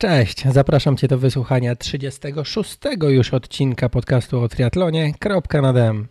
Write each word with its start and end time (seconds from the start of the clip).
Cześć, 0.00 0.44
zapraszam 0.52 0.96
Cię 0.96 1.08
do 1.08 1.18
wysłuchania 1.18 1.76
36 1.76 2.78
już 3.08 3.34
odcinka 3.34 3.88
podcastu 3.88 4.40
o 4.40 4.48
triatlonie. 4.48 5.12
Kropka 5.18 5.62
na 5.62 5.72
dem. 5.72 6.06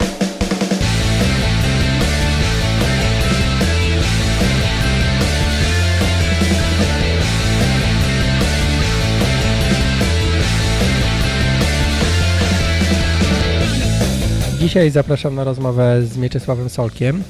Dzisiaj 14.60 14.90
zapraszam 14.90 15.36
na 15.36 15.44
rozmowę 15.44 16.04
z 16.04 16.18
Mieczysławem 16.18 16.70
Solkiem. 16.70 17.24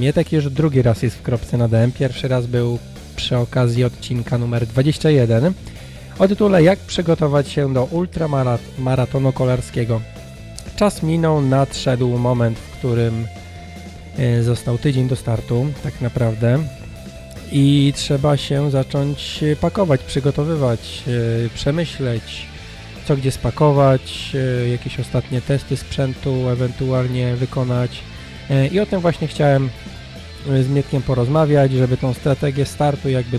Mietek 0.00 0.32
już 0.32 0.50
drugi 0.50 0.82
raz 0.82 1.02
jest 1.02 1.16
w 1.16 1.22
kropce 1.22 1.58
na 1.58 1.68
DM. 1.68 1.92
Pierwszy 1.92 2.28
raz 2.28 2.46
był 2.46 2.78
przy 3.16 3.36
okazji 3.36 3.84
odcinka 3.84 4.38
numer 4.38 4.66
21 4.66 5.54
o 6.18 6.28
tytule 6.28 6.62
Jak 6.62 6.78
przygotować 6.78 7.48
się 7.48 7.72
do 7.72 7.84
ultramaratonu 7.84 9.32
kolarskiego. 9.32 10.00
Czas 10.76 11.02
minął, 11.02 11.42
nadszedł 11.42 12.18
moment, 12.18 12.58
w 12.58 12.78
którym 12.78 13.26
e, 14.18 14.42
został 14.42 14.78
tydzień 14.78 15.08
do 15.08 15.16
startu, 15.16 15.66
tak 15.82 16.00
naprawdę. 16.00 16.58
I 17.52 17.92
trzeba 17.96 18.36
się 18.36 18.70
zacząć 18.70 19.44
pakować, 19.60 20.02
przygotowywać, 20.02 21.02
e, 21.06 21.48
przemyśleć, 21.48 22.46
co 23.04 23.16
gdzie 23.16 23.30
spakować, 23.30 24.32
e, 24.34 24.68
jakieś 24.68 25.00
ostatnie 25.00 25.40
testy 25.40 25.76
sprzętu 25.76 26.48
ewentualnie 26.48 27.36
wykonać. 27.36 27.98
I 28.72 28.80
o 28.80 28.86
tym 28.86 29.00
właśnie 29.00 29.28
chciałem 29.28 29.70
z 30.46 30.68
Mietkiem 30.68 31.02
porozmawiać, 31.02 31.72
żeby 31.72 31.96
tą 31.96 32.14
strategię 32.14 32.66
startu, 32.66 33.08
jakby 33.08 33.38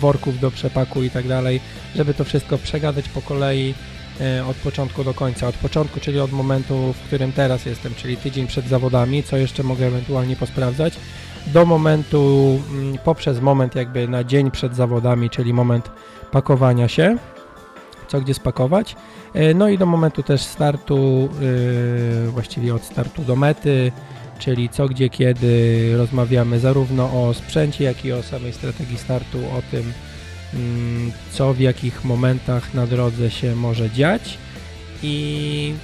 worków 0.00 0.40
do 0.40 0.50
przepaku 0.50 1.02
i 1.02 1.10
tak 1.10 1.28
dalej, 1.28 1.60
żeby 1.96 2.14
to 2.14 2.24
wszystko 2.24 2.58
przegadać 2.58 3.08
po 3.08 3.22
kolei 3.22 3.74
e, 4.20 4.46
od 4.46 4.56
początku 4.56 5.04
do 5.04 5.14
końca. 5.14 5.48
Od 5.48 5.54
początku, 5.54 6.00
czyli 6.00 6.20
od 6.20 6.32
momentu, 6.32 6.92
w 6.92 7.06
którym 7.06 7.32
teraz 7.32 7.66
jestem, 7.66 7.94
czyli 7.94 8.16
tydzień 8.16 8.46
przed 8.46 8.68
zawodami, 8.68 9.22
co 9.22 9.36
jeszcze 9.36 9.62
mogę 9.62 9.86
ewentualnie 9.86 10.36
posprawdzać, 10.36 10.94
do 11.46 11.66
momentu, 11.66 12.60
mm, 12.70 12.98
poprzez 13.04 13.40
moment 13.40 13.74
jakby 13.74 14.08
na 14.08 14.24
dzień 14.24 14.50
przed 14.50 14.76
zawodami, 14.76 15.30
czyli 15.30 15.52
moment 15.52 15.90
pakowania 16.30 16.88
się, 16.88 17.16
co 18.08 18.20
gdzie 18.20 18.34
spakować, 18.34 18.96
e, 19.34 19.54
no 19.54 19.68
i 19.68 19.78
do 19.78 19.86
momentu 19.86 20.22
też 20.22 20.42
startu, 20.42 21.28
e, 22.26 22.30
właściwie 22.30 22.74
od 22.74 22.84
startu 22.84 23.22
do 23.22 23.36
mety, 23.36 23.92
czyli 24.38 24.68
co, 24.68 24.88
gdzie, 24.88 25.08
kiedy 25.08 25.92
rozmawiamy 25.96 26.60
zarówno 26.60 27.04
o 27.04 27.34
sprzęcie, 27.34 27.84
jak 27.84 28.04
i 28.04 28.12
o 28.12 28.22
samej 28.22 28.52
strategii 28.52 28.98
startu, 28.98 29.38
o 29.38 29.62
tym, 29.70 29.92
mm, 30.54 31.12
co 31.32 31.54
w 31.54 31.60
jakich 31.60 32.04
momentach 32.04 32.74
na 32.74 32.86
drodze 32.86 33.30
się 33.30 33.54
może 33.54 33.90
dziać 33.90 34.38
i, 35.02 35.74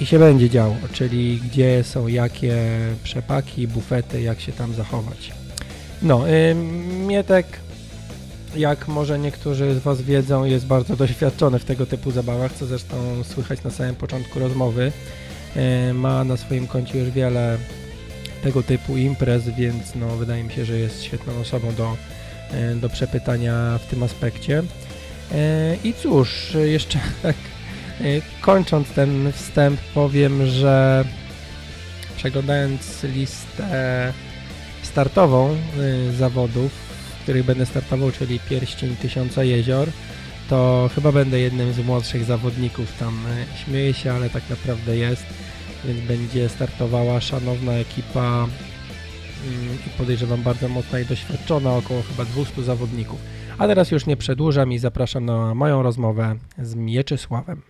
i 0.00 0.06
się 0.06 0.18
będzie 0.18 0.50
działo, 0.50 0.76
czyli 0.92 1.36
gdzie 1.36 1.84
są 1.84 2.06
jakie 2.06 2.56
przepaki, 3.04 3.68
bufety, 3.68 4.22
jak 4.22 4.40
się 4.40 4.52
tam 4.52 4.74
zachować. 4.74 5.32
No, 6.02 6.24
Mietek, 7.06 7.46
jak 8.56 8.88
może 8.88 9.18
niektórzy 9.18 9.74
z 9.74 9.78
Was 9.78 10.02
wiedzą, 10.02 10.44
jest 10.44 10.66
bardzo 10.66 10.96
doświadczony 11.06 11.58
w 11.58 11.64
tego 11.64 11.86
typu 11.86 12.10
zabawach, 12.10 12.52
co 12.52 12.66
zresztą 12.66 13.24
słychać 13.24 13.62
na 13.64 13.70
samym 13.70 13.94
początku 13.94 14.38
rozmowy. 14.38 14.92
E, 15.56 15.92
ma 15.92 16.24
na 16.24 16.36
swoim 16.36 16.66
koncie 16.66 16.98
już 16.98 17.10
wiele 17.10 17.58
tego 18.42 18.62
typu 18.62 18.96
imprez, 18.96 19.48
więc 19.48 19.94
no, 19.94 20.08
wydaje 20.08 20.44
mi 20.44 20.52
się, 20.52 20.64
że 20.64 20.78
jest 20.78 21.02
świetną 21.02 21.40
osobą 21.40 21.74
do, 21.74 21.96
e, 22.50 22.74
do 22.74 22.88
przepytania 22.88 23.78
w 23.78 23.86
tym 23.86 24.02
aspekcie. 24.02 24.62
E, 25.32 25.76
I 25.84 25.94
cóż, 25.94 26.56
jeszcze 26.64 26.98
tak 27.22 27.36
kończąc 28.40 28.90
ten 28.90 29.32
wstęp 29.32 29.80
powiem, 29.94 30.46
że 30.46 31.04
przeglądając 32.16 33.02
listę 33.02 34.12
startową 34.82 35.56
zawodów, 36.18 36.72
w 37.20 37.22
których 37.22 37.44
będę 37.44 37.66
startował, 37.66 38.12
czyli 38.12 38.40
Pierścień 38.40 38.96
Tysiąca 38.96 39.44
Jezior, 39.44 39.88
to 40.48 40.90
chyba 40.94 41.12
będę 41.12 41.40
jednym 41.40 41.72
z 41.72 41.78
młodszych 41.78 42.24
zawodników 42.24 42.98
tam. 42.98 43.18
Śmieję 43.64 43.94
się, 43.94 44.12
ale 44.12 44.30
tak 44.30 44.50
naprawdę 44.50 44.96
jest 44.96 45.26
więc 45.86 46.00
będzie 46.00 46.48
startowała 46.48 47.20
szanowna 47.20 47.72
ekipa 47.72 48.48
mm, 49.46 49.78
i 49.86 49.98
podejrzewam 49.98 50.42
bardzo 50.42 50.68
mocna 50.68 51.00
i 51.00 51.04
doświadczona, 51.04 51.76
około 51.76 52.02
chyba 52.02 52.24
200 52.24 52.62
zawodników. 52.62 53.18
A 53.58 53.66
teraz 53.66 53.90
już 53.90 54.06
nie 54.06 54.16
przedłużam 54.16 54.72
i 54.72 54.78
zapraszam 54.78 55.24
na 55.24 55.54
moją 55.54 55.82
rozmowę 55.82 56.36
z 56.58 56.74
Mieczysławem. 56.74 57.62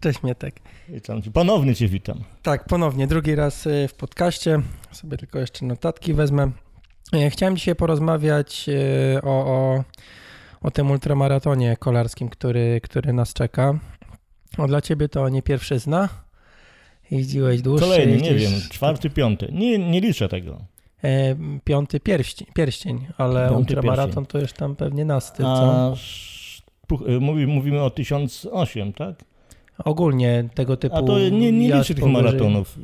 Cześć 0.00 0.22
Mietek. 0.22 0.60
Witam 0.88 1.22
Cię. 1.22 1.30
Ponownie 1.30 1.74
Cię 1.74 1.88
witam. 1.88 2.24
Tak, 2.42 2.64
ponownie. 2.64 3.06
Drugi 3.06 3.34
raz 3.34 3.66
y, 3.66 3.88
w 3.88 3.94
podcaście. 3.94 4.60
Sobie 4.92 5.16
tylko 5.16 5.38
jeszcze 5.38 5.66
notatki 5.66 6.14
wezmę. 6.14 6.50
Y, 7.14 7.30
chciałem 7.30 7.56
dzisiaj 7.56 7.76
porozmawiać 7.76 8.66
o, 9.22 9.46
o, 9.46 9.84
o 10.64 10.70
tym 10.70 10.90
ultramaratonie 10.90 11.76
kolarskim, 11.76 12.28
który, 12.28 12.80
który 12.82 13.12
nas 13.12 13.32
czeka. 13.32 13.78
O, 14.58 14.66
dla 14.66 14.80
Ciebie 14.80 15.08
to 15.08 15.28
nie 15.28 15.42
pierwszy 15.42 15.78
zna. 15.78 16.08
Jeździłeś 17.10 17.62
dłużej? 17.62 17.88
Kolejny, 17.88 18.12
jeździsz... 18.12 18.30
nie 18.30 18.38
wiem, 18.38 18.60
czwarty, 18.70 19.10
piąty. 19.10 19.48
Nie, 19.52 19.78
nie 19.78 20.00
liczę 20.00 20.28
tego. 20.28 20.58
E, 21.04 21.36
piąty 21.64 22.00
pierścień, 22.00 22.48
pierścień 22.54 23.06
ale 23.18 23.48
piąty 23.48 23.58
ultramaraton 23.58 24.24
pierścień. 24.24 24.26
to 24.26 24.38
już 24.38 24.52
tam 24.52 24.76
pewnie 24.76 25.04
nasty, 25.04 25.42
co? 25.42 25.94
E, 27.06 27.18
mówi, 27.20 27.46
mówimy 27.46 27.82
o 27.82 27.90
1008, 27.90 28.92
tak? 28.92 29.24
Ogólnie 29.84 30.48
tego 30.54 30.76
typu... 30.76 30.96
A 30.96 31.02
to 31.02 31.18
nie, 31.18 31.52
nie 31.52 31.74
liczę 31.74 31.94
tych 31.94 32.06
maratonów. 32.06 32.78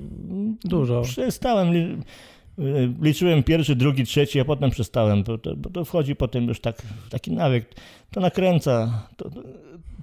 Dużo. 0.65 1.03
Przestałem, 1.03 1.73
liczyłem 3.03 3.43
pierwszy, 3.43 3.77
drugi, 3.77 4.05
trzeci, 4.05 4.41
a 4.41 4.45
potem 4.45 4.71
przestałem, 4.71 5.23
bo 5.23 5.39
to, 5.39 5.57
bo 5.57 5.71
to 5.71 5.85
wchodzi 5.85 6.17
potem 6.17 6.45
już 6.45 6.61
tak, 6.61 6.83
taki 7.11 7.33
nawyk, 7.33 7.65
to 8.11 8.21
nakręca, 8.21 9.03
to, 9.17 9.31
to, 9.31 9.41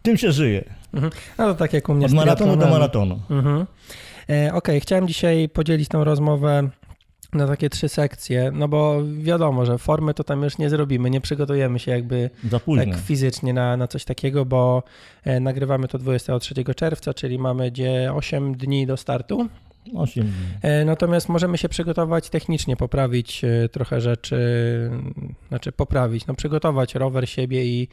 tym 0.01 0.17
się 0.17 0.31
żyje. 0.31 0.63
Mhm. 0.93 1.11
No 1.37 1.45
to 1.45 1.55
tak 1.55 1.73
jak 1.73 1.89
u 1.89 1.93
mnie 1.93 2.05
Od 2.05 2.13
maratonu 2.13 2.55
do 2.55 2.67
maratonu. 2.67 3.19
Mhm. 3.29 3.65
E, 4.29 4.53
ok, 4.53 4.67
chciałem 4.79 5.07
dzisiaj 5.07 5.49
podzielić 5.49 5.89
tą 5.89 6.03
rozmowę 6.03 6.69
na 7.33 7.47
takie 7.47 7.69
trzy 7.69 7.89
sekcje, 7.89 8.51
no 8.53 8.67
bo 8.67 8.99
wiadomo, 9.19 9.65
że 9.65 9.77
formy 9.77 10.13
to 10.13 10.23
tam 10.23 10.43
już 10.43 10.57
nie 10.57 10.69
zrobimy, 10.69 11.09
nie 11.09 11.21
przygotujemy 11.21 11.79
się 11.79 11.91
jakby 11.91 12.29
tak 12.77 12.95
fizycznie 13.05 13.53
na, 13.53 13.77
na 13.77 13.87
coś 13.87 14.05
takiego, 14.05 14.45
bo 14.45 14.83
e, 15.23 15.39
nagrywamy 15.39 15.87
to 15.87 15.97
23 15.97 16.53
czerwca, 16.75 17.13
czyli 17.13 17.39
mamy 17.39 17.71
gdzie 17.71 18.11
8 18.13 18.55
dni 18.55 18.85
do 18.85 18.97
startu. 18.97 19.47
8 19.95 20.23
dni. 20.23 20.33
E, 20.61 20.85
natomiast 20.85 21.29
możemy 21.29 21.57
się 21.57 21.69
przygotować 21.69 22.29
technicznie, 22.29 22.75
poprawić 22.77 23.41
trochę 23.71 24.01
rzeczy, 24.01 24.39
znaczy 25.47 25.71
poprawić, 25.71 26.27
no 26.27 26.33
przygotować 26.33 26.95
rower 26.95 27.29
siebie 27.29 27.65
i 27.65 27.87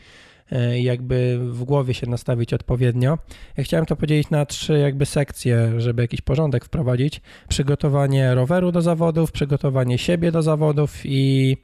E, 0.52 0.80
jakby 0.80 1.38
w 1.38 1.64
głowie 1.64 1.94
się 1.94 2.06
nastawić 2.06 2.54
odpowiednio. 2.54 3.18
Ja 3.56 3.64
chciałem 3.64 3.86
to 3.86 3.96
podzielić 3.96 4.30
na 4.30 4.46
trzy 4.46 4.78
jakby 4.78 5.06
sekcje, 5.06 5.80
żeby 5.80 6.02
jakiś 6.02 6.20
porządek 6.20 6.64
wprowadzić. 6.64 7.20
Przygotowanie 7.48 8.34
roweru 8.34 8.72
do 8.72 8.82
zawodów, 8.82 9.32
przygotowanie 9.32 9.98
siebie 9.98 10.32
do 10.32 10.42
zawodów 10.42 11.00
i 11.04 11.56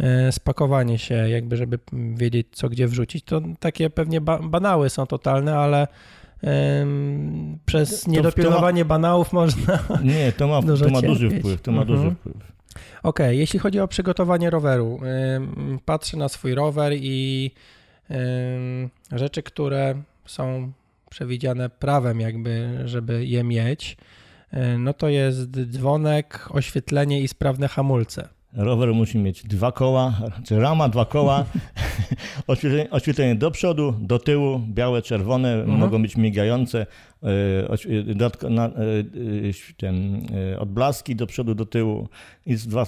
e, 0.00 0.32
spakowanie 0.32 0.98
się, 0.98 1.14
jakby 1.14 1.56
żeby 1.56 1.78
wiedzieć 1.92 2.46
co 2.52 2.68
gdzie 2.68 2.88
wrzucić. 2.88 3.24
To 3.24 3.40
takie 3.60 3.90
pewnie 3.90 4.20
ba 4.20 4.38
banały 4.38 4.90
są 4.90 5.06
totalne, 5.06 5.56
ale 5.56 5.88
przez 7.66 8.02
to, 8.02 8.10
niedopilnowanie 8.10 8.84
ma... 8.84 8.88
banałów 8.88 9.32
można 9.32 9.78
Nie, 10.04 10.32
to 10.32 10.48
ma, 10.48 10.62
to 10.62 10.90
ma 10.90 11.02
duży 11.02 11.30
wpływ, 11.30 11.62
to 11.62 11.72
ma 11.72 11.82
mhm. 11.82 11.98
duży 11.98 12.14
wpływ. 12.14 12.36
Okej, 12.36 13.26
okay, 13.26 13.36
jeśli 13.36 13.58
chodzi 13.58 13.80
o 13.80 13.88
przygotowanie 13.88 14.50
roweru, 14.50 15.00
patrzę 15.84 16.16
na 16.16 16.28
swój 16.28 16.54
rower 16.54 16.92
i 16.96 17.50
rzeczy, 19.12 19.42
które 19.42 19.94
są 20.26 20.72
przewidziane 21.10 21.70
prawem, 21.70 22.20
jakby, 22.20 22.78
żeby 22.84 23.26
je 23.26 23.44
mieć, 23.44 23.96
no 24.78 24.94
to 24.94 25.08
jest 25.08 25.50
dzwonek, 25.50 26.48
oświetlenie 26.50 27.20
i 27.20 27.28
sprawne 27.28 27.68
hamulce. 27.68 28.28
Rower 28.52 28.94
musi 28.94 29.18
mieć 29.18 29.42
dwa 29.42 29.72
koła, 29.72 30.12
czy 30.44 30.60
rama, 30.60 30.88
dwa 30.88 31.04
koła, 31.04 31.44
oświetlenie, 32.46 32.90
oświetlenie, 32.90 33.34
do 33.34 33.50
przodu, 33.50 33.94
do 34.00 34.18
tyłu, 34.18 34.60
białe, 34.68 35.02
czerwone, 35.02 35.54
mhm. 35.54 35.78
mogą 35.78 36.02
być 36.02 36.16
migające, 36.16 36.86
ten, 39.76 40.26
e, 40.52 40.60
odblaski 40.60 41.16
do 41.16 41.26
przodu, 41.26 41.54
do 41.54 41.66
tyłu 41.66 42.08
i 42.46 42.56
dwa, 42.56 42.86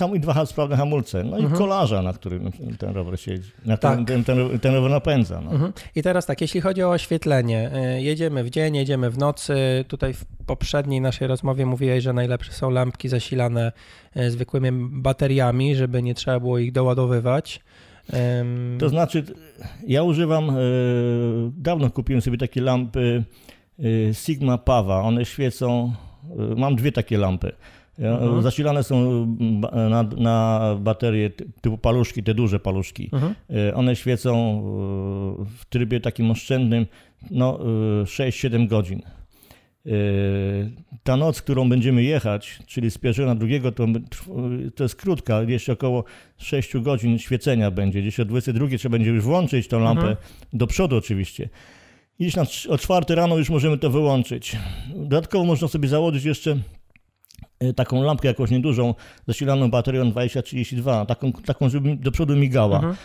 no, 0.00 0.14
i 0.14 0.20
dwa 0.20 0.46
sprawne 0.46 0.76
hamulce. 0.76 1.24
No 1.24 1.36
mhm. 1.36 1.54
i 1.54 1.58
kolarza, 1.58 2.02
na 2.02 2.12
którym 2.12 2.52
ten 2.78 2.94
rower 2.94 3.20
siedzi, 3.20 3.50
na 3.66 3.76
tak. 3.76 4.06
ten, 4.06 4.24
ten, 4.24 4.58
ten, 4.58 4.74
rower 4.74 4.90
napędza. 4.90 5.40
No. 5.40 5.50
Mhm. 5.50 5.72
I 5.94 6.02
teraz 6.02 6.26
tak, 6.26 6.40
jeśli 6.40 6.60
chodzi 6.60 6.82
o 6.82 6.90
oświetlenie, 6.90 7.70
jedziemy 7.98 8.44
w 8.44 8.50
dzień, 8.50 8.76
jedziemy 8.76 9.10
w 9.10 9.18
nocy. 9.18 9.54
Tutaj 9.88 10.14
w 10.14 10.24
poprzedniej 10.46 11.00
naszej 11.00 11.28
rozmowie 11.28 11.66
mówiłeś, 11.66 12.04
że 12.04 12.12
najlepsze 12.12 12.52
są 12.52 12.70
lampki 12.70 13.08
zasilane 13.08 13.72
zwykłymi 14.28 14.70
bateriami, 14.90 15.76
żeby 15.76 16.02
nie 16.02 16.14
trzeba 16.14 16.40
było 16.40 16.58
ich 16.58 16.72
doładowywać. 16.72 17.60
To 18.78 18.88
znaczy, 18.88 19.24
ja 19.86 20.02
używam, 20.02 20.50
e, 20.50 20.54
dawno 21.56 21.90
kupiłem 21.90 22.22
sobie 22.22 22.38
takie 22.38 22.60
lampy 22.60 23.24
e, 23.30 23.53
Sigma 24.12 24.58
Pawa. 24.58 25.00
One 25.02 25.24
świecą, 25.24 25.92
e, 26.52 26.54
mam 26.60 26.76
dwie 26.76 26.92
takie 26.92 27.18
lampy. 27.18 27.52
Mhm. 27.98 28.42
Zasilane 28.42 28.82
są 28.82 29.26
ba- 29.60 29.88
na, 29.88 30.02
na 30.02 30.60
baterie 30.80 31.30
ty- 31.30 31.46
typu 31.60 31.78
paluszki, 31.78 32.22
te 32.22 32.34
duże 32.34 32.60
paluszki. 32.60 33.10
mhm. 33.12 33.34
E, 33.50 33.74
One 33.74 33.96
świecą 33.96 34.60
w 35.58 35.64
trybie 35.68 36.00
takim 36.00 36.30
oszczędnym 36.30 36.86
no, 37.30 37.58
e, 38.02 38.06
6-7 38.06 38.66
godzin. 38.68 39.02
Ta 41.02 41.16
noc, 41.16 41.42
którą 41.42 41.68
będziemy 41.68 42.02
jechać, 42.02 42.58
czyli 42.66 42.90
z 42.90 42.98
pierwszego 42.98 43.28
na 43.28 43.34
drugiego, 43.34 43.72
to, 43.72 43.86
to 44.74 44.84
jest 44.84 44.96
krótka, 44.96 45.42
jeszcze 45.42 45.72
około 45.72 46.04
6 46.36 46.76
godzin 46.80 47.18
świecenia 47.18 47.70
będzie. 47.70 48.00
Gdzieś 48.02 48.20
o 48.20 48.24
22 48.24 48.78
trzeba 48.78 48.92
będzie 48.92 49.10
już 49.10 49.24
włączyć 49.24 49.68
tą 49.68 49.80
lampę, 49.80 50.00
Mhm. 50.02 50.16
do 50.52 50.66
przodu 50.66 50.96
oczywiście. 50.96 51.48
Gdzieś 52.20 52.36
na, 52.36 52.44
o 52.68 52.78
4 52.78 53.14
rano 53.14 53.36
już 53.36 53.50
możemy 53.50 53.78
to 53.78 53.90
wyłączyć. 53.90 54.56
Dodatkowo 54.96 55.44
można 55.44 55.68
sobie 55.68 55.88
założyć 55.88 56.24
jeszcze 56.24 56.56
e, 57.60 57.72
taką 57.72 58.02
lampkę 58.02 58.28
jakąś 58.28 58.50
niedużą, 58.50 58.94
zasilaną 59.28 59.70
baterią 59.70 60.10
2032, 60.10 61.06
taką, 61.06 61.32
taką 61.32 61.68
żeby 61.68 61.96
do 61.96 62.12
przodu 62.12 62.36
migała. 62.36 62.76
Mhm. 62.76 62.96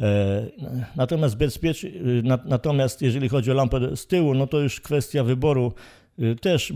E, 0.00 0.86
Natomiast 0.96 1.36
bezpiecznie, 1.36 1.90
na, 2.22 2.38
natomiast 2.44 3.02
jeżeli 3.02 3.28
chodzi 3.28 3.50
o 3.50 3.54
lampę 3.54 3.96
z 3.96 4.06
tyłu, 4.06 4.34
no 4.34 4.46
to 4.46 4.60
już 4.60 4.80
kwestia 4.80 5.24
wyboru. 5.24 5.72
E, 6.18 6.34
Też 6.34 6.72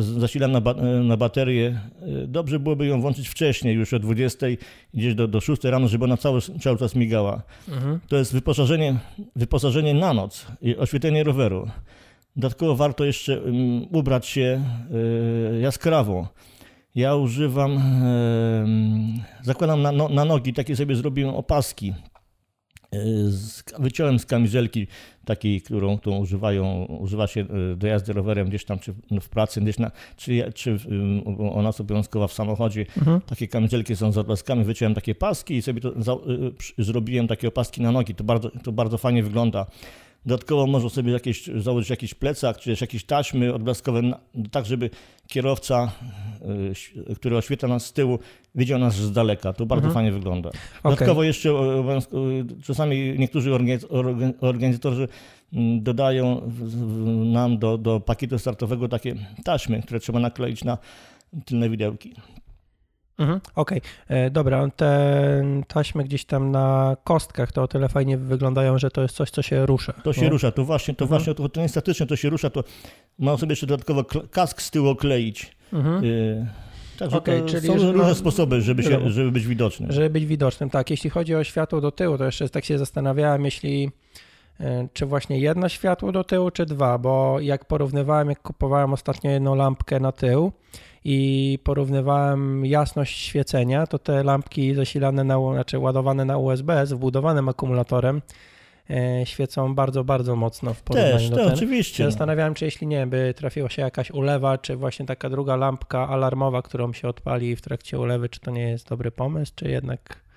zasilana 0.00 0.58
e, 0.58 0.84
na 0.84 1.16
baterię. 1.16 1.80
e, 2.02 2.26
Dobrze 2.26 2.58
byłoby 2.60 2.86
ją 2.86 3.00
włączyć 3.00 3.28
wcześniej, 3.28 3.74
już 3.74 3.92
o 3.92 3.98
20, 3.98 4.46
gdzieś 4.94 5.14
do, 5.14 5.28
do 5.28 5.40
6 5.40 5.64
rano, 5.64 5.88
żeby 5.88 6.04
ona 6.04 6.16
cały, 6.16 6.40
cały 6.40 6.78
czas 6.78 6.94
migała. 6.94 7.42
Mhm. 7.68 8.00
To 8.08 8.16
jest 8.16 8.32
wyposażenie, 8.32 8.96
wyposażenie 9.36 9.94
na 9.94 10.14
noc 10.14 10.46
i 10.62 10.76
oświetlenie 10.76 11.24
roweru. 11.24 11.68
Dodatkowo 12.36 12.76
warto 12.76 13.04
jeszcze 13.04 13.40
ubrać 13.90 14.26
się 14.26 14.64
jaskrawo. 15.60 16.28
Ja 16.94 17.14
używam, 17.14 17.82
zakładam 19.42 19.82
na, 19.82 19.92
no, 19.92 20.08
na 20.08 20.24
nogi, 20.24 20.52
takie 20.52 20.76
sobie 20.76 20.96
zrobiłem 20.96 21.34
opaski. 21.34 21.94
Wyciąłem 23.78 24.18
z 24.18 24.26
kamizelki 24.26 24.86
takiej, 25.24 25.62
którą, 25.62 25.98
którą 25.98 26.18
używają, 26.18 26.84
używa 26.84 27.26
się 27.26 27.40
e, 27.40 27.76
do 27.76 27.86
jazdy 27.86 28.12
rowerem 28.12 28.48
gdzieś 28.48 28.64
tam, 28.64 28.78
czy 28.78 28.94
w 29.20 29.28
pracy, 29.28 29.60
gdzieś 29.60 29.78
na, 29.78 29.90
czy, 30.16 30.52
czy 30.54 30.70
mm, 30.70 31.22
ona 31.52 31.68
jest 31.68 31.80
obowiązkowa 31.80 32.28
w 32.28 32.32
samochodzie. 32.32 32.86
Mhm. 32.98 33.20
Takie 33.20 33.48
kamizelki 33.48 33.96
są 33.96 34.12
z 34.12 34.18
odblaskami, 34.18 34.64
wyciąłem 34.64 34.94
takie 34.94 35.14
paski 35.14 35.54
i 35.54 35.62
sobie 35.62 35.80
to 35.80 35.88
y, 36.78 36.84
zrobiłem 36.84 37.28
takie 37.28 37.48
opaski 37.48 37.82
na 37.82 37.92
nogi. 37.92 38.14
To 38.14 38.24
bardzo, 38.24 38.50
to 38.62 38.72
bardzo 38.72 38.98
fajnie 38.98 39.22
wygląda. 39.22 39.66
Dodatkowo 40.26 40.66
można 40.66 40.88
sobie 40.88 41.12
jakieś, 41.12 41.46
założyć 41.46 41.90
jakiś 41.90 42.14
plecak, 42.14 42.58
czy 42.58 42.70
też 42.70 42.80
jakieś 42.80 43.04
taśmy 43.04 43.54
odblaskowe, 43.54 44.00
tak 44.50 44.66
żeby 44.66 44.90
kierowca, 45.26 45.92
y, 47.10 47.14
który 47.14 47.36
oświetla 47.36 47.68
nas 47.68 47.86
z 47.86 47.92
tyłu, 47.92 48.18
widział 48.54 48.78
nas 48.78 48.94
z 48.94 49.12
daleka. 49.12 49.52
To 49.52 49.66
bardzo 49.66 49.86
Mhm. 49.86 49.94
fajnie 49.94 50.12
wygląda. 50.18 50.50
Dodatkowo 50.84 51.22
jeszcze 51.22 51.50
obowiązk- 51.50 52.58
y, 52.60 52.62
czasami 52.62 53.14
niektórzy 53.18 53.50
organiz- 53.50 53.86
organ- 53.88 54.32
organizatorzy 54.40 55.08
mm, 55.52 55.82
dodają 55.82 56.52
nam 57.24 57.58
do, 57.58 57.78
do 57.78 58.00
pakietu 58.00 58.38
startowego 58.38 58.88
takie 58.88 59.14
taśmy, 59.44 59.82
które 59.82 60.00
trzeba 60.00 60.20
nakleić 60.20 60.64
na 60.64 60.78
tylne 61.44 61.70
widełki. 61.70 62.14
Mhm. 63.20 63.40
Okej, 63.54 63.80
E, 64.08 64.30
dobra, 64.30 64.68
te 64.76 65.44
taśmy 65.68 66.04
gdzieś 66.04 66.24
tam 66.24 66.50
na 66.50 66.96
kostkach 67.04 67.52
to 67.52 67.62
o 67.62 67.68
tyle 67.68 67.88
fajnie 67.88 68.18
wyglądają, 68.18 68.78
że 68.78 68.90
to 68.90 69.02
jest 69.02 69.14
coś, 69.16 69.30
co 69.30 69.42
się 69.42 69.66
rusza. 69.66 69.92
To 69.92 70.12
się 70.12 70.22
nie? 70.22 70.28
rusza, 70.28 70.52
to 70.52 70.64
właśnie, 70.64 70.94
to 70.94 71.04
Mhm. 71.04 71.18
właśnie, 71.18 71.34
to, 71.34 71.48
to 71.48 71.60
nie 71.60 71.68
statycznie, 71.68 72.06
to 72.06 72.16
się 72.16 72.30
rusza, 72.30 72.50
to 72.50 72.64
można 73.18 73.38
sobie 73.40 73.52
jeszcze 73.52 73.66
dodatkowo 73.66 74.04
kask 74.30 74.62
z 74.62 74.70
tyłu 74.70 74.88
okleić. 74.88 75.56
Mhm. 75.72 76.04
Yy, 76.04 76.46
także 76.98 77.20
to 77.20 77.46
czyli 77.48 77.66
są 77.68 77.72
różne 77.74 77.92
no- 77.92 78.14
sposoby, 78.14 78.60
żeby, 78.60 78.82
się, 78.82 79.10
żeby 79.10 79.30
być 79.32 79.46
widocznym. 79.46 79.92
Żeby 79.92 80.10
być 80.10 80.26
widocznym, 80.26 80.70
tak. 80.70 80.90
Jeśli 80.90 81.10
chodzi 81.10 81.34
o 81.34 81.44
światło 81.44 81.80
do 81.80 81.92
tyłu, 81.92 82.18
to 82.18 82.24
jeszcze 82.24 82.48
tak 82.48 82.64
się 82.64 82.78
zastanawiałem, 82.78 83.44
jeśli 83.44 83.90
e, 84.60 84.88
czy 84.92 85.06
właśnie 85.06 85.38
jedno 85.38 85.68
światło 85.68 86.12
do 86.12 86.24
tyłu, 86.24 86.50
czy 86.50 86.66
dwa, 86.66 86.98
bo 86.98 87.40
jak 87.40 87.64
porównywałem, 87.64 88.28
jak 88.28 88.42
kupowałem 88.42 88.92
ostatnio 88.92 89.30
jedną 89.30 89.54
lampkę 89.54 90.00
na 90.00 90.12
tył 90.12 90.52
i 91.04 91.58
porównywałem 91.64 92.66
jasność 92.66 93.18
świecenia, 93.18 93.86
to 93.86 93.98
te 93.98 94.22
lampki 94.24 94.74
zasilane 94.74 95.24
na, 95.24 95.36
znaczy 95.52 95.78
ładowane 95.78 96.24
na 96.24 96.38
USB 96.38 96.86
z 96.86 96.92
wbudowanym 96.92 97.48
akumulatorem 97.48 98.22
e, 98.90 99.26
świecą 99.26 99.74
bardzo, 99.74 100.04
bardzo 100.04 100.36
mocno 100.36 100.74
w 100.74 100.82
porównaniu 100.82 101.18
Też, 101.18 101.30
do 101.30 101.36
ten. 101.36 101.48
oczywiście. 101.48 101.96
Się 101.96 102.04
zastanawiałem, 102.04 102.54
czy 102.54 102.64
jeśli 102.64 102.86
nie, 102.86 103.06
by 103.06 103.34
trafiła 103.36 103.68
się 103.68 103.82
jakaś 103.82 104.10
ulewa, 104.10 104.58
czy 104.58 104.76
właśnie 104.76 105.06
taka 105.06 105.30
druga 105.30 105.56
lampka 105.56 106.08
alarmowa, 106.08 106.62
którą 106.62 106.92
się 106.92 107.08
odpali 107.08 107.56
w 107.56 107.60
trakcie 107.60 107.98
ulewy, 107.98 108.28
czy 108.28 108.40
to 108.40 108.50
nie 108.50 108.70
jest 108.70 108.88
dobry 108.88 109.10
pomysł, 109.10 109.52
czy 109.56 109.68
jednak 109.68 110.29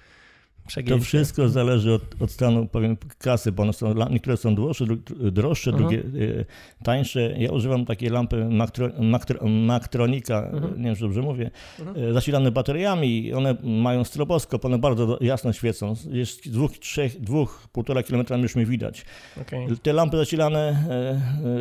To 0.90 1.00
wszystko 1.00 1.50
zależy 1.50 1.94
od, 1.94 2.22
od 2.22 2.32
stanu 2.32 2.68
powiem, 2.68 2.98
kasy, 3.18 3.52
bo 3.52 3.64
one 3.64 3.74
są, 3.74 3.94
niektóre 4.10 4.38
są 4.38 4.56
droższe, 4.56 4.86
droższe 5.32 5.72
Mhm. 5.72 5.90
drugie 5.90 6.04
e, 6.40 6.46
tańsze. 6.84 7.34
Ja 7.38 7.52
używam 7.52 7.86
takiej 7.86 8.10
lampy 8.10 8.46
Maktro, 8.50 8.90
Maktro, 9.00 9.48
Maktronika, 9.48 10.50
Mhm. 10.54 10.78
nie 10.78 10.84
wiem, 10.84 10.96
czy 10.96 11.02
dobrze 11.02 11.22
mówię, 11.22 11.52
Mhm. 11.80 12.10
e, 12.10 12.14
zasilane 12.14 12.52
bateriami. 12.52 13.34
One 13.34 13.56
mają 13.64 14.04
stroboskop, 14.04 14.66
one 14.66 14.78
bardzo 14.78 15.18
jasno 15.22 15.54
świecą. 15.54 15.94
Jest 16.12 16.50
dwóch, 16.52 16.78
trzech, 16.78 17.22
dwóch, 17.22 17.68
półtora 17.72 18.04
kilometra 18.04 18.38
już 18.38 18.56
mi 18.56 18.66
widać. 18.66 19.06
Okej. 19.42 19.68
Te 19.84 19.94
lampy 19.94 20.18
zasilane 20.18 20.86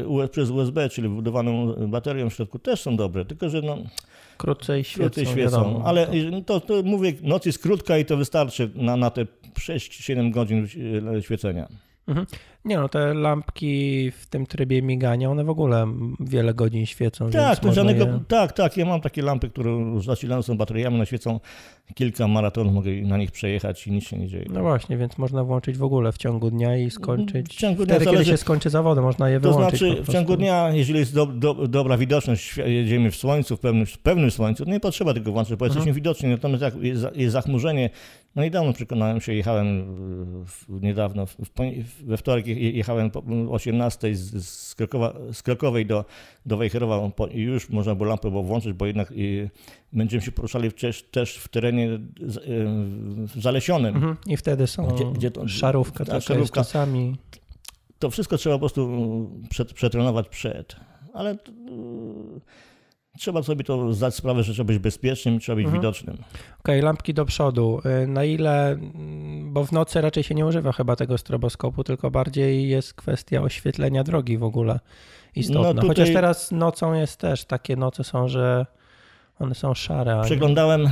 e, 0.03 0.07
UE 0.09 0.29
przez 0.29 0.51
USB, 0.51 0.89
czyli 0.89 1.09
wbudowaną 1.09 1.75
baterią 1.89 2.31
w 2.31 2.35
środku, 2.35 2.59
też 2.59 2.81
są 2.81 2.97
dobre, 2.97 3.25
tylko 3.25 3.49
że 3.49 3.63
no, 3.63 3.79
Krócej 4.38 4.84
świecą, 4.84 5.00
krócej 5.00 5.26
świecą. 5.26 5.82
Ale 5.84 6.08
To- 6.46 6.61
to, 6.61 6.82
mówię, 6.82 7.12
noc 7.23 7.46
jest 7.46 7.58
krótka 7.62 7.99
i 7.99 8.05
to 8.05 8.17
wystarczy 8.17 8.70
na, 8.75 8.96
na 8.96 9.11
te 9.11 9.26
6-7 9.58 10.31
godzin 10.31 10.69
e, 11.17 11.23
świecenia. 11.23 11.69
Nie 12.64 12.76
no, 12.76 12.88
te 12.88 13.14
lampki 13.14 14.11
w 14.11 14.26
tym 14.26 14.47
trybie 14.47 14.82
migania, 14.82 15.31
one 15.31 15.44
w 15.44 15.50
ogóle 15.50 15.87
wiele 16.20 16.55
godzin 16.55 16.87
świecą, 16.87 17.31
Tak, 17.31 17.59
to 17.59 17.73
żadnego, 17.73 18.05
je... 18.05 18.20
tak, 18.29 18.53
tak. 18.53 18.76
Ja 18.76 18.85
mam 18.87 19.00
takie 19.00 19.23
lampy, 19.23 19.49
które 19.50 20.00
zasilane 20.00 20.43
są 20.43 20.56
bateriami, 20.56 20.97
one 20.97 21.06
świecą 21.06 21.41
kilka 21.94 22.29
maratonów, 22.29 22.75
mogę 22.75 22.91
na 22.93 23.17
nich 23.19 23.31
przejechać 23.31 23.87
i 23.87 23.93
nic 23.93 24.05
się 24.05 24.19
nie 24.19 24.29
dzieje. 24.29 24.44
No 24.50 24.61
właśnie, 24.61 24.97
więc 24.97 25.19
można 25.19 25.44
włączyć 25.44 25.76
w 25.79 25.82
ogóle 25.82 26.12
w 26.12 26.19
ciągu 26.19 26.50
dnia 26.50 26.76
i 26.76 26.91
skończyć. 26.91 27.47
W 27.49 27.56
ciągu 27.56 27.85
dnia 27.87 27.94
Wtedy, 27.94 28.05
kiedy 28.05 28.17
zależy- 28.17 28.31
się 28.31 28.37
skończy 28.37 28.70
zawody, 28.70 29.00
można 29.00 29.29
je 29.31 29.41
To 29.41 29.53
wyłączyć 29.53 29.79
znaczy, 29.81 29.96
po 29.96 30.05
w 30.05 30.15
ciągu 30.15 30.37
dnia, 30.37 30.70
jeżeli 30.72 30.98
jest 30.98 31.15
do, 31.15 31.27
do, 31.27 31.55
dobra 31.69 31.98
widoczność, 31.98 32.56
jedziemy 32.56 33.10
w 33.10 33.17
słońcu, 33.17 33.56
w 33.56 33.60
pełnym, 33.60 33.87
w 33.87 33.98
pełnym 33.98 34.31
słońcu, 34.31 34.65
to 34.65 34.70
nie 34.70 34.81
potrzeba 34.81 35.15
tego 35.15 35.32
włączyć, 35.32 35.56
bo 35.56 35.65
Mhm. 35.67 35.79
jesteśmy 35.79 35.93
widoczni. 35.94 36.29
Natomiast 36.29 36.63
jak 36.63 36.75
jest, 36.82 37.01
za- 37.01 37.10
jest 37.15 37.32
zachmurzenie, 37.32 37.91
no 38.37 38.43
niedawno 38.43 38.72
przekonałem 38.72 39.20
się, 39.20 39.34
jechałem 39.34 39.84
w, 40.46 40.82
niedawno, 40.82 41.27
w, 41.27 41.39
we 42.05 42.17
wtorek 42.17 42.46
jechałem 42.53 43.11
po 43.11 43.23
18 43.51 44.17
z, 44.17 44.44
z, 44.47 44.75
Krakowa, 44.75 45.15
z 45.32 45.43
Krakowej 45.43 45.87
do, 45.87 46.05
do 46.47 46.56
Wejherowa 46.56 47.11
i 47.31 47.41
już 47.41 47.69
można 47.69 47.94
było 47.94 48.09
lampę 48.09 48.31
było 48.31 48.43
włączyć, 48.43 48.73
bo 48.73 48.87
jednak 48.87 49.13
i, 49.17 49.49
będziemy 49.93 50.23
się 50.23 50.32
poruszali 50.32 50.73
też, 50.73 51.03
też 51.03 51.37
w 51.37 51.49
terenie 51.49 51.89
y, 51.91 52.01
zalesionym. 53.41 53.94
Mhm. 53.97 54.17
I 54.27 54.37
wtedy 54.37 54.67
są 54.67 54.87
Gdzie- 54.87 55.05
gdzie 55.13 55.31
to- 55.31 55.49
szarówka, 55.49 55.99
ta 55.99 56.05
taka 56.05 56.15
jest 56.17 56.27
szarówka. 56.27 56.55
czasami. 56.61 57.17
to 57.99 58.11
wszystko 58.11 58.37
trzeba 58.37 58.55
po 58.56 58.61
prostu 58.61 59.31
przetrenować 59.75 60.29
przed. 60.29 60.77
Ale 61.15 61.32
y, 61.32 61.37
trzeba 63.19 63.43
sobie 63.43 63.65
to 63.65 63.93
zdać 63.93 64.15
sprawę, 64.15 64.43
że 64.43 64.53
trzeba 64.53 64.67
być 64.67 64.79
bezpiecznym, 64.79 65.39
trzeba 65.41 65.57
być 65.57 65.65
Mhm. 65.65 65.81
widocznym. 65.83 66.17
Okej, 66.61 66.83
lampki 66.83 67.15
do 67.15 67.25
przodu. 67.25 67.81
Y, 68.05 68.07
Na 68.07 68.25
ile, 68.25 68.71
mm, 68.71 69.53
bo 69.53 69.65
w 69.65 69.73
nocy 69.73 70.01
raczej 70.01 70.23
się 70.23 70.35
nie 70.35 70.47
używa 70.47 70.73
chyba 70.73 70.97
tego 70.97 71.19
stroboskopu, 71.19 71.85
tylko 71.85 72.11
bardziej 72.11 72.69
jest 72.69 72.95
kwestia 72.95 73.43
oświetlenia 73.43 74.05
drogi 74.05 74.39
w 74.39 74.45
ogóle 74.45 74.81
istotna. 75.37 75.63
No 75.63 75.75
tutaj- 75.75 75.89
Chociaż 75.89 76.13
teraz 76.13 76.53
nocą 76.53 76.93
jest 76.95 77.17
też, 77.21 77.45
takie 77.45 77.77
noce 77.77 78.05
są, 78.05 78.29
że 78.29 78.67
one 79.39 79.55
są 79.55 79.75
szare. 79.75 80.21
Przeglądałem 80.25 80.87
y, 80.87 80.91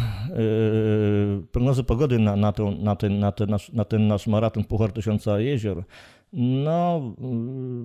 prognozy 1.53 1.85
pogody 1.85 2.19
na, 2.19 2.37
na, 2.37 2.53
tą, 2.53 2.71
na, 2.71 2.97
ten, 2.97 3.19
na, 3.19 3.33
ten 3.33 3.51
nasz, 3.51 3.73
na 3.73 3.85
ten 3.85 4.07
nasz 4.09 4.27
maraton 4.27 4.65
Puchar 4.65 4.93
Tysiąca 4.93 5.41
Jezior. 5.41 5.85
No, 6.33 7.03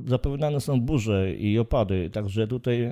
y, 0.05 0.09
zapowiadane 0.09 0.59
są 0.61 0.81
burze 0.81 1.33
i 1.33 1.59
opady, 1.59 2.09
także 2.09 2.47
tutaj 2.47 2.81
y, 2.83 2.91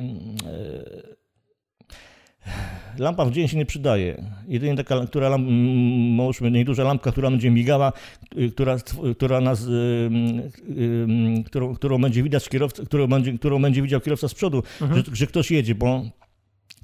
lampa 2.99 3.25
w 3.25 3.31
dzień 3.31 3.47
się 3.47 3.57
nie 3.57 3.65
przydaje. 3.65 4.23
Jedynie 4.47 4.75
taka, 4.75 5.05
która 5.05 5.29
lamp, 5.29 5.47
małżmy, 6.17 6.51
nieduża 6.51 6.83
lampka, 6.83 7.11
która 7.11 7.29
będzie 7.31 7.51
migała, 7.51 7.93
y, 8.37 8.51
która, 8.51 8.77
która 9.17 9.41
nas, 9.41 9.63
y, 9.63 9.71
y, 9.71 10.81
y, 11.39 11.43
którą, 11.45 11.75
którą 11.75 12.01
będzie 12.01 12.23
widać 12.23 12.49
kierowca, 12.49 12.83
którą 12.85 13.07
będzie, 13.07 13.33
którą 13.33 13.61
będzie 13.61 13.81
widział 13.81 14.01
kierowca 14.01 14.27
z 14.27 14.33
przodu, 14.33 14.63
Mhm. 14.81 15.03
że, 15.05 15.15
że 15.15 15.27
ktoś 15.27 15.51
jedzie, 15.51 15.75
bo 15.75 16.03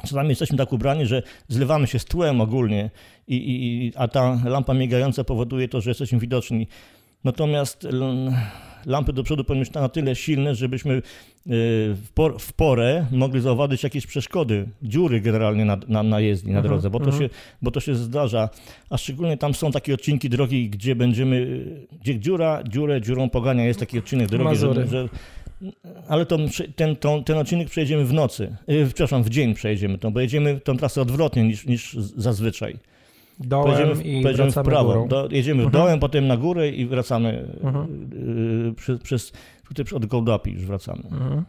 Czasami 0.02 0.30
jesteśmy 0.30 0.58
tak 0.58 0.74
ubrani, 0.74 1.06
że 1.06 1.24
zlewamy 1.48 1.88
się 1.88 2.00
z 2.00 2.06
tłem 2.06 2.42
ogólnie, 2.42 2.90
i, 3.28 3.36
i, 3.36 3.94
a 3.96 4.08
ta 4.08 4.40
lampa 4.46 4.74
migająca 4.74 5.24
powoduje 5.24 5.68
to, 5.68 5.82
że 5.82 5.90
jesteśmy 5.90 6.20
widoczni. 6.20 6.68
Natomiast 7.24 7.88
lampy 8.86 9.14
do 9.14 9.24
przodu 9.24 9.44
powinny 9.44 9.66
być 9.66 9.74
na 9.74 9.90
tyle 9.90 10.16
silne, 10.16 10.56
żebyśmy 10.56 10.94
y, 10.94 11.02
w, 11.48 12.08
por, 12.14 12.40
w 12.40 12.54
porę 12.54 13.06
mogli 13.12 13.42
zauważyć 13.42 13.84
jakieś 13.84 14.08
przeszkody, 14.08 14.68
dziury 14.84 15.22
generalnie 15.22 15.66
na, 15.66 15.78
na, 15.88 16.04
na 16.04 16.20
jezdni, 16.20 16.52
na 16.52 16.60
mhm, 16.60 16.74
drodze, 16.74 16.90
bo 16.90 17.00
to, 17.00 17.06
mhm. 17.06 17.24
się, 17.24 17.30
bo 17.62 17.72
to 17.72 17.80
się 17.80 17.96
zdarza. 17.96 18.50
A 18.90 18.98
szczególnie 18.98 19.38
tam 19.38 19.54
są 19.54 19.72
takie 19.72 19.94
odcinki 19.94 20.30
drogi, 20.30 20.70
gdzie 20.70 20.96
będziemy, 20.96 21.66
gdzie 22.02 22.20
dziura, 22.20 22.64
dziurę, 22.64 23.02
dziurą 23.02 23.30
pogania. 23.30 23.66
Jest 23.66 23.80
taki 23.80 24.00
odcinek 24.00 24.30
drogi, 24.30 24.56
że, 24.56 24.88
że 24.88 25.10
ale 26.08 26.26
to, 26.26 26.38
ten, 26.76 26.96
to, 26.96 27.22
ten 27.22 27.38
odcinek 27.38 27.70
przejdziemy 27.70 28.06
w 28.06 28.14
nocy, 28.14 28.56
yy, 28.68 28.86
przepraszam, 28.86 29.24
w 29.24 29.30
dzień 29.30 29.54
przejdziemy 29.54 29.98
to, 29.98 30.12
bo 30.12 30.20
jedziemy 30.20 30.60
tą 30.60 30.78
trasę 30.78 31.02
odwrotnie 31.02 31.44
niż, 31.44 31.66
niż 31.66 31.94
zazwyczaj. 31.94 32.78
Dołem 33.40 33.74
pojedziemy, 33.74 34.04
i 34.04 34.22
pojedziemy 34.22 34.52
w 34.52 34.64
prawo. 34.64 35.08
Do, 35.08 35.28
jedziemy 35.32 35.66
uh-huh. 35.66 35.72
dołem, 35.72 36.00
potem 36.00 36.28
na 36.28 36.38
górę 36.38 36.70
i 36.70 36.86
wracamy 36.86 37.56
uh-huh. 37.64 37.88
yy, 38.66 38.74
przez, 38.74 39.02
przez, 39.02 39.32
tutaj 39.68 39.86
od 39.96 40.06
Gołdapi 40.06 40.52
już 40.52 40.66
wracamy. 40.66 41.02
Uh-huh. 41.04 41.44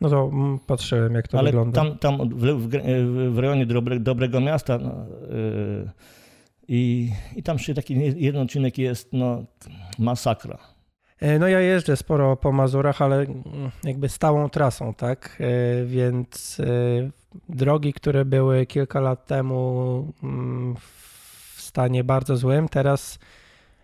No 0.00 0.10
to 0.10 0.30
mm, 0.32 0.58
patrzyłem, 0.66 1.14
jak 1.14 1.28
to 1.28 1.38
Ale 1.38 1.50
wygląda. 1.50 1.80
tam, 1.80 1.98
tam 1.98 2.28
w, 2.28 2.44
w, 2.44 2.68
w 3.34 3.38
rejonie 3.38 3.66
dobre, 3.66 4.00
Dobrego 4.00 4.40
Miasta 4.40 4.78
no, 4.78 5.06
yy, 5.30 5.90
i, 6.68 7.10
i 7.36 7.42
tam 7.42 7.56
jeszcze 7.56 7.74
taki 7.74 7.94
jeden 8.16 8.42
odcinek 8.42 8.78
jest 8.78 9.12
no, 9.12 9.44
masakra. 9.98 10.58
E, 11.20 11.38
no 11.38 11.48
ja 11.48 11.60
jeżdżę 11.60 11.96
sporo 11.96 12.36
po 12.36 12.52
Mazurach, 12.52 13.02
ale 13.02 13.16
mm, 13.16 13.42
jakby 13.84 14.08
stałą 14.08 14.48
trasą, 14.48 14.94
tak? 14.94 15.38
E, 15.40 15.84
więc 15.84 16.60
e, 16.60 16.64
drogi, 17.48 17.92
które 17.92 18.24
były 18.24 18.66
kilka 18.66 19.00
lat 19.00 19.26
temu 19.26 20.12
mm, 20.22 20.76
w 20.76 20.93
stanie 21.74 22.04
bardzo 22.04 22.36
złym, 22.36 22.68
teraz 22.68 23.18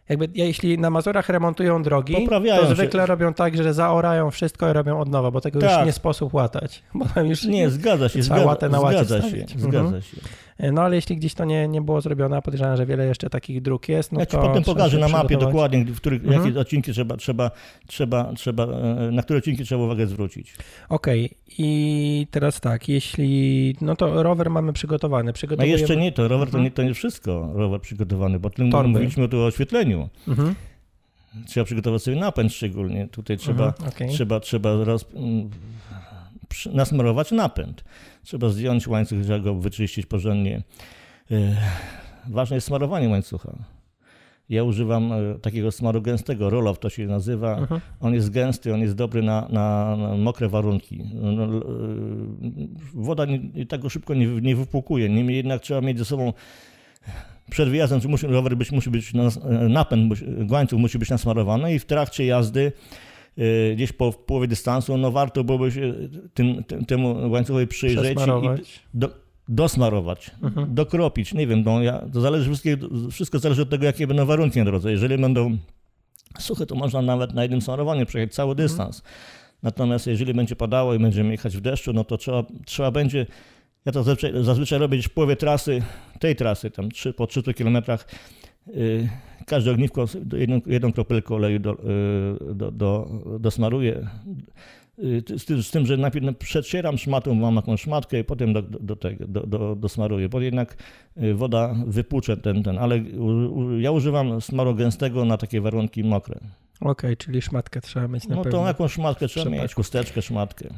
jakby 0.08 0.28
jeśli 0.34 0.78
na 0.78 0.90
Mazurach 0.90 1.28
remontują 1.28 1.82
drogi, 1.82 2.14
Poprawiają 2.14 2.62
to 2.62 2.74
zwykle 2.74 3.02
się. 3.02 3.06
robią 3.06 3.34
tak, 3.34 3.56
że 3.56 3.74
zaorają 3.74 4.30
wszystko 4.30 4.70
i 4.70 4.72
robią 4.72 5.00
od 5.00 5.08
nowa, 5.08 5.30
bo 5.30 5.40
tego 5.40 5.60
tak. 5.60 5.70
już 5.70 5.86
nie 5.86 5.92
sposób 5.92 6.34
łatać. 6.34 6.82
Bo 6.94 7.04
tam 7.14 7.26
już 7.26 7.44
nie, 7.44 7.70
zgadza 7.70 8.08
się, 8.08 8.22
zgadza, 8.22 8.68
na 8.68 8.78
zgadza 8.78 9.22
się, 9.22 9.44
zgadza 9.56 9.78
mhm. 9.78 10.02
No 10.72 10.82
ale 10.82 10.96
jeśli 10.96 11.16
gdzieś 11.16 11.34
to 11.34 11.44
nie, 11.44 11.68
nie 11.68 11.80
było 11.80 12.00
zrobione, 12.00 12.36
a 12.36 12.42
podejrzewam, 12.42 12.76
że 12.76 12.86
wiele 12.86 13.06
jeszcze 13.06 13.30
takich 13.30 13.62
dróg 13.62 13.88
jest, 13.88 14.12
no 14.12 14.20
ja 14.20 14.26
to 14.26 14.36
ci 14.36 14.48
potem 14.48 14.62
pokażę 14.62 14.98
na 14.98 15.08
mapie 15.08 15.36
dokładnie, 15.36 15.84
w 15.84 15.96
których, 15.96 16.24
mhm. 16.24 16.46
jakie 16.46 16.60
odcinki 16.60 16.92
trzeba, 16.92 17.16
trzeba, 17.16 17.50
trzeba, 17.86 18.32
trzeba, 18.36 18.64
e, 18.64 19.10
na 19.12 19.22
które 19.22 19.38
odcinki 19.38 19.64
trzeba 19.64 19.84
uwagę 19.84 20.06
zwrócić. 20.06 20.54
Okej, 20.88 21.24
okay. 21.24 21.38
i 21.58 22.26
teraz 22.30 22.60
tak, 22.60 22.88
jeśli, 22.88 23.76
no 23.80 23.96
to 23.96 24.22
rower 24.22 24.50
mamy 24.50 24.72
przygotowany. 24.72 25.32
No 25.58 25.64
jeszcze 25.64 25.96
nie 25.96 26.12
to, 26.12 26.28
rower 26.28 26.48
to, 26.48 26.58
mhm. 26.58 26.64
nie, 26.64 26.70
to 26.70 26.82
nie 26.82 26.94
wszystko, 26.94 27.50
rower 27.54 27.80
przygotowany, 27.80 28.38
bo 28.38 28.50
tylko 28.50 28.82
mówiliśmy 28.82 29.28
tu 29.28 29.38
o 29.38 29.46
oświetleniu. 29.46 30.08
Mhm. 30.28 30.54
Trzeba 31.46 31.64
przygotować 31.64 32.02
sobie 32.02 32.16
napęd 32.16 32.52
szczególnie. 32.52 33.08
Tutaj 33.08 33.36
trzeba, 33.36 33.66
mhm, 33.66 33.88
okay. 33.88 34.08
trzeba, 34.08 34.40
trzeba 34.40 34.84
roz, 34.84 35.06
nasmarować 36.72 37.32
napęd. 37.32 37.84
Trzeba 38.22 38.48
zdjąć 38.48 38.88
łańcuch, 38.88 39.18
trzeba 39.22 39.38
go 39.38 39.54
wyczyścić 39.54 40.06
porządnie. 40.06 40.62
E, 41.30 41.56
ważne 42.28 42.56
jest 42.56 42.66
smarowanie 42.66 43.08
łańcucha. 43.08 43.56
Ja 44.48 44.64
używam 44.64 45.12
e, 45.12 45.38
takiego 45.42 45.72
smaru 45.72 46.02
gęstego, 46.02 46.50
rolow 46.50 46.78
to 46.78 46.90
się 46.90 47.06
nazywa. 47.06 47.58
Mhm. 47.58 47.80
On 48.00 48.14
jest 48.14 48.30
gęsty, 48.30 48.74
on 48.74 48.80
jest 48.80 48.94
dobry 48.94 49.22
na, 49.22 49.48
na, 49.50 49.96
na 49.96 50.16
mokre 50.16 50.48
warunki. 50.48 51.04
No, 51.14 51.44
e, 51.44 51.60
woda 52.94 53.24
nie, 53.24 53.66
tak 53.66 53.80
go 53.80 53.88
szybko 53.88 54.14
nie, 54.14 54.26
nie 54.26 54.56
wypłukuje. 54.56 55.08
Niemniej 55.08 55.36
jednak 55.36 55.62
trzeba 55.62 55.80
mieć 55.80 55.98
ze 55.98 56.04
sobą 56.04 56.32
przed 57.50 57.68
wyjazdem 57.68 58.00
musi, 58.08 58.26
rower 58.26 58.56
być, 58.56 58.72
musi 58.72 58.90
być 58.90 59.12
napęd, 59.68 60.14
łańcuch 60.50 60.80
musi 60.80 60.98
być 60.98 61.10
nasmarowany 61.10 61.74
i 61.74 61.78
w 61.78 61.84
trakcie 61.84 62.26
jazdy 62.26 62.72
gdzieś 63.74 63.92
po 63.92 64.12
połowie 64.12 64.48
dystansu, 64.48 64.98
no 64.98 65.10
warto 65.10 65.44
byłoby 65.44 65.72
się 65.72 65.94
tym, 66.34 66.64
tym, 66.64 66.84
temu 66.84 67.30
łańcuchowi 67.30 67.66
przyjrzeć 67.66 68.18
dosmarować, 69.48 70.30
mhm. 70.42 70.74
dokropić, 70.74 71.34
nie 71.34 71.46
wiem, 71.46 71.62
no 71.64 71.82
ja, 71.82 72.04
to 72.12 72.20
zależy, 72.20 72.44
wszystko, 72.44 72.70
wszystko 73.10 73.38
zależy 73.38 73.62
od 73.62 73.70
tego, 73.70 73.84
jakie 73.84 74.06
będą 74.06 74.26
warunki 74.26 74.58
na 74.58 74.64
drodze. 74.64 74.92
Jeżeli 74.92 75.18
będą 75.18 75.56
suche, 76.38 76.66
to 76.66 76.74
można 76.74 77.02
nawet 77.02 77.34
na 77.34 77.42
jednym 77.42 77.62
smarowaniu 77.62 78.06
przejechać 78.06 78.34
cały 78.34 78.50
mhm. 78.50 78.68
dystans. 78.68 78.98
Mhm. 78.98 79.14
Natomiast 79.62 80.06
jeżeli 80.06 80.34
będzie 80.34 80.56
padało 80.56 80.94
i 80.94 80.98
będziemy 80.98 81.30
jechać 81.32 81.56
w 81.56 81.60
deszczu, 81.60 81.92
no 81.92 82.04
to 82.04 82.18
trzeba, 82.18 82.42
trzeba 82.66 82.90
będzie, 82.90 83.26
ja 83.84 83.92
to 83.92 84.02
zazwyczaj, 84.02 84.44
zazwyczaj 84.44 84.78
robię 84.78 84.98
gdzieś 84.98 85.06
w 85.06 85.14
połowie 85.14 85.36
trasy, 85.36 85.82
tej 86.20 86.36
trasy, 86.36 86.70
tam 86.70 86.90
3, 86.90 87.12
po 87.12 87.26
300 87.26 87.52
kilometrach, 87.52 88.06
każde 89.46 89.70
ogniwko, 89.70 90.04
jedną, 90.32 90.60
jedną 90.66 90.92
kropelkę 90.92 91.34
oleju 91.34 91.58
do, 91.58 91.72
y, 91.72 92.54
do, 92.54 92.70
do, 92.70 93.08
dosmaruję. 93.40 94.06
Y, 94.98 95.38
z 95.38 95.44
tym, 95.44 95.62
z 95.62 95.70
tym, 95.70 95.86
że 95.86 95.96
najpierw 95.96 96.36
przecieram 96.38 96.98
szmatą, 96.98 97.34
mam 97.34 97.56
jakąś 97.56 97.80
szmatkę 97.80 98.18
i 98.18 98.24
potem 98.24 98.52
do, 98.52 98.62
do 98.62 98.96
tego, 98.96 99.26
do, 99.28 99.46
do, 99.46 99.76
dosmaruję, 99.76 100.28
bo 100.28 100.40
jednak 100.40 100.76
y, 101.22 101.34
woda 101.34 101.74
wypłucze 101.86 102.36
ten, 102.36 102.62
ten, 102.62 102.78
ale 102.78 103.02
ja 103.78 103.90
używam 103.90 104.40
smaru 104.40 104.74
gęstego 104.74 105.24
na 105.24 105.36
takie 105.36 105.60
warunki 105.60 106.04
mokre. 106.04 106.34
Okej, 106.34 106.90
okay, 106.90 107.16
czyli 107.16 107.42
szmatkę 107.42 107.80
trzeba 107.80 108.08
mieć 108.08 108.28
na 108.28 108.36
No 108.36 108.42
pewno. 108.42 108.58
to 108.58 108.66
jakąś 108.66 108.92
szmatkę 108.92 109.28
trzeba 109.28 109.50
mieć, 109.50 109.74
chusteczkę, 109.74 110.22
szmatkę. 110.22 110.68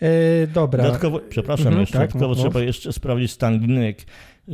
Yy, 0.00 0.08
dobra. 0.46 0.84
Dodatkowo, 0.84 1.20
przepraszam 1.28 1.66
mhm, 1.66 1.80
jeszcze, 1.80 1.98
tak, 1.98 2.12
dodatkowo 2.12 2.34
trzeba 2.34 2.60
jeszcze 2.60 2.92
sprawdzić 2.92 3.30
stan 3.30 3.60
linek, 3.60 4.06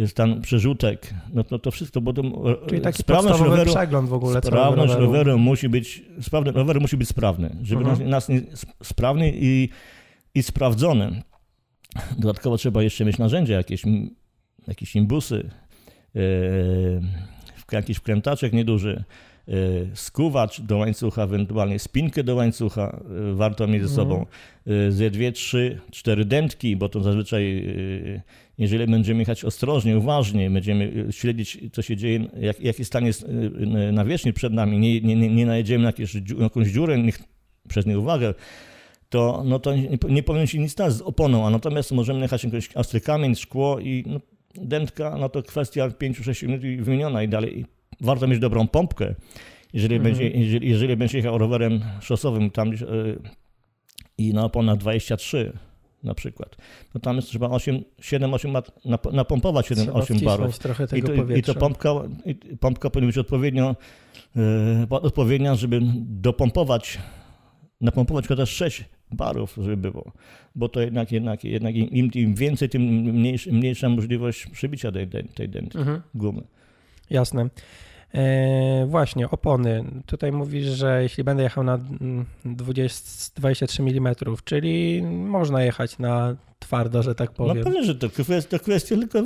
stan 0.07 0.41
przerzutek, 0.41 1.15
no 1.33 1.45
to, 1.45 1.59
to 1.59 1.71
wszystko, 1.71 2.01
bo 2.01 2.13
to 2.13 2.23
Czyli 2.69 2.81
taki 2.81 2.99
sprawność 2.99 3.41
roweru, 3.41 3.71
przegląd 3.71 4.09
w 4.09 4.13
ogóle 4.13 4.43
Sprawność 4.43 4.93
roweru. 4.93 5.07
roweru 5.07 5.39
musi 5.39 5.69
być, 5.69 6.03
sprawny, 6.21 6.53
rower 6.53 6.81
musi 6.81 6.97
być 6.97 7.09
sprawny, 7.09 7.57
żeby 7.63 7.85
mhm. 7.85 8.11
nas, 8.11 8.29
nas 8.29 8.29
nie, 8.29 8.43
sprawny 8.83 9.33
i, 9.35 9.69
i 10.35 10.43
sprawdzony. 10.43 11.23
Dodatkowo 12.19 12.57
trzeba 12.57 12.83
jeszcze 12.83 13.05
mieć 13.05 13.19
narzędzia, 13.19 13.55
jakieś, 13.55 13.83
jakieś 14.69 14.97
imbusy, 14.97 15.51
yy, 16.15 17.03
jakiś 17.73 17.97
wkrętaczek 17.97 18.53
nieduży, 18.53 19.05
skuwacz 19.95 20.61
do 20.61 20.77
łańcucha, 20.77 21.23
ewentualnie 21.23 21.79
spinkę 21.79 22.25
do 22.25 22.35
łańcucha 22.35 23.01
y, 23.31 23.35
warto 23.35 23.67
mieć 23.67 23.83
ze 23.83 23.89
mhm. 23.89 24.09
sobą. 24.09 24.27
Y, 24.89 24.93
ze 24.93 25.11
dwie, 25.11 25.33
trzy, 25.33 25.81
cztery 25.91 26.25
dętki, 26.25 26.77
bo 26.77 26.89
to 26.89 27.01
zazwyczaj, 27.01 27.67
jeżeli 28.59 28.87
będziemy 28.87 29.21
jechać 29.21 29.45
ostrożnie, 29.45 29.99
uważnie, 29.99 30.51
będziemy 30.51 31.07
śledzić, 31.11 31.59
co 31.73 31.83
się 31.83 31.97
dzieje, 31.97 32.27
jak, 32.41 32.61
jaki 32.61 32.85
stan 32.85 33.07
jest 33.07 33.27
na 33.93 34.05
wierzchni 34.05 34.33
przed 34.33 34.53
nami, 34.53 34.79
nie, 34.79 35.01
nie, 35.01 35.31
nie 35.31 35.47
najedziemy 35.47 35.83
na 35.83 35.89
jakieś, 35.89 36.15
jakąś 36.39 36.69
dziurę, 36.69 36.99
niech, 36.99 37.19
przez 37.69 37.87
nieuwagę, 37.87 38.35
to, 39.09 39.43
no 39.47 39.59
to 39.59 39.77
nie, 39.77 39.89
nie 40.09 40.23
powinno 40.23 40.47
się 40.47 40.59
nic 40.59 40.73
stać 40.73 40.93
z 40.93 41.01
oponą, 41.01 41.47
a 41.47 41.51
natomiast 41.51 41.93
możemy 41.93 42.21
jechać 42.21 42.45
jakiś 42.45 42.73
ostry 42.73 43.01
kamień, 43.01 43.35
szkło 43.35 43.81
i 43.81 44.05
no, 44.07 44.21
dętka, 44.55 45.17
no 45.19 45.29
to 45.29 45.43
kwestia 45.43 45.89
5-6 45.89 46.47
minut 46.47 46.65
i 46.65 46.77
wymieniona 46.77 47.23
i 47.23 47.29
dalej 47.29 47.65
warto 48.01 48.27
mieć 48.27 48.39
dobrą 48.39 48.69
pompkę. 48.69 49.15
Jeżeli, 49.73 49.97
mhm. 49.97 50.15
będzie, 50.15 50.39
jeżeli, 50.39 50.69
jeżeli 50.69 50.97
będzie 50.97 51.19
jechał 51.19 51.39
rowerem 51.39 51.81
szosowym 52.01 52.51
tam 52.51 52.71
yy, 52.73 53.19
i 54.19 54.35
na 54.35 54.45
oponach 54.45 54.77
23 54.77 55.53
na 56.03 56.15
przykład, 56.15 56.57
no 56.95 57.01
tam 57.01 57.17
jest 57.17 57.29
trzeba 57.29 57.49
7-8 57.49 58.63
napompować 59.13 59.71
7-8 59.71 60.25
barów. 60.25 60.59
I, 60.97 61.03
to, 61.03 61.13
i 61.35 61.43
to 61.43 61.55
pompka, 61.55 61.91
i 62.27 62.35
pompka 62.35 62.91
powinna 62.91 63.07
być 63.07 63.19
odpowiednio 63.19 63.77
yy, 64.37 64.43
odpowiednia, 64.91 65.55
żeby 65.55 65.81
dopompować, 65.97 66.99
napompować 67.81 68.29
chociaż 68.29 68.51
6 68.51 68.85
barów, 69.13 69.59
żeby 69.63 69.77
było, 69.77 70.13
bo 70.55 70.69
to 70.69 70.81
jednak, 70.81 71.13
jednak, 71.13 71.45
jednak 71.45 71.75
im, 71.75 72.11
im 72.15 72.35
więcej, 72.35 72.69
tym 72.69 72.83
mniejsza, 72.83 73.51
mniejsza 73.51 73.89
możliwość 73.89 74.47
przebicia 74.47 74.93
tej, 74.93 75.09
tej, 75.09 75.25
tej 75.49 75.49
mhm. 75.75 76.01
Jasne. 77.11 77.49
E, 78.15 78.87
właśnie, 78.87 79.31
opony. 79.31 79.85
Tutaj 80.07 80.33
mówisz, 80.33 80.67
że 80.67 81.03
jeśli 81.03 81.25
będę 81.25 81.43
jechał 81.43 81.65
na 81.65 81.79
20, 82.45 83.33
23 83.37 83.83
mm, 83.83 84.15
czyli 84.45 85.03
można 85.03 85.63
jechać 85.63 85.99
na 85.99 86.37
twardo, 86.65 87.03
że 87.03 87.15
tak 87.15 87.31
powiem. 87.33 87.59
No 87.59 87.65
pewnie, 87.65 87.85
że 87.85 87.95
to 87.95 88.11
kwestia, 88.11 88.51
to 88.51 88.65
kwestia 88.65 88.97
tylko 88.97 89.23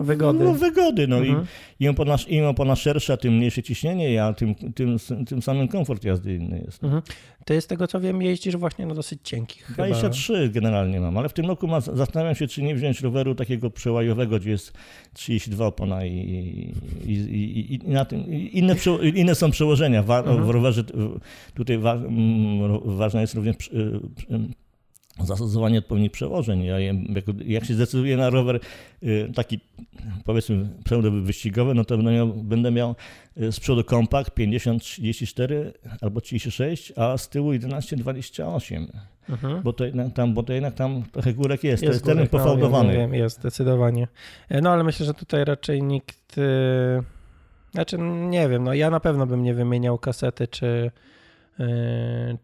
wygody. 0.00 0.44
No, 0.44 0.54
wygody. 0.54 1.08
No 1.08 1.18
mhm. 1.18 1.46
i 1.80 1.84
im 1.84 1.90
opona, 1.90 2.16
im 2.28 2.44
opona 2.44 2.76
szersza, 2.76 3.16
tym 3.16 3.36
mniejsze 3.36 3.62
ciśnienie, 3.62 4.24
a 4.24 4.32
tym, 4.32 4.54
tym, 4.54 4.96
tym 5.26 5.42
samym 5.42 5.68
komfort 5.68 6.04
jazdy 6.04 6.34
inny 6.34 6.62
jest. 6.66 6.84
Mhm. 6.84 7.02
Ty 7.44 7.60
z 7.60 7.66
tego 7.66 7.86
co 7.86 8.00
wiem 8.00 8.22
jeździsz 8.22 8.56
właśnie 8.56 8.86
na 8.86 8.94
dosyć 8.94 9.20
cienkich 9.22 9.72
23 9.74 10.34
chyba. 10.34 10.48
generalnie 10.48 11.00
mam, 11.00 11.18
ale 11.18 11.28
w 11.28 11.32
tym 11.32 11.46
roku 11.46 11.68
ma, 11.68 11.80
zastanawiam 11.80 12.34
się, 12.34 12.46
czy 12.46 12.62
nie 12.62 12.74
wziąć 12.74 13.00
roweru 13.00 13.34
takiego 13.34 13.70
przełajowego, 13.70 14.38
gdzie 14.38 14.50
jest 14.50 14.72
32 15.12 15.66
opona 15.66 16.04
i, 16.04 16.14
i, 17.04 17.12
i, 17.12 17.74
i 17.74 17.88
na 17.88 18.04
tym, 18.04 18.26
inne, 18.32 18.74
inne 19.14 19.34
są 19.34 19.50
przełożenia. 19.50 20.02
Wa, 20.02 20.18
mhm. 20.18 20.44
W 20.44 20.50
rowerze 20.50 20.84
tutaj 21.54 21.78
wa, 21.78 21.98
ważna 22.84 23.20
jest 23.20 23.34
również 23.34 23.70
zastosowanie 25.18 25.78
odpowiednich 25.78 26.12
przełożeń. 26.12 26.62
Ja, 26.62 26.80
jak, 26.80 26.96
jak 27.44 27.64
się 27.64 27.74
zdecyduję 27.74 28.16
na 28.16 28.30
rower 28.30 28.60
y, 29.02 29.32
taki, 29.34 29.60
powiedzmy, 30.24 30.68
pseudo 30.84 31.10
wyścigowy, 31.10 31.74
no 31.74 31.84
to 31.84 31.96
będę 31.96 32.12
miał, 32.12 32.28
będę 32.28 32.70
miał 32.70 32.94
y, 33.40 33.52
z 33.52 33.60
przodu 33.60 33.84
kompakt 33.84 34.38
50-34 34.38 35.54
albo 36.00 36.20
36, 36.20 36.92
a 36.96 37.18
z 37.18 37.28
tyłu 37.28 37.52
11-28. 37.52 38.86
Mhm. 39.28 39.62
Bo, 39.62 39.72
to 39.72 39.84
jednak 39.84 40.12
tam, 40.12 40.34
bo 40.34 40.42
to 40.42 40.52
jednak 40.52 40.74
tam 40.74 41.02
trochę 41.12 41.34
górek 41.34 41.64
jest, 41.64 41.82
jest 41.82 41.90
to 41.90 41.92
jest 41.92 42.04
teren 42.04 42.22
no, 42.22 42.38
pofałdowany. 42.38 42.92
No, 42.92 42.98
wiem, 42.98 43.14
jest, 43.14 43.36
zdecydowanie. 43.36 44.08
E, 44.48 44.60
no 44.60 44.70
ale 44.70 44.84
myślę, 44.84 45.06
że 45.06 45.14
tutaj 45.14 45.44
raczej 45.44 45.82
nikt... 45.82 46.36
Yy... 46.36 47.02
Znaczy, 47.72 47.98
nie 48.28 48.48
wiem, 48.48 48.64
no 48.64 48.74
ja 48.74 48.90
na 48.90 49.00
pewno 49.00 49.26
bym 49.26 49.42
nie 49.42 49.54
wymieniał 49.54 49.98
kasety 49.98 50.48
czy 50.48 50.90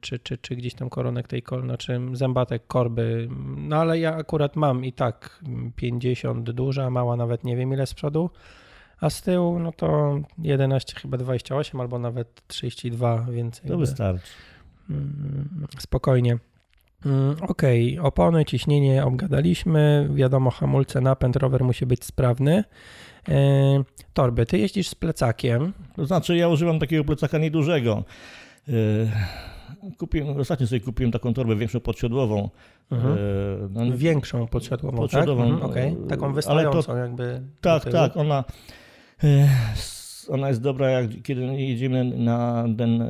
czy, 0.00 0.18
czy, 0.18 0.38
czy 0.38 0.56
gdzieś 0.56 0.75
tam 0.75 0.90
koronek 0.90 1.28
tej 1.28 1.42
kol, 1.42 1.62
znaczy 1.62 2.00
zębatek 2.12 2.66
korby, 2.66 3.28
no 3.56 3.76
ale 3.76 3.98
ja 3.98 4.14
akurat 4.14 4.56
mam 4.56 4.84
i 4.84 4.92
tak 4.92 5.42
50 5.76 6.50
duża, 6.50 6.90
mała 6.90 7.16
nawet 7.16 7.44
nie 7.44 7.56
wiem 7.56 7.72
ile 7.72 7.86
z 7.86 7.94
przodu, 7.94 8.30
a 9.00 9.10
z 9.10 9.22
tyłu 9.22 9.58
no 9.58 9.72
to 9.72 10.18
11 10.38 11.00
chyba 11.00 11.16
28 11.16 11.80
albo 11.80 11.98
nawet 11.98 12.46
32 12.46 13.26
więcej. 13.30 13.70
To 13.70 13.78
wystarczy. 13.78 14.26
Mm, 14.90 15.66
spokojnie. 15.78 16.38
Mm, 17.06 17.36
okej, 17.42 17.98
okay. 17.98 18.06
opony, 18.06 18.44
ciśnienie 18.44 19.04
obgadaliśmy, 19.04 20.08
wiadomo 20.14 20.50
hamulce, 20.50 21.00
napęd, 21.00 21.36
rower 21.36 21.64
musi 21.64 21.86
być 21.86 22.04
sprawny. 22.04 22.64
E, 23.28 23.84
torby, 24.14 24.46
ty 24.46 24.58
jeździsz 24.58 24.88
z 24.88 24.94
plecakiem. 24.94 25.72
To 25.96 26.06
znaczy 26.06 26.36
ja 26.36 26.48
używam 26.48 26.78
takiego 26.78 27.04
plecaka 27.04 27.38
niedużego. 27.38 28.04
Yy, 28.68 29.08
kupiłem, 29.99 30.40
ostatnio 30.40 30.66
sobie 30.66 30.80
kupiłem 30.80 31.12
taką 31.12 31.35
torbę 31.35 31.56
większą 31.56 31.80
podsiodłową. 31.80 32.50
Mhm. 32.90 33.16
Yy, 33.16 33.68
no, 33.70 33.96
większą 33.99 34.46
podsiodłową, 34.46 34.96
podsiodłową 34.96 35.42
tak? 35.42 35.52
Mhm, 35.52 35.70
okay. 35.70 36.08
Taką 36.08 36.32
wystającą 36.32 36.82
to, 36.82 36.96
jakby. 36.96 37.42
Tak, 37.61 37.85
tak, 37.85 38.16
ona 38.16 38.44
yy, 39.23 39.49
ona 40.28 40.49
jest 40.49 40.62
dobra, 40.62 40.90
jak 40.90 41.23
kiedy 41.23 41.42
jedziemy 41.42 42.04
na 42.04 42.64
ten 42.78 43.04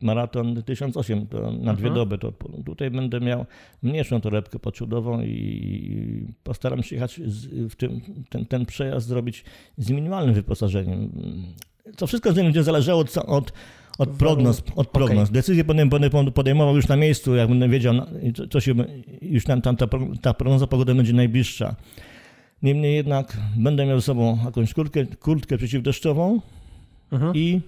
maraton 0.00 0.62
1008, 0.62 1.26
to 1.26 1.52
na 1.52 1.74
dwie 1.74 1.88
mhm. 1.88 1.94
doby, 1.94 2.18
to 2.18 2.32
tutaj 2.66 2.90
będę 2.90 3.20
miał 3.20 3.46
mniejszą 3.82 4.20
torebkę 4.20 4.58
podsiodową 4.58 5.22
i 5.22 6.26
postaram 6.42 6.82
się 6.82 6.96
jechać 6.96 7.20
w 7.70 7.76
tym, 7.76 8.00
ten, 8.28 8.46
ten 8.46 8.66
przejazd 8.66 9.06
zrobić 9.06 9.44
z 9.78 9.90
minimalnym 9.90 10.34
wyposażeniem. 10.34 11.10
To 11.96 12.06
wszystko 12.06 12.32
będzie 12.32 12.62
zależało 12.62 13.00
od, 13.00 13.16
od 13.16 13.52
od 14.00 14.10
prognoz, 14.10 14.62
od 14.76 14.88
prognoz. 14.88 15.28
Okay. 15.28 15.32
Decyzję 15.32 15.64
będę 15.64 16.10
podejmował 16.34 16.76
już 16.76 16.88
na 16.88 16.96
miejscu, 16.96 17.34
jak 17.34 17.48
będę 17.48 17.68
wiedział, 17.68 17.94
co 18.50 18.60
się, 18.60 18.74
już 19.22 19.44
tam, 19.44 19.62
tam 19.62 19.76
ta, 19.76 19.86
ta 20.22 20.34
prognoza 20.34 20.66
pogody 20.66 20.94
będzie 20.94 21.12
najbliższa. 21.12 21.76
Niemniej 22.62 22.94
jednak 22.94 23.36
będę 23.56 23.86
miał 23.86 24.00
ze 24.00 24.06
sobą 24.06 24.38
jakąś 24.44 24.74
kurtkę, 24.74 25.06
kurtkę 25.06 25.56
przeciwdeszczową 25.56 26.40
mhm. 27.12 27.32
i 27.34 27.60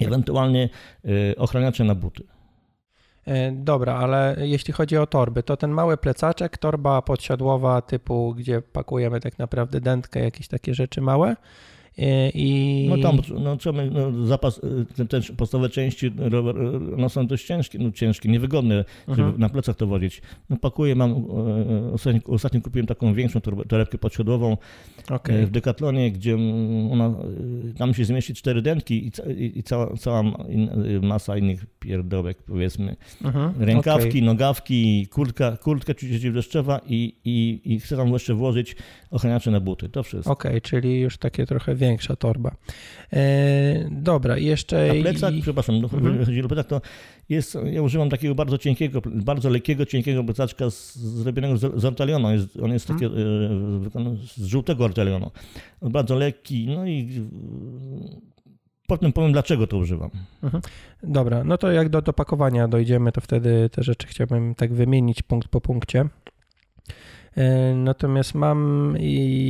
ewentualnie 0.00 0.68
y, 1.04 1.34
ochraniacze 1.38 1.84
na 1.84 1.94
buty. 1.94 2.24
E, 3.26 3.52
dobra, 3.52 3.94
ale 3.94 4.36
jeśli 4.38 4.72
chodzi 4.72 4.96
o 4.96 5.06
torby, 5.06 5.42
to 5.42 5.56
ten 5.56 5.70
mały 5.70 5.96
plecaczek, 5.96 6.58
torba 6.58 7.02
podsiadłowa 7.02 7.82
typu, 7.82 8.34
gdzie 8.34 8.62
pakujemy 8.62 9.20
tak 9.20 9.38
naprawdę 9.38 9.80
dętkę, 9.80 10.20
jakieś 10.20 10.48
takie 10.48 10.74
rzeczy 10.74 11.00
małe, 11.00 11.36
I... 12.34 12.86
No 12.88 12.98
tam 12.98 13.18
no, 13.40 13.56
trzeba, 13.56 13.84
no, 13.84 14.26
zapas, 14.26 14.60
e, 14.98 15.04
te, 15.04 15.06
te 15.06 15.32
podstawowe 15.36 15.68
części 15.68 16.06
e, 16.06 16.12
no, 16.96 17.08
są 17.08 17.26
dość 17.26 17.46
ciężkie, 17.46 17.78
no, 17.78 17.90
ciężkie 17.90 18.28
niewygodne, 18.28 18.84
żeby 19.08 19.22
mhm. 19.22 19.40
na 19.40 19.48
plecach 19.48 19.76
to 19.76 19.86
wodzić. 19.86 20.22
No 20.50 20.56
pakuję, 20.56 20.94
mam, 20.94 21.26
ostatnio, 21.92 22.20
ostatnio 22.26 22.60
kupiłem 22.60 22.86
taką 22.86 23.14
większą 23.14 23.40
torebkę 23.68 23.98
podsiodłową 23.98 24.56
okay. 25.10 25.46
w 25.46 25.50
Decathlonie, 25.50 26.12
gdzie 26.12 26.36
ona, 26.90 27.14
tam 27.78 27.94
się 27.94 28.04
zmieści 28.04 28.34
cztery 28.34 28.62
dętki 28.62 29.06
i, 29.06 29.10
i, 29.32 29.58
i 29.58 29.62
cała, 29.62 29.96
cała 29.96 30.22
masa 31.02 31.36
innych 31.36 31.66
pierdołek, 31.80 32.42
powiedzmy. 32.42 32.96
Mhm. 33.24 33.52
Rękawki, 33.58 34.08
okay. 34.08 34.22
nogawki, 34.22 35.06
kurtka, 35.06 35.56
kurtka 35.56 35.94
przeciwdeszczowa 35.94 36.80
i, 36.86 37.14
i, 37.24 37.60
i 37.64 37.80
chcę 37.80 37.96
tam 37.96 38.12
jeszcze 38.12 38.34
włożyć 38.34 38.76
ochraniacze 39.10 39.50
na 39.50 39.60
buty, 39.60 39.88
to 39.88 40.02
wszystko. 40.02 40.32
Okej, 40.32 40.50
okay, 40.50 40.60
czyli 40.60 41.00
już 41.00 41.18
takie 41.18 41.46
trochę 41.46 41.74
większa 41.84 42.16
torba. 42.16 42.56
E, 43.12 43.88
dobra, 43.90 44.38
jeszcze... 44.38 44.90
A 44.90 45.02
plecak, 45.02 45.34
i... 45.34 45.42
przepraszam, 45.42 45.80
no, 45.80 45.88
mhm. 45.92 46.24
chodzi 46.24 46.42
o 46.42 46.48
plecak, 46.48 46.66
to 46.66 46.80
jest, 47.28 47.58
ja 47.72 47.82
używam 47.82 48.10
takiego 48.10 48.34
bardzo 48.34 48.58
cienkiego, 48.58 49.02
bardzo 49.06 49.50
lekkiego, 49.50 49.86
cienkiego 49.86 50.24
plecaczka 50.24 50.70
z, 50.70 50.96
zrobionego 50.96 51.56
z, 51.56 51.80
z 51.80 51.84
ortalionu. 51.84 52.32
Jest, 52.32 52.56
on 52.56 52.72
jest 52.72 52.88
taki, 52.88 53.04
mhm. 53.04 54.16
z 54.16 54.44
żółtego 54.44 54.84
ortalionu. 54.84 55.30
Bardzo 55.82 56.14
lekki, 56.14 56.66
no 56.66 56.86
i 56.86 57.08
Potem 58.86 59.12
powiem, 59.12 59.32
dlaczego 59.32 59.66
to 59.66 59.76
używam. 59.76 60.10
Mhm. 60.42 60.62
Dobra, 61.02 61.44
no 61.44 61.58
to 61.58 61.72
jak 61.72 61.88
do 61.88 62.02
dopakowania 62.02 62.68
dojdziemy, 62.68 63.12
to 63.12 63.20
wtedy 63.20 63.70
te 63.72 63.82
rzeczy 63.82 64.06
chciałbym 64.06 64.54
tak 64.54 64.74
wymienić 64.74 65.22
punkt 65.22 65.48
po 65.48 65.60
punkcie. 65.60 66.04
E, 67.36 67.74
natomiast 67.74 68.34
mam 68.34 68.94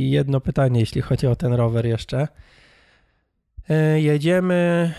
jedno 0.09 0.41
pytanie, 0.41 0.79
jeśli 0.79 1.01
chodzi 1.01 1.27
o 1.27 1.35
ten 1.35 1.53
rower 1.53 1.85
jeszcze. 1.85 2.27
E, 3.69 4.01
jedziemy 4.01 4.93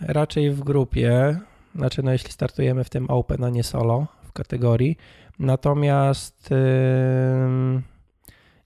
raczej 0.00 0.50
w 0.50 0.60
grupie, 0.60 1.38
znaczy 1.74 2.02
no 2.02 2.12
jeśli 2.12 2.32
startujemy 2.32 2.84
w 2.84 2.90
tym 2.90 3.10
Open, 3.10 3.44
a 3.44 3.50
nie 3.50 3.62
solo 3.62 4.06
w 4.28 4.32
kategorii. 4.32 4.96
Natomiast 5.38 6.50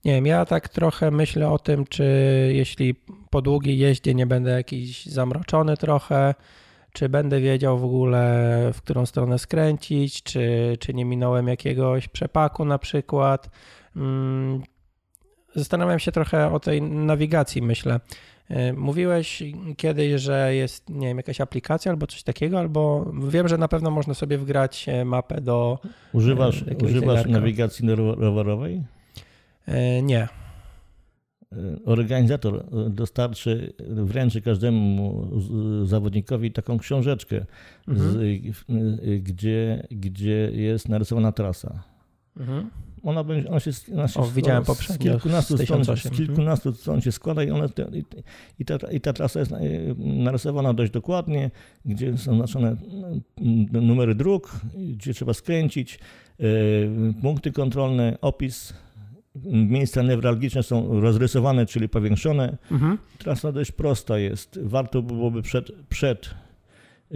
nie 0.05 0.13
wiem, 0.13 0.25
ja 0.25 0.45
tak 0.45 0.69
trochę 0.69 1.11
myślę 1.11 1.49
o 1.49 1.59
tym, 1.59 1.85
czy 1.85 2.05
jeśli 2.53 2.95
po 3.29 3.41
długiej 3.41 3.77
jeździe 3.77 4.13
nie 4.13 4.25
będę 4.25 4.51
jakiś 4.51 5.05
zamroczony 5.05 5.77
trochę, 5.77 6.35
czy 6.93 7.09
będę 7.09 7.41
wiedział 7.41 7.77
w 7.79 7.83
ogóle, 7.83 8.71
w 8.73 8.81
którą 8.81 9.05
stronę 9.05 9.39
skręcić, 9.39 10.23
czy, 10.23 10.77
czy 10.79 10.93
nie 10.93 11.05
minąłem 11.05 11.47
jakiegoś 11.47 12.07
przepaku 12.07 12.65
na 12.65 12.79
przykład. 12.79 13.49
Mm, 13.95 14.61
zastanawiam 15.55 15.99
się 15.99 16.11
trochę 16.11 16.51
o 16.51 16.59
tej 16.59 16.81
nawigacji, 16.81 17.61
myślę. 17.61 17.99
E, 18.49 18.73
mówiłeś 18.73 19.43
kiedyś, 19.77 20.21
że 20.21 20.55
jest, 20.55 20.89
nie 20.89 21.07
wiem, 21.07 21.17
jakaś 21.17 21.41
aplikacja 21.41 21.91
albo 21.91 22.07
coś 22.07 22.23
takiego, 22.23 22.59
albo 22.59 23.11
wiem, 23.27 23.47
że 23.47 23.57
na 23.57 23.67
pewno 23.67 23.91
można 23.91 24.13
sobie 24.13 24.37
wgrać 24.37 24.89
e, 24.89 25.05
mapę 25.05 25.41
do. 25.41 25.79
Używasz, 26.13 26.61
e, 26.61 26.85
używasz 26.85 27.25
nawigacji 27.25 27.89
rowerowej? 28.17 28.83
Nie. 30.03 30.27
Organizator 31.85 32.65
dostarczy, 32.89 33.73
wręczy 33.89 34.41
każdemu 34.41 35.27
zawodnikowi 35.85 36.51
taką 36.51 36.79
książeczkę, 36.79 37.45
mhm. 37.87 38.11
z, 38.11 38.39
gdzie, 39.23 39.87
gdzie 39.91 40.51
jest 40.53 40.89
narysowana 40.89 41.31
trasa. 41.31 41.83
Mhm 42.37 42.69
ona, 43.03 43.23
będzie, 43.23 43.49
ona 43.49 43.59
się, 43.59 43.71
ona 43.93 44.07
się 44.07 44.19
o, 44.19 44.27
widziałem 44.27 44.65
z 44.65 44.97
kilkunastu, 44.97 45.57
stron, 45.57 45.83
z 45.83 46.09
kilkunastu 46.09 46.73
stron 46.73 47.01
się 47.01 47.11
składa 47.11 47.43
i, 47.43 47.47
i, 47.47 48.03
i, 48.59 48.65
ta, 48.65 48.75
i 48.91 49.01
ta 49.01 49.13
trasa 49.13 49.39
jest 49.39 49.51
narysowana 49.97 50.73
dość 50.73 50.91
dokładnie, 50.91 51.51
gdzie 51.85 52.17
są 52.17 52.35
znaczone 52.35 52.75
mm, 53.37 53.67
numery 53.71 54.15
dróg, 54.15 54.51
gdzie 54.93 55.13
trzeba 55.13 55.33
skręcić, 55.33 55.99
punkty 57.21 57.51
kontrolne, 57.51 58.17
opis, 58.21 58.73
miejsca 59.45 60.01
newralgiczne 60.01 60.63
są 60.63 61.01
rozrysowane, 61.01 61.65
czyli 61.65 61.89
powiększone. 61.89 62.57
Mhm. 62.71 62.97
Trasa 63.17 63.51
dość 63.51 63.71
prosta 63.71 64.17
jest. 64.17 64.59
Warto 64.63 65.01
byłoby 65.01 65.41
przed, 65.41 65.71
przed 65.89 66.29
e, 67.11 67.15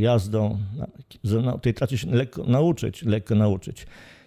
jazdą 0.00 0.58
na 1.42 1.58
tej 1.58 1.74
trasie 1.74 1.98
się 1.98 2.10
lekko 2.10 2.44
nauczyć, 2.44 3.02
lekko 3.02 3.34
nauczyć 3.34 3.86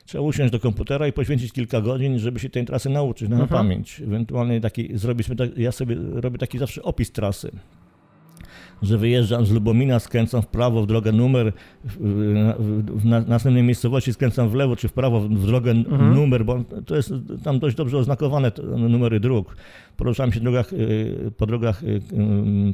trzeba 0.09 0.23
usiąść 0.23 0.51
do 0.51 0.59
komputera 0.59 1.07
i 1.07 1.13
poświęcić 1.13 1.51
kilka 1.51 1.81
godzin, 1.81 2.19
żeby 2.19 2.39
się 2.39 2.49
tej 2.49 2.65
trasy 2.65 2.89
nauczyć 2.89 3.29
na 3.29 3.35
mhm. 3.35 3.49
pamięć. 3.49 4.01
Ewentualnie 4.01 4.61
taki, 4.61 4.97
zrobić, 4.97 5.27
ja 5.57 5.71
sobie 5.71 5.95
robię 6.13 6.37
taki 6.37 6.57
zawsze 6.57 6.83
opis 6.83 7.11
trasy 7.11 7.51
że 8.81 8.97
wyjeżdżam 8.97 9.45
z 9.45 9.51
Lubomina, 9.51 9.99
skręcam 9.99 10.41
w 10.41 10.47
prawo 10.47 10.81
w 10.81 10.87
drogę 10.87 11.11
numer, 11.11 11.53
w, 11.83 13.05
następnej 13.05 13.63
miejscowości 13.63 14.13
skręcam 14.13 14.49
w 14.49 14.53
lewo 14.53 14.75
czy 14.75 14.87
w 14.87 14.93
prawo 14.93 15.21
w 15.21 15.45
drogę 15.45 15.71
mhm. 15.71 16.15
numer, 16.15 16.45
bo 16.45 16.63
to 16.85 16.95
jest 16.95 17.13
tam 17.43 17.59
dość 17.59 17.75
dobrze 17.75 17.97
oznakowane 17.97 18.51
numery 18.89 19.19
dróg. 19.19 19.55
Poruszałem 19.97 20.31
się 20.31 20.39
drogach, 20.39 20.73
y, 20.73 21.31
po 21.37 21.45
drogach 21.45 21.83
y, 21.83 21.87
y, 21.87 22.01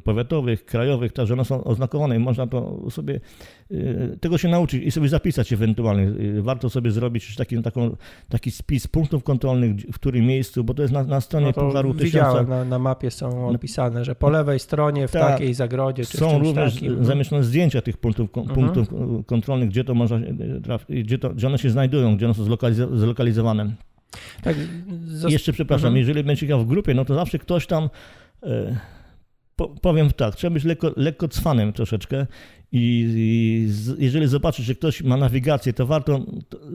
powiatowych, 0.04 0.66
krajowych, 0.66 1.14
także 1.14 1.34
one 1.34 1.46
są 1.46 1.64
oznakowane 1.64 2.16
i 2.16 2.20
można 2.20 2.48
to 2.48 2.92
sobie 2.92 3.20
tego 4.22 4.38
się 4.38 4.48
nauczyć 4.48 4.84
i 4.84 4.92
sobie 4.92 5.10
zapisać 5.10 5.54
ewentualnie. 5.54 6.12
Warto 6.42 6.70
sobie 6.70 6.92
zrobić 6.92 7.36
taki, 7.36 7.62
taką, 7.62 7.96
taki 8.30 8.52
spis 8.52 8.88
punktów 8.88 9.24
kontrolnych, 9.24 9.76
w 9.76 9.96
którym 9.96 10.26
miejscu, 10.26 10.64
bo 10.64 10.74
to 10.74 10.82
jest 10.82 10.94
na, 10.94 11.04
na 11.04 11.22
stronie 11.22 11.54
no 11.58 11.68
Pucharu 11.68 11.94
Tysiąca. 11.94 12.44
Na, 12.44 12.66
na 12.66 12.80
mapie 12.80 13.12
są 13.12 13.48
opisane, 13.48 14.06
że 14.06 14.16
po 14.16 14.30
lewej 14.30 14.60
stronie 14.60 15.08
w 15.08 15.12
tak. 15.12 15.22
takiej 15.22 15.54
zagrodzie 15.54 15.95
samochodzie. 16.04 16.06
Czy 16.12 16.18
Są 16.18 16.40
również 16.40 16.74
takim. 16.74 17.06
zamieszczone 17.06 17.44
zdjęcia 17.44 17.82
tych 17.82 17.98
punktów, 17.98 18.30
Mhm. 18.38 18.56
punktów 18.56 18.90
kontrolnych, 19.26 19.70
gdzie 19.70 19.84
to 19.84 19.94
można, 19.94 20.18
traf- 20.62 21.04
gdzie, 21.04 21.18
to, 21.20 21.30
gdzie 21.30 21.48
one 21.48 21.58
się 21.58 21.70
znajdują, 21.70 22.18
gdzie 22.18 22.26
one 22.26 22.34
są 22.36 22.44
zlokaliz- 22.44 22.98
zlokalizowane. 22.98 23.74
Tak, 24.44 24.56
Jeszcze 25.30 25.54
przepraszam, 25.54 25.88
Mhm. 25.88 25.98
jeżeli 25.98 26.24
będzie 26.24 26.58
w 26.58 26.66
grupie, 26.66 26.94
no 26.94 27.06
to 27.06 27.16
zawsze 27.16 27.40
ktoś 27.40 27.68
tam, 27.68 27.90
e, 28.44 28.78
po, 29.56 29.68
powiem 29.68 30.12
tak, 30.12 30.36
trzeba 30.36 30.54
być 30.54 30.64
lekko, 30.64 30.92
lekko 30.98 31.28
cwanym 31.28 31.74
troszeczkę 31.74 32.28
i, 32.72 33.10
i 33.16 33.66
z, 33.72 34.00
jeżeli 34.00 34.28
zobaczysz, 34.28 34.66
że 34.66 34.76
ktoś 34.76 35.04
ma 35.04 35.18
nawigację, 35.18 35.74
to 35.74 35.86
warto 35.88 36.26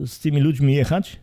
z 0.05 0.19
tymi 0.19 0.41
ludźmi 0.41 0.73
jechać, 0.73 1.19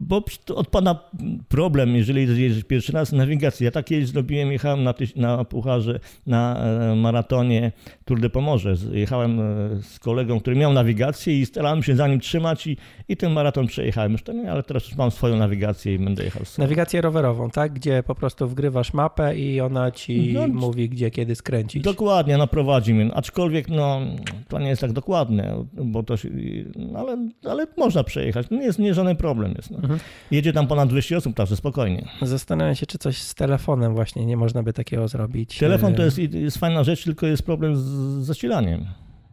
bo 0.00 0.24
to 0.44 0.56
odpada 0.56 1.10
problem, 1.48 1.96
jeżeli 1.96 2.42
jedziesz 2.42 2.64
pierwszy 2.64 2.92
raz 2.92 3.12
nawigację. 3.12 3.64
Ja 3.64 3.70
tak 3.70 3.84
kiedyś 3.84 4.08
zrobiłem, 4.08 4.52
jechałem 4.52 4.84
na, 4.84 4.92
tyś, 4.92 5.16
na 5.16 5.44
pucharze, 5.44 6.00
na 6.26 6.56
e, 6.56 6.94
maratonie 6.96 7.72
Tour 8.04 8.20
de 8.20 8.30
Pomorze. 8.30 8.74
Jechałem 8.92 9.40
e, 9.40 9.44
z 9.82 9.98
kolegą, 9.98 10.40
który 10.40 10.56
miał 10.56 10.72
nawigację 10.72 11.40
i 11.40 11.46
starałem 11.46 11.82
się 11.82 11.96
za 11.96 12.08
nim 12.08 12.20
trzymać 12.20 12.66
i, 12.66 12.76
i 13.08 13.16
ten 13.16 13.32
maraton 13.32 13.66
przejechałem. 13.66 14.12
Już 14.12 14.22
ale 14.50 14.62
teraz 14.62 14.88
już 14.88 14.96
mam 14.96 15.10
swoją 15.10 15.36
nawigację 15.36 15.94
i 15.94 15.98
będę 15.98 16.24
jechał 16.24 16.44
z 16.44 16.58
Nawigację 16.58 17.00
rowerową, 17.00 17.50
tak? 17.50 17.72
Gdzie 17.72 18.02
po 18.02 18.14
prostu 18.14 18.48
wgrywasz 18.48 18.92
mapę 18.92 19.36
i 19.36 19.60
ona 19.60 19.90
ci 19.90 20.32
No, 20.34 20.48
mówi, 20.48 20.88
gdzie, 20.88 21.10
kiedy 21.10 21.34
skręcić. 21.34 21.82
Dokładnie, 21.82 22.38
no 22.38 22.46
prowadzi 22.46 22.94
mnie. 22.94 23.14
Aczkolwiek 23.14 23.68
no, 23.68 24.00
to 24.48 24.58
nie 24.58 24.68
jest 24.68 24.80
tak 24.80 24.92
dokładne, 24.92 25.64
bo 25.72 26.02
to 26.02 26.16
się, 26.16 26.28
no, 26.76 26.98
ale, 26.98 27.28
ale 27.44 27.66
można 27.76 28.04
przejechać. 28.04 28.50
Nie 28.50 28.62
jest 28.62 28.78
nie 28.78 28.94
żaden 28.94 29.16
problem 29.16 29.54
jest. 29.56 29.70
No. 29.70 29.87
Mhm. 29.90 30.00
Jedzie 30.30 30.52
tam 30.52 30.66
ponad 30.66 30.88
200 30.88 31.16
osób, 31.16 31.36
także 31.36 31.56
spokojnie. 31.56 32.08
Zastanawiam 32.22 32.74
się, 32.74 32.86
czy 32.86 32.98
coś 32.98 33.18
z 33.18 33.34
telefonem 33.34 33.94
właśnie 33.94 34.26
nie 34.26 34.36
można 34.36 34.62
by 34.62 34.72
takiego 34.72 35.08
zrobić. 35.08 35.58
Telefon 35.58 35.94
to 35.94 36.02
E, 36.02 36.04
jest, 36.04 36.18
jest 36.18 36.58
fajna 36.58 36.84
rzecz, 36.84 37.04
tylko 37.04 37.26
jest 37.26 37.42
problem 37.42 37.76
z 37.76 37.80
zasilaniem. 38.24 38.86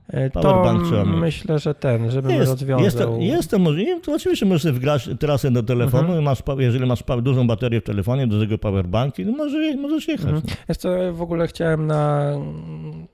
E, 0.08 0.30
To 0.30 0.42
powerbank 0.42 0.88
trzeba 0.88 1.06
mieć. 1.06 1.16
myślę, 1.16 1.60
że 1.60 1.74
ten, 1.76 2.12
żebym 2.12 2.32
Jest, 2.32 2.52
rozwiązał. 2.52 2.84
jest, 2.86 2.98
to, 2.98 3.18
jest 3.20 3.52
to 3.52 3.60
możliwe. 3.60 4.00
To 4.02 4.14
oczywiście 4.14 4.46
możesz 4.46 4.74
wgrać 4.74 5.10
trasę 5.20 5.52
do 5.52 5.64
telefonu, 5.64 6.04
Mhm. 6.04 6.22
i 6.22 6.26
masz, 6.26 6.44
jeżeli 6.58 6.86
masz 6.86 7.04
dużą 7.22 7.48
baterię 7.48 7.82
w 7.82 7.84
telefonie, 7.84 8.28
do 8.28 8.40
tego 8.40 8.58
powerbanki, 8.58 9.26
no 9.26 9.32
może, 9.32 9.76
możesz 9.78 10.08
jechać. 10.08 10.26
Mhm. 10.26 10.44
no. 10.48 10.56
Wiesz 10.70 10.78
co, 10.78 10.90
w 11.14 11.22
ogóle 11.22 11.48
chciałem 11.48 11.88
na 11.88 12.32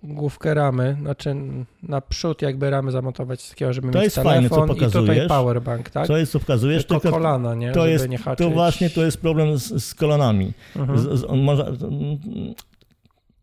główkę 0.04 0.54
ramy, 0.54 0.98
znaczy 1.02 1.36
na 1.84 2.02
przód 2.02 2.42
jakby 2.42 2.70
ramy 2.70 2.92
zamontować 2.92 3.42
z 3.42 3.50
takiego, 3.50 3.74
żeby 3.74 3.92
To 3.92 3.98
mieć 4.00 4.04
jest 4.04 4.16
fajne, 4.16 4.50
co 4.50 4.56
telefon 4.56 4.76
i 4.78 4.80
tutaj 4.80 4.92
pokazujesz. 5.02 5.28
powerbank, 5.28 5.90
tak? 5.90 6.08
Co 6.08 6.18
jest, 6.18 6.32
co 6.32 6.40
pokazujesz, 6.40 6.86
tylko, 6.86 7.00
tylko 7.02 7.18
kolana, 7.18 7.56
nie? 7.56 7.72
to 7.72 7.80
żeby 7.80 7.92
jest, 7.92 8.10
nie 8.10 8.18
haczyć. 8.18 8.48
to 8.48 8.54
właśnie 8.54 8.90
to 8.90 9.06
jest 9.06 9.22
problem 9.22 9.58
z, 9.58 9.84
z 9.86 9.96
kolanami. 9.96 10.52
Mhm. 10.76 11.00
Z, 11.00 11.20
z, 11.20 11.26
może, 11.36 11.72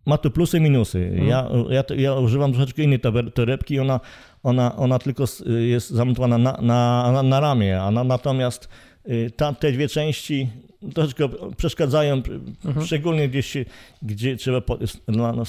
ma 0.08 0.18
tu 0.18 0.30
plusy 0.30 0.58
i 0.58 0.60
minusy. 0.60 0.98
Mhm. 0.98 1.28
Ja, 1.28 1.48
ja, 1.70 1.84
ja 1.96 2.14
używam 2.14 2.52
troszeczkę 2.52 2.82
innej 2.82 3.00
torebki, 3.34 3.80
ona, 3.80 4.00
ona, 4.42 4.76
ona 4.76 4.98
tylko 4.98 5.24
jest 5.68 5.90
zamontowana 5.90 6.38
na, 6.38 6.58
na, 6.62 7.10
na, 7.12 7.22
na 7.22 7.40
ramię, 7.40 7.82
a 7.82 7.90
na, 7.90 8.04
natomiast 8.04 8.68
y, 9.08 9.30
ta, 9.36 9.52
te 9.52 9.72
dwie 9.72 9.88
części 9.88 10.48
troszeczkę 10.94 11.28
przeszkadzają, 11.56 12.22
Mhm. 12.64 12.86
szczególnie 12.86 13.28
gdzieś, 13.28 13.56
gdzie 14.02 14.36
trzeba 14.36 14.60
po, 14.60 14.78
na, 15.08 15.32
na, 15.32 15.42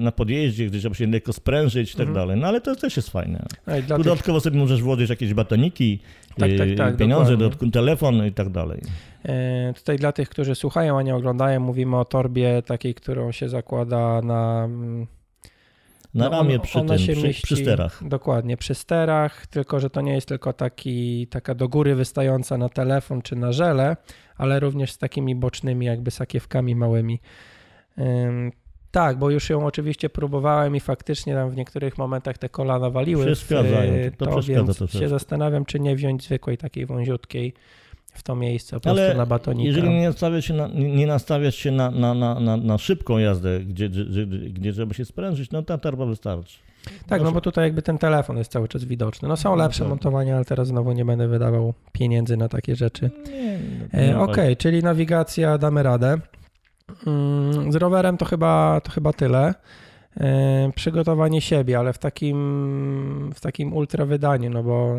na 0.00 0.12
podjeździe, 0.12 0.66
gdzie 0.66 0.78
trzeba 0.78 0.94
się 0.94 1.06
lekko 1.06 1.32
sprężyć 1.32 1.90
i 1.90 1.96
tak 1.96 2.08
Mhm. 2.08 2.14
dalej. 2.14 2.40
No 2.40 2.46
ale 2.48 2.60
to 2.60 2.76
też 2.76 2.96
jest 2.96 3.10
fajne. 3.10 3.44
Tu 3.64 3.72
tych, 3.72 3.86
dodatkowo 3.86 4.40
sobie 4.40 4.58
możesz 4.58 4.82
włożyć 4.82 5.10
jakieś 5.10 5.34
batoniki, 5.34 5.98
Tak, 6.38 6.50
tak, 6.58 6.68
y, 6.68 6.74
tak, 6.74 6.96
pieniądze, 6.96 7.36
dodatkowo 7.36 7.72
telefon 7.72 8.26
i 8.26 8.32
tak 8.32 8.50
dalej. 8.50 8.80
E, 9.24 9.72
tutaj 9.74 9.96
dla 9.96 10.12
tych, 10.12 10.28
którzy 10.28 10.54
słuchają, 10.54 10.98
a 10.98 11.02
nie 11.02 11.16
oglądają, 11.16 11.60
mówimy 11.60 11.96
o 11.98 12.04
torbie 12.04 12.62
takiej, 12.62 12.94
którą 12.94 13.32
się 13.32 13.48
zakłada 13.48 14.20
na... 14.22 14.64
mm, 14.64 15.06
Na 16.14 16.24
no, 16.24 16.30
ramię 16.30 16.54
on- 16.54 16.60
przy, 16.60 16.78
tym, 16.84 16.98
się 16.98 17.12
przy, 17.12 17.22
mieści- 17.26 17.42
przy 17.42 17.56
sterach. 17.56 18.08
Dokładnie, 18.08 18.56
przy 18.56 18.74
sterach, 18.74 19.46
tylko 19.46 19.80
że 19.80 19.90
to 19.90 20.00
nie 20.00 20.14
jest 20.14 20.28
tylko 20.28 20.52
taki, 20.52 21.26
taka 21.26 21.54
do 21.54 21.68
góry 21.68 21.94
wystająca 21.94 22.58
na 22.58 22.68
telefon 22.68 23.22
czy 23.22 23.36
na 23.36 23.52
żele, 23.52 23.96
ale 24.36 24.60
również 24.60 24.92
z 24.92 24.98
takimi 24.98 25.34
bocznymi 25.34 25.86
jakby 25.86 26.10
sakiewkami 26.10 26.76
małymi. 26.76 27.20
Ym, 27.98 28.52
tak, 28.90 29.18
bo 29.18 29.30
już 29.30 29.50
ją 29.50 29.66
oczywiście 29.66 30.10
próbowałem 30.10 30.76
i 30.76 30.80
faktycznie 30.80 31.34
tam 31.34 31.50
w 31.50 31.56
niektórych 31.56 31.98
momentach 31.98 32.38
te 32.38 32.48
kolana 32.48 32.90
waliły. 32.90 33.26
Przeszkadzają, 33.26 33.92
y, 33.94 34.10
to 34.18 34.26
to, 34.26 34.32
przeszkadza 34.32 34.62
więc 34.64 34.76
troszeczkę. 34.76 34.98
się 34.98 35.08
zastanawiam, 35.08 35.64
czy 35.64 35.80
nie 35.80 35.96
wziąć 35.96 36.24
zwykłej 36.24 36.58
takiej 36.58 36.86
wąziutkiej 36.86 37.54
w 38.12 38.22
to 38.22 38.36
miejsce, 38.36 38.76
po 38.76 38.80
prostu 38.80 39.00
Ale 39.02 39.14
na 39.14 39.26
batonika. 39.26 39.66
jeżeli 39.66 39.88
nie 39.90 40.06
nastawiać 40.06 40.44
się 40.44 40.54
na, 40.54 40.68
nie 40.74 41.06
nastawiać 41.06 41.54
się 41.54 41.70
na, 41.70 41.90
na, 41.90 42.14
na, 42.14 42.40
na, 42.40 42.56
na 42.56 42.78
szybką 42.78 43.18
jazdę, 43.18 43.60
gdzie, 43.60 43.88
gdzie, 43.88 44.26
gdzie, 44.26 44.72
trzeba 44.72 44.94
się 44.94 45.04
sprężyć, 45.04 45.50
no 45.50 45.62
ta 45.62 45.78
torba 45.78 46.06
wystarczy. 46.06 46.58
Tak, 47.06 47.22
no 47.22 47.32
bo 47.32 47.40
tutaj 47.40 47.64
jakby 47.64 47.82
ten 47.82 47.98
telefon 47.98 48.36
jest 48.36 48.52
cały 48.52 48.68
czas 48.68 48.84
widoczny. 48.84 49.28
No 49.28 49.36
są 49.36 49.50
No 49.50 49.56
lepsze 49.56 49.78
tak. 49.80 49.88
montowania, 49.88 50.36
ale 50.36 50.44
teraz 50.44 50.68
znowu 50.68 50.92
nie 50.92 51.04
będę 51.04 51.28
wydawał 51.28 51.74
pieniędzy 51.92 52.36
na 52.36 52.48
takie 52.48 52.76
rzeczy. 52.76 53.10
E, 53.92 54.12
no, 54.12 54.22
Okej, 54.22 54.56
czyli 54.56 54.82
nawigacja 54.82 55.58
damy 55.58 55.82
radę. 55.82 56.18
Mm, 57.06 57.72
Z 57.72 57.76
rowerem 57.76 58.16
to 58.16 58.24
chyba, 58.24 58.80
to 58.84 58.90
chyba 58.92 59.12
tyle. 59.12 59.54
E, 60.20 60.70
Przygotowanie 60.74 61.40
siebie, 61.40 61.78
ale 61.78 61.92
w 61.92 61.98
takim, 61.98 63.30
w 63.34 63.40
takim 63.40 63.72
ultra 63.72 64.04
wydaniu, 64.06 64.50
no 64.50 64.62
bo 64.62 64.96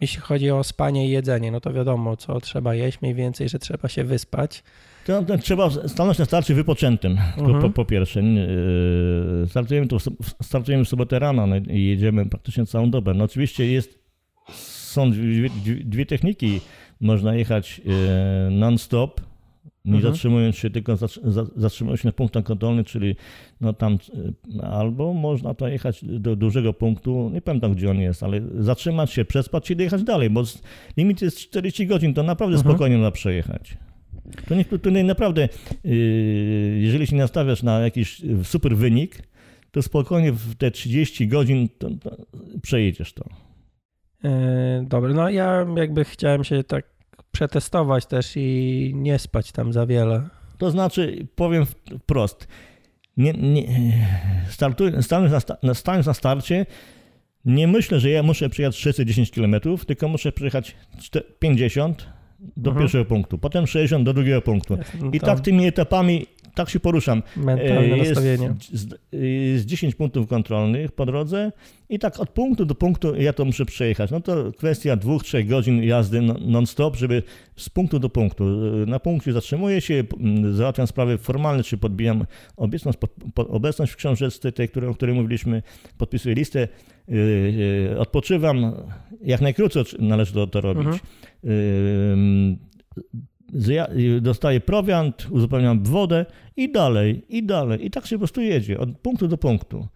jeśli 0.00 0.20
chodzi 0.20 0.50
o 0.50 0.64
spanie 0.64 1.06
i 1.06 1.10
jedzenie, 1.10 1.50
no 1.52 1.60
to 1.60 1.72
wiadomo, 1.72 2.16
co 2.16 2.40
trzeba 2.40 2.74
jeść, 2.74 3.00
mniej 3.02 3.14
więcej, 3.14 3.48
że 3.48 3.58
trzeba 3.58 3.88
się 3.88 4.04
wyspać. 4.04 4.62
To, 5.06 5.22
to 5.22 5.38
trzeba 5.38 5.70
stanąć 5.70 6.18
na 6.18 6.24
starcie 6.24 6.54
wypoczętym, 6.54 7.16
po, 7.36 7.40
Mhm. 7.44 7.60
po, 7.62 7.70
po 7.70 7.84
pierwsze. 7.84 8.20
Yy, 8.22 9.46
Startujemy, 9.48 9.86
sob- 9.86 10.16
startujemy 10.42 10.84
w 10.84 10.88
sobotę 10.88 11.18
rano 11.18 11.46
no 11.46 11.56
i 11.56 11.84
jedziemy 11.86 12.26
praktycznie 12.26 12.66
całą 12.66 12.90
dobę. 12.90 13.14
No 13.14 13.24
oczywiście 13.24 13.66
jest, 13.66 13.98
są 14.54 15.10
dwie, 15.10 15.50
dwie, 15.84 16.06
techniki. 16.06 16.60
Można 17.00 17.34
jechać 17.34 17.78
yy, 17.84 17.94
non-stop, 18.50 19.20
nie 19.86 19.94
Mhm. 19.96 20.14
zatrzymując 20.14 20.56
się, 20.56 20.70
tylko 20.70 20.94
zatr- 20.94 21.30
za- 21.30 21.46
zatrzymując 21.56 22.00
się 22.00 22.08
na 22.08 22.12
punktach 22.12 22.44
kontrolnych, 22.44 22.86
czyli 22.86 23.16
no 23.60 23.72
tam 23.72 23.98
yy, 24.54 24.62
albo 24.62 25.12
można 25.12 25.54
to 25.54 25.68
jechać 25.68 26.04
do 26.04 26.36
dużego 26.36 26.72
punktu, 26.72 27.30
nie 27.34 27.40
pamiętam 27.40 27.74
gdzie 27.74 27.90
on 27.90 27.98
jest, 28.00 28.22
ale 28.22 28.40
zatrzymać 28.58 29.12
się, 29.12 29.24
przespać 29.24 29.70
i 29.70 29.76
dojechać 29.76 30.02
dalej, 30.02 30.30
bo 30.30 30.42
limit 30.96 31.22
jest 31.22 31.38
40 31.38 31.86
godzin, 31.86 32.14
to 32.14 32.22
naprawdę 32.22 32.56
Mhm. 32.56 32.70
spokojnie 32.74 32.96
można 32.96 33.10
przejechać. 33.10 33.76
To 34.48 34.54
nie, 34.54 34.64
to 34.64 34.90
nie 34.90 35.04
naprawdę, 35.04 35.48
yy, 35.84 35.94
jeżeli 36.80 37.06
się 37.06 37.16
nastawiasz 37.16 37.62
na 37.62 37.80
jakiś 37.80 38.22
super 38.42 38.76
wynik, 38.76 39.22
to 39.70 39.82
spokojnie 39.82 40.32
w 40.32 40.54
te 40.54 40.70
30 40.70 41.28
godzin 41.28 41.68
to, 41.78 41.90
to 41.90 42.16
przejedziesz 42.62 43.12
to. 43.12 43.24
E, 44.24 44.84
Dobra, 44.88 45.14
no 45.14 45.28
ja 45.30 45.66
jakby 45.76 46.04
chciałem 46.04 46.44
się 46.44 46.64
tak 46.64 46.95
przetestować 47.36 48.06
też 48.06 48.32
i 48.36 48.92
nie 48.94 49.18
spać 49.18 49.52
tam 49.52 49.72
za 49.72 49.86
wiele. 49.86 50.28
To 50.58 50.70
znaczy, 50.70 51.26
powiem 51.34 51.66
wprost, 52.02 52.48
nie, 53.16 53.32
nie, 53.32 53.62
startuj, 54.50 54.92
stając, 55.00 55.32
na, 55.32 55.40
sta- 55.40 55.56
na- 55.62 55.74
stając 55.74 56.06
na 56.06 56.14
starcie, 56.14 56.66
nie 57.44 57.68
myślę, 57.68 58.00
że 58.00 58.10
ja 58.10 58.22
muszę 58.22 58.48
przejechać 58.48 58.76
610 58.76 59.30
km, 59.30 59.54
tylko 59.86 60.08
muszę 60.08 60.32
przejechać 60.32 60.76
czte- 61.00 61.22
50 61.38 62.06
do 62.56 62.70
Mhm. 62.70 62.84
pierwszego 62.84 63.04
punktu, 63.04 63.38
potem 63.38 63.66
60 63.66 64.04
do 64.04 64.12
drugiego 64.12 64.42
punktu. 64.42 64.78
I 65.12 65.20
tak 65.20 65.40
tymi 65.40 65.66
etapami 65.66 66.26
tak 66.56 66.70
się 66.70 66.80
poruszam. 66.80 67.22
mentalne 67.36 67.80
E, 67.80 67.88
jest, 67.98 68.08
nastawienie. 68.10 68.54
z- 68.72 68.94
Jest 69.52 69.66
10 69.66 69.94
punktów 69.94 70.26
kontrolnych 70.28 70.92
po 70.92 71.06
drodze 71.06 71.52
i 71.88 71.98
tak 71.98 72.20
od 72.20 72.28
punktu 72.30 72.64
do 72.66 72.74
punktu 72.74 73.14
ja 73.16 73.32
to 73.32 73.44
muszę 73.44 73.64
przejechać. 73.66 74.10
No 74.10 74.20
to 74.20 74.52
kwestia 74.52 74.96
dwóch, 74.96 75.24
trzech 75.24 75.48
godzin 75.48 75.82
jazdy 75.82 76.20
no- 76.22 76.36
non-stop, 76.40 76.96
żeby 76.96 77.22
z 77.56 77.68
punktu 77.68 77.98
do 77.98 78.08
punktu. 78.08 78.44
E, 78.82 78.86
Na 78.86 79.00
punkcie 79.00 79.32
zatrzymuję 79.32 79.80
się, 79.80 80.04
załatwiam 80.52 80.86
sprawy 80.86 81.18
formalne, 81.18 81.62
czy 81.62 81.78
podbijam 81.78 82.24
obecność, 82.56 82.98
pod, 82.98 83.10
pod, 83.34 83.48
obecność 83.50 83.92
w 83.92 83.96
książeczce, 83.96 84.52
tej, 84.52 84.68
której, 84.68 84.90
o 84.90 84.94
której 84.94 85.14
mówiliśmy, 85.14 85.62
podpisuję 85.98 86.34
listę, 86.34 86.60
e, 87.08 87.12
e, 87.92 87.98
odpoczywam. 87.98 88.72
Jak 89.22 89.40
najkrócej 89.40 89.84
należy 89.98 90.32
to, 90.32 90.46
to 90.46 90.60
robić. 90.60 90.86
Mhm. 90.86 92.56
Dostaję 94.20 94.60
prowiant, 94.60 95.26
uzupełniam 95.30 95.82
wodę 95.82 96.26
i 96.56 96.72
dalej, 96.72 97.22
i 97.28 97.42
dalej. 97.42 97.86
I 97.86 97.90
tak 97.90 98.06
się 98.06 98.16
po 98.16 98.20
prostu 98.20 98.40
jedzie, 98.40 98.78
od 98.78 98.98
punktu 98.98 99.28
do 99.28 99.38
punktu. 99.38 99.86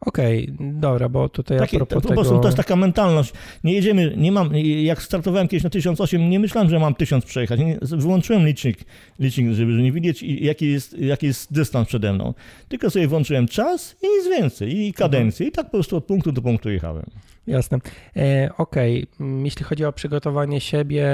Okej, 0.00 0.54
dobra, 0.60 1.08
bo 1.08 1.28
tutaj 1.28 1.58
Takie, 1.58 1.76
a 1.76 1.80
po 1.80 1.86
propos 1.86 2.12
prostu 2.12 2.32
tego... 2.32 2.40
to 2.40 2.48
jest 2.48 2.56
taka 2.56 2.76
mentalność. 2.76 3.32
Nie 3.64 3.72
jedziemy, 3.72 4.14
nie 4.16 4.32
mam, 4.32 4.56
jak 4.82 5.02
startowałem 5.02 5.48
kiedyś 5.48 5.64
na 5.64 5.70
1008, 5.70 6.30
nie 6.30 6.40
myślałem, 6.40 6.70
że 6.70 6.78
mam 6.78 6.94
1000 6.94 7.24
przejechać. 7.24 7.60
Wyłączyłem 7.82 8.46
licznik, 8.46 8.78
licznik 9.18 9.52
żeby 9.52 9.72
nie 9.72 9.92
widzieć, 9.92 10.22
jaki 10.22 10.66
jest, 10.66 10.98
jaki 10.98 11.26
jest 11.26 11.52
dystans 11.52 11.88
przede 11.88 12.12
mną. 12.12 12.34
Tylko 12.68 12.90
sobie 12.90 13.08
włączyłem 13.08 13.48
czas 13.48 13.96
i 14.02 14.06
nic 14.08 14.38
więcej, 14.38 14.78
i 14.78 14.92
kadencję. 14.92 15.46
I 15.46 15.52
tak 15.52 15.66
po 15.66 15.72
prostu 15.72 15.96
od 15.96 16.04
punktu 16.04 16.32
do 16.32 16.42
punktu 16.42 16.70
jechałem. 16.70 17.06
Jasne. 17.46 17.78
E, 18.16 18.50
Okej, 18.58 19.06
mm, 19.20 19.44
jeśli 19.44 19.64
chodzi 19.64 19.84
o 19.84 19.92
przygotowanie 19.92 20.60
siebie, 20.60 21.06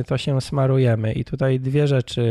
y, 0.00 0.04
to 0.04 0.18
się 0.18 0.40
smarujemy. 0.40 1.12
I 1.12 1.24
tutaj 1.24 1.60
dwie 1.60 1.86
rzeczy 1.86 2.22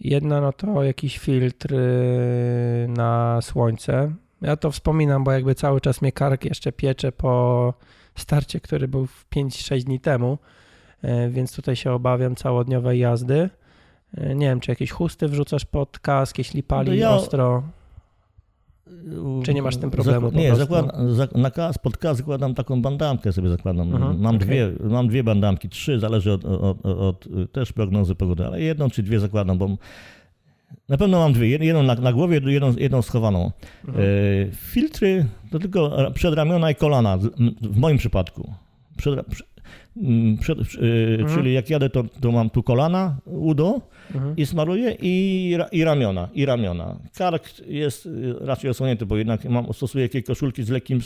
Jedna 0.00 0.40
no 0.40 0.52
to 0.52 0.82
jakiś 0.82 1.18
filtr 1.18 1.74
y, 1.74 2.86
na 2.88 3.38
słońce. 3.42 4.12
Ja 4.42 4.56
to 4.56 4.70
wspominam, 4.70 5.24
bo 5.24 5.32
jakby 5.32 5.54
cały 5.54 5.80
czas 5.80 6.02
mnie 6.02 6.12
kark 6.12 6.44
jeszcze 6.44 6.72
piecze 6.72 7.12
po 7.12 7.74
starcie, 8.14 8.60
który 8.60 8.88
był 8.88 9.08
5-6 9.36 9.84
dni 9.84 10.00
temu, 10.00 10.38
y, 11.04 11.30
więc 11.30 11.56
tutaj 11.56 11.76
się 11.76 11.92
obawiam 11.92 12.36
całodniowej 12.36 12.98
jazdy. 12.98 13.50
Y, 14.18 14.34
Nie 14.34 14.46
wiem, 14.46 14.60
czy 14.60 14.70
jakieś 14.70 14.90
chusty 14.90 15.28
wrzucasz 15.28 15.64
pod 15.64 15.98
kask, 15.98 16.38
jeśli 16.38 16.62
pali 16.62 16.88
No 16.90 16.94
ja- 16.96 17.10
ostro. 17.10 17.62
Czy 19.44 19.54
nie 19.54 19.62
masz 19.62 19.74
z 19.74 19.78
tym 19.78 19.90
problemu 19.90 20.28
Zak- 20.30 20.34
nie, 20.36 20.56
zakładam, 20.56 21.14
zak- 21.14 21.34
na 21.38 21.50
kas, 21.50 21.78
pod 21.78 21.96
kas 21.96 22.16
zakładam 22.16 22.54
taką 22.54 22.82
bandamkę 22.82 23.32
sobie 23.32 23.48
zakładam. 23.48 23.92
Mhm, 23.94 24.20
mam, 24.20 24.36
okej. 24.36 24.46
dwie, 24.48 24.72
mam 24.90 25.08
dwie 25.08 25.24
bandamki, 25.24 25.68
trzy, 25.68 26.00
zależy 26.00 26.32
od, 26.32 26.44
od, 26.44 26.86
od, 26.86 27.28
też 27.52 27.72
prognozy 27.72 28.14
pogody, 28.14 28.46
ale 28.46 28.60
jedną 28.60 28.90
czy 28.90 29.02
dwie 29.02 29.20
zakładam, 29.20 29.58
bo 29.58 29.68
na 30.88 30.96
pewno 30.96 31.18
mam 31.18 31.32
dwie. 31.32 31.58
Jed- 31.58 31.62
Jedną 31.62 31.82
na, 31.82 31.94
na 31.94 32.12
głowie, 32.12 32.40
jedną, 32.46 32.74
jedną 32.76 33.02
schowaną. 33.02 33.50
Mhm. 33.88 34.04
E, 34.04 34.52
filtry 34.52 35.26
to 35.50 35.58
tylko 35.58 36.02
ra- 36.02 36.10
przedramiona 36.10 36.70
i 36.70 36.74
kolana, 36.74 37.18
w 37.62 37.76
moim 37.76 37.98
przypadku. 37.98 38.54
Przed, 38.96 39.26
przed, 40.40 40.58
e, 40.58 40.62
Mhm. 41.20 41.34
Czyli 41.38 41.52
jak 41.54 41.70
jadę, 41.70 41.90
to, 41.90 42.04
to 42.20 42.32
mam 42.32 42.50
tu 42.50 42.62
kolana, 42.62 43.16
udo 43.26 43.80
Mhm. 44.14 44.36
i 44.36 44.46
smaruję 44.46 44.96
i, 45.02 45.56
i 45.72 45.84
ramiona, 45.84 46.28
i 46.34 46.44
ramiona. 46.46 46.96
Kark 47.18 47.44
jest 47.66 48.06
y, 48.06 48.34
raczej 48.40 48.70
osłonięty, 48.70 49.06
bo 49.06 49.16
jednak 49.16 49.44
mam, 49.44 49.72
stosuję 49.72 50.02
jakieś 50.02 50.24
koszulki 50.24 50.62
z 50.62 50.68
lekkim 50.70 51.00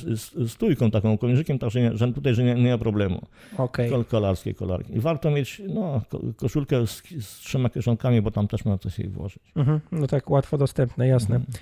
stójką, 0.49 0.91
taką 0.91 1.19
kołnierzykiem, 1.19 1.59
także 1.59 1.81
nie, 1.81 1.97
że 1.97 2.13
tutaj 2.13 2.35
że 2.35 2.45
nie, 2.45 2.55
nie 2.55 2.71
ma 2.71 2.79
problemu. 2.79 3.21
Okej. 3.59 3.91
Kol, 3.91 4.05
kolarskie 4.05 4.55
kolarki. 4.55 4.97
I 4.97 5.01
warto 5.01 5.31
mieć 5.31 5.63
no, 5.75 6.01
ko- 6.09 6.21
koszulkę 6.37 6.87
z, 6.87 7.03
z 7.21 7.39
trzema 7.39 7.69
kieszonkami, 7.71 8.23
bo 8.23 8.31
tam 8.31 8.49
też 8.49 8.65
można 8.65 8.79
coś 8.79 8.99
jej 8.99 9.09
włożyć. 9.09 9.43
Mhm. 9.57 9.81
No 9.93 10.07
tak, 10.07 10.31
łatwo 10.31 10.59
dostępne, 10.59 11.07
jasne. 11.09 11.37
Mhm. 11.37 11.53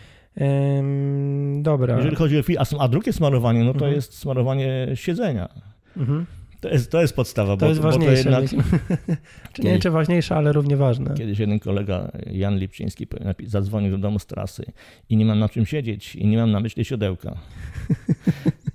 Ym, 0.78 1.62
dobra. 1.62 1.96
Jeżeli 1.96 2.16
chodzi 2.16 2.38
o 2.38 2.42
a, 2.58 2.64
a 2.78 2.88
drugie 2.88 3.12
smarowanie, 3.12 3.64
no 3.64 3.72
to 3.72 3.76
Mhm. 3.78 3.92
jest 3.94 4.18
smarowanie 4.18 4.88
siedzenia. 4.94 5.48
Mhm. 5.96 6.26
To 6.60 6.68
jest, 6.68 6.90
to 6.90 7.00
jest 7.00 7.16
podstawa, 7.16 7.56
To 7.56 7.60
bo, 7.60 7.66
jest 7.66 7.80
bo 7.80 7.90
to 7.92 7.98
ważniejsze. 7.98 8.30
jednak 8.30 8.44
czy 9.52 9.62
nie 9.62 9.70
wiem, 9.70 9.80
czy 9.80 9.90
ważniejsze, 9.90 10.36
ale 10.36 10.52
równie 10.52 10.76
ważne. 10.76 11.14
kiedyś 11.14 11.38
jeden 11.38 11.58
kolega, 11.60 12.12
Jan 12.30 12.58
Lipczyński, 12.58 13.06
zadzwonił 13.46 13.90
do 13.90 13.98
domu 13.98 14.18
z 14.18 14.26
trasy 14.26 14.64
i 15.08 15.16
nie 15.16 15.24
mam 15.24 15.38
na 15.38 15.48
czym 15.48 15.66
siedzieć 15.66 16.16
i 16.16 16.26
nie 16.26 16.36
mam 16.36 16.50
na 16.50 16.60
myśli 16.60 16.84
siodełka. 16.84 17.36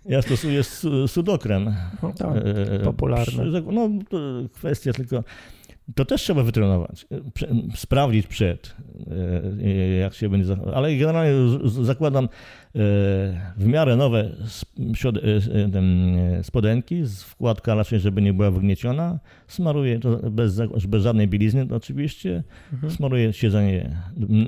Ja 0.09 0.21
stosuję 0.21 0.63
su- 0.63 1.07
sudokrem. 1.07 1.75
No, 2.03 2.13
tak. 2.13 2.35
E, 2.37 2.79
popularne. 2.79 3.61
No, 3.71 3.89
kwestia 4.53 4.93
tylko. 4.93 5.23
To 5.95 6.05
też 6.05 6.21
trzeba 6.21 6.43
wytrenować, 6.43 7.05
sprawdzić 7.75 8.27
przed, 8.27 8.75
e, 9.63 9.97
jak 9.97 10.13
się 10.13 10.29
będzie 10.29 10.45
zachowywał. 10.45 10.75
Ale 10.75 10.95
generalnie 10.95 11.59
zakładam 11.67 12.25
e, 12.25 12.29
w 13.57 13.65
miarę 13.65 13.95
nowe 13.95 14.19
e, 14.19 14.31
e, 15.21 15.79
e, 16.39 16.43
spodenki, 16.43 17.03
z 17.03 17.23
wkładka 17.23 17.75
raczej, 17.75 17.99
żeby 17.99 18.21
nie 18.21 18.33
była 18.33 18.51
wygnieciona. 18.51 19.19
Smaruję 19.47 19.99
to 19.99 20.31
bez, 20.31 20.61
bez 20.87 21.03
żadnej 21.03 21.27
bielizny 21.27 21.67
to 21.67 21.75
oczywiście. 21.75 22.43
Mhm. 22.73 22.93
Smaruję 22.93 23.33
siedzenie, 23.33 23.97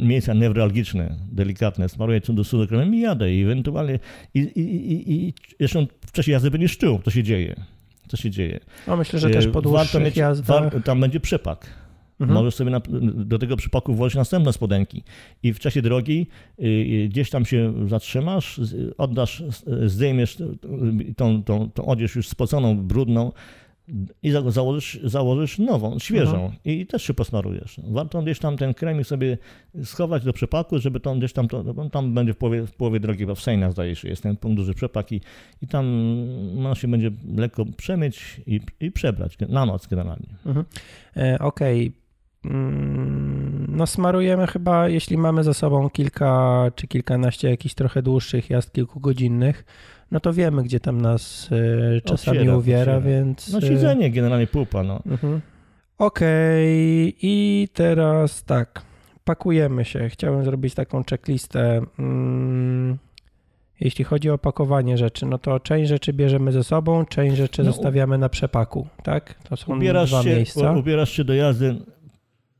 miejsca 0.03 0.33
newralgiczne, 0.33 1.15
delikatne. 1.31 1.89
Smaruję 1.89 2.21
do 2.29 2.43
sudokremem 2.43 2.95
i 2.95 2.99
jadę. 2.99 3.33
I 3.33 3.43
ewentualnie, 3.43 3.99
i, 4.33 4.39
i, 4.39 4.93
i, 4.93 5.27
i 5.27 5.33
zresztą 5.59 5.87
w 6.05 6.11
czasie 6.11 6.31
jazdy 6.31 6.51
będziesz 6.51 6.77
czuł, 6.77 6.99
co 7.05 7.11
się 7.11 7.23
dzieje. 7.23 7.76
Co 8.07 8.17
się 8.17 8.29
dzieje. 8.29 8.59
No 8.87 8.97
myślę, 8.97 9.19
że 9.19 9.29
też 9.29 9.45
E, 9.45 9.49
po 9.49 9.61
dłuższych 9.61 10.15
jazdach. 10.15 10.73
war- 10.73 10.83
tam 10.83 11.01
będzie 11.01 11.19
przepak. 11.19 11.67
Mhm. 12.19 12.39
Możesz 12.39 12.55
sobie 12.55 12.71
na, 12.71 12.81
do 13.13 13.39
tego 13.39 13.57
przypaku 13.57 13.93
włożyć 13.95 14.15
następne 14.15 14.53
spodenki 14.53 15.03
i 15.43 15.53
w 15.53 15.59
czasie 15.59 15.81
drogi 15.81 16.27
y, 16.59 16.63
y, 16.65 17.07
gdzieś 17.09 17.29
tam 17.29 17.45
się 17.45 17.73
zatrzymasz, 17.87 18.61
oddasz, 18.97 19.43
zdejmiesz 19.85 20.37
tą, 21.17 21.43
tą, 21.43 21.71
tą 21.71 21.85
odzież 21.85 22.15
już 22.15 22.27
spoconą, 22.27 22.77
brudną 22.77 23.31
i 24.23 24.31
za- 24.31 24.51
założysz, 24.51 24.99
założysz 25.03 25.59
nową, 25.59 25.99
świeżą 25.99 26.31
Mhm. 26.35 26.51
i 26.65 26.85
też 26.85 27.03
się 27.03 27.13
posmarujesz. 27.13 27.79
Warto 27.83 28.21
gdzieś 28.21 28.39
tam 28.39 28.57
ten 28.57 28.73
kremik 28.73 29.07
sobie 29.07 29.37
schować 29.83 30.23
do 30.23 30.33
przepaku, 30.33 30.79
żeby 30.79 30.99
tam 30.99 31.17
gdzieś 31.19 31.33
tam, 31.33 31.47
to, 31.47 31.63
bo 31.63 31.89
tam 31.89 32.13
będzie 32.13 32.33
w 32.33 32.37
połowie, 32.37 32.65
w 32.67 32.71
połowie 32.75 32.99
drogi, 32.99 33.25
bo 33.25 33.35
w 33.35 33.41
Sejnach 33.41 33.71
zdaje 33.71 33.95
się, 33.95 34.07
jest 34.09 34.23
ten 34.23 34.37
punkt 34.37 34.57
duży 34.57 34.73
przepak 34.73 35.11
i, 35.11 35.21
i 35.61 35.67
tam 35.67 35.85
no, 36.61 36.75
się 36.75 36.87
będzie 36.87 37.11
lekko 37.37 37.65
przemyć 37.77 38.41
i, 38.47 38.61
i 38.79 38.91
przebrać 38.91 39.37
na 39.49 39.65
noc 39.65 39.87
generalnie. 39.87 40.27
Mhm. 40.45 40.65
E, 41.17 41.39
Okej. 41.39 41.91
Mm, 42.45 43.67
No 43.69 43.87
smarujemy 43.87 44.47
chyba, 44.47 44.89
jeśli 44.89 45.17
mamy 45.17 45.43
za 45.43 45.53
sobą 45.53 45.89
kilka 45.89 46.65
czy 46.75 46.87
kilkanaście 46.87 47.49
jakichś 47.49 47.75
trochę 47.75 48.01
dłuższych 48.01 48.49
jazd, 48.49 48.71
kilkugodzinnych, 48.73 49.65
no 50.11 50.19
to 50.19 50.33
wiemy, 50.33 50.63
gdzie 50.63 50.79
tam 50.79 51.01
nas 51.01 51.49
e, 51.97 52.01
czasami 52.01 52.49
uwiera, 52.49 53.01
więc... 53.01 53.53
No 53.53 53.59
e, 53.59 53.61
siedzenie 53.61 54.11
generalnie 54.11 54.47
pupa, 54.47 54.83
no. 54.83 54.99
Mhm. 55.05 55.41
Okej, 55.97 57.15
i 57.21 57.67
teraz 57.73 58.43
tak, 58.43 58.81
pakujemy 59.23 59.85
się. 59.85 60.09
Chciałem 60.09 60.45
zrobić 60.45 60.73
taką 60.75 61.03
checklistę. 61.09 61.81
Mm, 61.99 62.97
jeśli 63.79 64.05
chodzi 64.05 64.29
o 64.29 64.37
pakowanie 64.37 64.97
rzeczy, 64.97 65.25
no 65.25 65.37
to 65.37 65.59
część 65.59 65.89
rzeczy 65.89 66.13
bierzemy 66.13 66.51
ze 66.51 66.63
sobą, 66.63 67.05
część 67.05 67.35
rzeczy 67.35 67.63
No, 67.63 67.71
zostawiamy 67.71 68.17
na 68.17 68.29
przepaku, 68.29 68.87
tak? 69.03 69.33
To 69.49 69.57
są 69.57 69.75
Ubierasz 69.75 70.09
dwa 70.09 70.23
się, 70.23 70.29
miejsca. 70.29 70.71
ubierasz 70.71 71.11
się 71.11 71.23
do 71.23 71.33
jazdy 71.33 71.75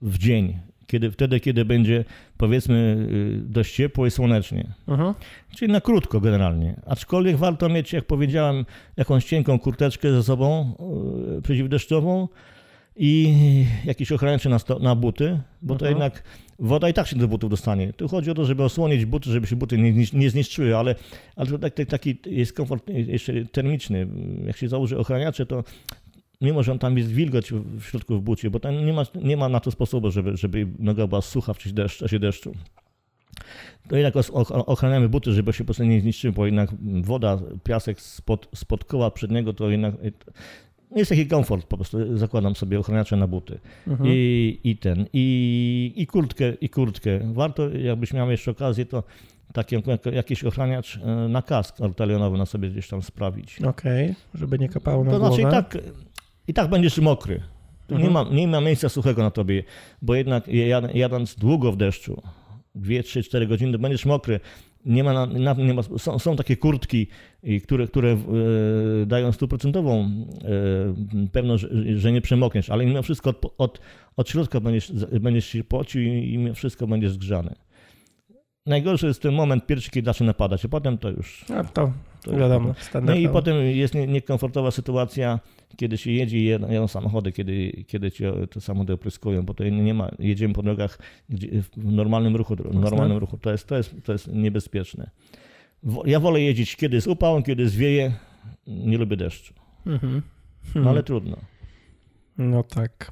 w 0.02 0.18
dzień, 0.18 0.60
kiedy, 0.88 1.12
wtedy, 1.12 1.40
kiedy 1.40 1.66
będzie 1.66 2.06
powiedzmy 2.38 3.08
y, 3.46 3.52
dość 3.52 3.76
ciepło 3.76 4.06
i 4.06 4.12
słonecznie. 4.12 4.74
Mhm. 4.88 5.14
Czyli 5.56 5.72
na 5.72 5.82
krótko 5.82 6.22
generalnie. 6.22 6.76
Aczkolwiek 6.86 7.38
warto 7.38 7.70
mieć, 7.70 7.94
jak 7.94 8.06
powiedziałem, 8.06 8.66
jakąś 8.98 9.26
cienką 9.26 9.60
kurteczkę 9.60 10.12
ze 10.12 10.24
sobą 10.24 10.76
yy, 11.36 11.42
przeciwdeszczową 11.42 12.28
i 12.96 13.34
jakieś 13.86 14.12
ochraniacze 14.12 14.50
na, 14.50 14.58
na 14.80 14.96
buty, 14.96 15.40
bo 15.62 15.76
to 15.76 15.86
Mhm. 15.88 15.92
jednak 15.92 16.24
woda 16.60 16.90
i 16.90 16.94
tak 16.94 17.08
się 17.08 17.16
do 17.16 17.28
butów 17.28 17.50
dostanie. 17.50 17.94
Tu 17.94 18.08
chodzi 18.08 18.32
o 18.32 18.34
to, 18.34 18.46
żeby 18.46 18.64
osłonić 18.64 19.06
buty, 19.06 19.30
żeby 19.32 19.48
się 19.48 19.56
buty 19.56 19.78
nie, 19.78 19.94
nie 20.14 20.30
zniszczyły, 20.30 20.78
ale, 20.78 20.96
ale 21.36 21.50
to 21.50 21.60
tak, 21.60 21.74
tak, 21.74 21.88
taki 21.88 22.18
jest 22.26 22.54
komfort 22.54 22.90
jeszcze 22.90 23.46
termiczny. 23.46 24.08
Jak 24.46 24.58
się 24.58 24.68
założy 24.70 24.98
ochraniacze, 24.98 25.46
to 25.46 25.64
mimo, 26.42 26.64
że 26.64 26.72
on 26.72 26.80
tam 26.80 26.98
jest 26.98 27.12
wilgoć 27.12 27.52
w 27.54 27.84
środku 27.84 28.16
w 28.18 28.22
bucie, 28.22 28.50
bo 28.50 28.60
tam 28.60 28.86
nie 28.86 28.94
ma, 28.94 29.04
nie 29.24 29.38
ma 29.38 29.50
na 29.50 29.60
to 29.60 29.72
sposobu, 29.72 30.12
żeby, 30.12 30.38
żeby 30.38 30.68
noga 30.80 31.08
była 31.08 31.22
sucha 31.22 31.54
w 31.54 31.72
deszczu. 31.74 32.00
czasie 32.00 32.20
deszczu. 32.20 32.54
To 33.90 33.96
jednak 33.96 34.14
ochraniamy 34.50 35.10
buty, 35.10 35.32
żeby 35.34 35.54
się 35.54 35.64
po 35.64 35.66
prostu 35.66 35.84
nie 35.84 36.02
zniszczyły, 36.02 36.34
bo 36.34 36.46
jednak 36.46 36.70
woda, 37.02 37.38
piasek 37.64 38.02
spod, 38.02 38.48
spod 38.56 38.86
koła 38.86 39.12
przedniego 39.12 39.54
to 39.54 39.70
jednak 39.70 39.96
jest 40.96 41.10
taki 41.10 41.28
komfort, 41.28 41.66
po 41.68 41.78
prostu 41.78 42.18
zakładam 42.18 42.56
sobie 42.56 42.80
ochraniacze 42.80 43.18
na 43.18 43.28
buty. 43.28 43.60
Mhm. 43.88 44.10
I, 44.14 44.60
I 44.64 44.78
ten, 44.78 45.06
i, 45.14 45.94
i 45.96 46.08
kurtkę, 46.08 46.54
i 46.62 46.70
kurtkę. 46.70 47.20
Warto, 47.34 47.70
jakbyś 47.70 48.14
miał 48.14 48.32
jeszcze 48.32 48.52
okazję, 48.52 48.86
to 48.86 49.04
taki 49.54 49.76
jak- 49.76 50.06
jakiś 50.06 50.44
ochraniacz 50.44 50.98
e, 51.04 51.28
na 51.30 51.42
kask 51.42 51.82
ortalionowy 51.82 52.38
na 52.38 52.46
sobie 52.46 52.70
gdzieś 52.70 52.88
tam 52.88 53.02
sprawić. 53.02 53.62
Okej, 53.62 54.16
żeby 54.34 54.60
nie 54.60 54.70
kapało 54.70 55.04
na 55.04 55.12
To 55.12 55.18
znaczy 55.20 55.42
i 55.42 55.44
głowę. 55.44 55.58
tak, 55.64 55.78
i 56.48 56.54
tak 56.54 56.70
będziesz 56.70 56.98
mokry. 57.00 57.42
Mhm. 57.90 58.02
Nie, 58.02 58.10
ma, 58.10 58.26
nie 58.32 58.48
ma 58.48 58.62
miejsca 58.62 58.90
suchego 58.90 59.24
na 59.24 59.32
tobie, 59.32 59.64
bo 60.02 60.16
jednak 60.16 60.48
jad- 60.48 60.96
jadąc 60.96 61.36
długo 61.36 61.72
w 61.72 61.78
deszczu, 61.78 62.22
2, 62.76 63.04
3, 63.04 63.24
4 63.24 63.48
godziny, 63.48 63.72
to 63.72 63.80
będziesz 63.80 64.06
mokry. 64.06 64.40
Nie 64.86 65.04
ma, 65.04 65.26
na, 65.26 65.54
nie 65.54 65.74
ma, 65.74 65.84
są, 65.84 66.20
są 66.20 66.36
takie 66.36 66.58
kurtki, 66.58 67.08
które, 67.64 67.88
które 67.88 68.10
e, 68.12 69.06
dają 69.06 69.32
stuprocentową 69.32 70.02
e, 71.24 71.30
pewność, 71.32 71.66
że, 71.96 72.12
nie 72.12 72.22
przemokniesz, 72.22 72.70
ale 72.70 72.86
mimo 72.86 73.02
wszystko 73.02 73.30
od, 73.30 73.54
od, 73.58 73.80
od 74.16 74.30
środka 74.30 74.60
będziesz, 74.60 74.92
będziesz 75.22 75.46
się 75.46 75.64
pocił 75.64 76.02
i, 76.02 76.38
mimo 76.38 76.54
wszystko 76.54 76.88
będziesz 76.88 77.12
zgrzany. 77.12 77.56
Najgorszy 78.68 79.08
jest 79.08 79.22
ten 79.22 79.34
moment 79.34 79.66
pierwszy, 79.66 79.92
kiedy 79.92 80.06
zaczyna 80.06 80.34
padać, 80.34 80.66
a 80.66 80.68
potem 80.68 80.98
to 80.98 81.10
już 81.10 81.46
A 81.56 81.64
to, 81.64 81.92
to 82.24 82.38
wiadomo, 82.38 82.74
No 83.04 83.16
i 83.16 83.30
potem 83.30 83.56
jest 83.66 83.96
nie- 83.96 84.08
niekomfortowa 84.08 84.72
sytuacja, 84.72 85.40
kiedy 85.78 85.98
się 85.98 86.12
jedzie 86.12 86.46
jadą 86.46 86.88
samochody, 86.88 87.32
kiedy, 87.32 87.84
kiedy 87.88 88.12
cię 88.12 88.34
te 88.52 88.62
samochody 88.62 88.94
opryskują, 88.94 89.44
bo 89.46 89.54
to 89.54 89.64
nie 89.64 89.94
ma, 89.94 90.12
jedziemy 90.20 90.54
po 90.54 90.64
drogach 90.64 91.00
w 91.30 91.92
normalnym 91.94 92.36
ruchu, 92.36 92.56
w 92.56 92.76
normalnym 92.76 93.18
ruchu, 93.18 93.38
to 93.38 93.52
jest, 93.52 93.68
to 93.68 93.78
jest, 93.78 93.96
to 94.04 94.12
jest 94.12 94.28
niebezpieczne. 94.28 95.10
Ja 96.06 96.20
wolę 96.20 96.42
jeździć, 96.42 96.76
kiedy 96.76 96.96
jest 96.96 97.08
upał, 97.08 97.44
kiedy 97.44 97.64
jest 97.64 97.76
wieje, 97.76 98.14
nie 98.68 98.98
lubię 98.98 99.18
deszczu, 99.18 99.54
Mhm. 99.86 100.22
no 100.76 100.90
ale 100.90 101.04
trudno. 101.04 101.38
No 102.38 102.64
tak. 102.64 103.12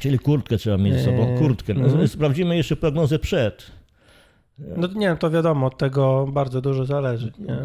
Czyli 0.00 0.18
kurtkę 0.18 0.56
trzeba 0.58 0.76
mieć 0.78 0.94
ze 0.94 1.04
sobą, 1.04 1.38
kurtkę. 1.38 1.72
mhm. 1.72 2.08
Sprawdzimy 2.08 2.56
jeszcze 2.56 2.76
prognozę 2.76 3.18
przed. 3.18 3.81
No 4.58 4.88
nie 4.94 5.16
to 5.16 5.30
wiadomo, 5.30 5.66
od 5.66 5.78
tego 5.78 6.26
bardzo 6.32 6.60
dużo 6.60 6.84
zależy, 6.84 7.32
nie? 7.38 7.56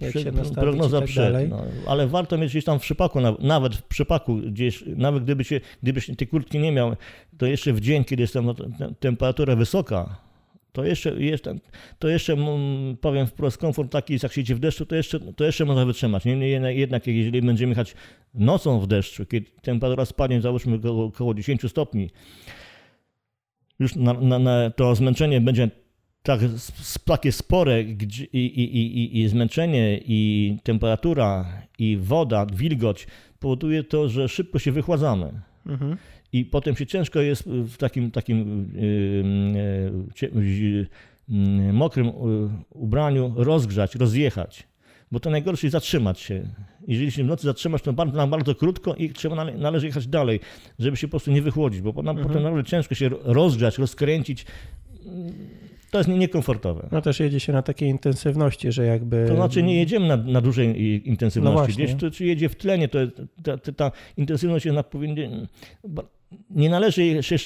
Jak 0.00 0.10
Przy- 0.10 0.22
się 0.22 0.32
nastawić 0.32 0.60
prognoza 0.60 0.98
tak 1.00 1.08
przed, 1.08 1.24
dalej. 1.32 1.48
no, 1.48 1.62
ale 1.86 2.06
warto 2.06 2.38
mieć 2.38 2.50
gdzieś 2.50 2.64
tam 2.64 2.78
w 2.78 2.82
przypaku, 2.82 3.20
na- 3.20 3.36
nawet 3.40 3.76
w 3.76 3.82
przypaku, 3.82 4.36
gdzieś, 4.36 4.84
nawet 4.96 5.24
gdyby 5.24 5.44
się, 5.44 5.60
gdybyś 5.82 6.10
tej 6.18 6.28
kurtki 6.28 6.58
nie 6.58 6.72
miał, 6.72 6.96
to 7.38 7.46
jeszcze 7.46 7.72
w 7.72 7.80
dzień, 7.80 8.04
kiedy 8.04 8.22
jest 8.22 8.34
tam 8.34 8.54
te- 8.54 8.94
temperatura 9.00 9.56
wysoka, 9.56 10.16
to 10.72 10.84
jeszcze, 10.84 11.22
jeszcze, 11.22 11.54
to 11.98 12.08
jeszcze 12.08 12.36
powiem 13.00 13.26
wprost, 13.26 13.58
komfort 13.58 13.92
taki 13.92 14.12
jest, 14.12 14.22
jak 14.22 14.32
się 14.32 14.40
idzie 14.40 14.54
w 14.54 14.58
deszczu, 14.58 14.86
to 14.86 14.94
jeszcze, 14.96 15.20
to 15.20 15.44
jeszcze 15.44 15.64
można 15.64 15.84
wytrzymać. 15.86 16.24
Niemniej 16.24 16.50
jednak- 16.52 16.76
jednak, 16.76 17.06
jeżeli 17.06 17.42
będziemy 17.42 17.70
jechać 17.70 17.94
nocą 18.34 18.80
w 18.80 18.86
deszczu, 18.86 19.26
kiedy 19.26 19.46
temperatura 19.62 20.04
spadnie, 20.04 20.40
załóżmy 20.40 20.76
około, 20.76 21.04
około 21.04 21.34
10 21.34 21.68
stopni, 21.68 22.10
już 23.78 23.96
na, 23.96 24.12
na, 24.12 24.38
na 24.38 24.70
to 24.70 24.94
zmęczenie 24.94 25.40
będzie 25.40 25.70
tak, 26.24 26.40
takie 27.04 27.32
spore 27.32 27.82
i, 27.82 27.96
i, 28.32 28.38
i, 28.64 29.20
i- 29.20 29.28
zmęczenie, 29.28 30.00
i 30.06 30.56
temperatura, 30.62 31.44
i 31.78 31.96
woda, 31.96 32.46
wilgoć 32.46 33.06
powoduje 33.40 33.84
to, 33.84 34.08
że 34.08 34.28
szybko 34.28 34.58
się 34.58 34.72
wychładzamy. 34.72 35.32
Mhm. 35.66 35.96
I 36.32 36.44
potem 36.44 36.76
się 36.76 36.86
ciężko 36.86 37.20
jest 37.20 37.44
w 37.48 37.76
takim, 37.76 38.10
takim 38.10 38.68
yy, 38.74 40.34
yy, 41.28 41.72
mokrym 41.72 42.06
yy, 42.06 42.12
ubraniu 42.70 43.32
rozgrzać, 43.36 43.94
rozjechać. 43.94 44.62
Bo 45.12 45.20
to 45.20 45.30
najgorsze 45.30 45.66
jest 45.66 45.72
zatrzymać 45.72 46.20
się. 46.20 46.48
Jeżeli 46.88 47.10
się 47.10 47.24
w 47.24 47.26
nocy 47.26 47.44
zatrzymasz, 47.46 47.82
to 47.82 47.92
bardzo, 47.92 48.26
bardzo 48.26 48.54
krótko 48.54 48.94
i 48.94 49.10
trzeba 49.10 49.36
nale, 49.36 49.54
należy 49.58 49.86
jechać 49.86 50.06
dalej, 50.06 50.40
żeby 50.78 50.96
się 50.96 51.06
po 51.06 51.10
prostu 51.10 51.30
nie 51.32 51.42
wychłodzić, 51.42 51.80
bo 51.80 51.92
potem, 51.92 52.08
Mhm. 52.08 52.28
potem 52.28 52.42
naprawdę 52.42 52.70
ciężko 52.70 52.94
się 52.94 53.10
rozgrzać, 53.22 53.78
rozkręcić. 53.78 54.46
To 55.94 55.98
jest 55.98 56.08
nie- 56.10 56.18
niekomfortowe. 56.18 56.88
No 56.92 57.02
też 57.02 57.20
jedzie 57.20 57.40
się 57.40 57.52
na 57.52 57.62
takiej 57.62 57.88
intensywności, 57.88 58.72
że 58.72 58.84
jakby... 58.86 59.24
To 59.28 59.34
znaczy 59.34 59.62
nie 59.62 59.76
jedziemy 59.76 60.06
na, 60.08 60.16
na 60.16 60.40
dużej 60.40 60.68
No 60.68 60.74
intensywności. 61.10 61.56
właśnie. 61.58 61.84
Gdzieś 61.84 62.00
to, 62.00 62.10
czy 62.10 62.24
jedzie 62.24 62.48
w 62.48 62.56
tlenie, 62.56 62.88
to 62.88 62.98
ta, 63.42 63.58
ta, 63.58 63.72
ta 63.72 63.92
intensywność 64.16 64.64
jest 64.66 64.74
na 64.76 64.82
powinien, 64.82 65.46
nie 66.50 66.70
należy 66.70 67.04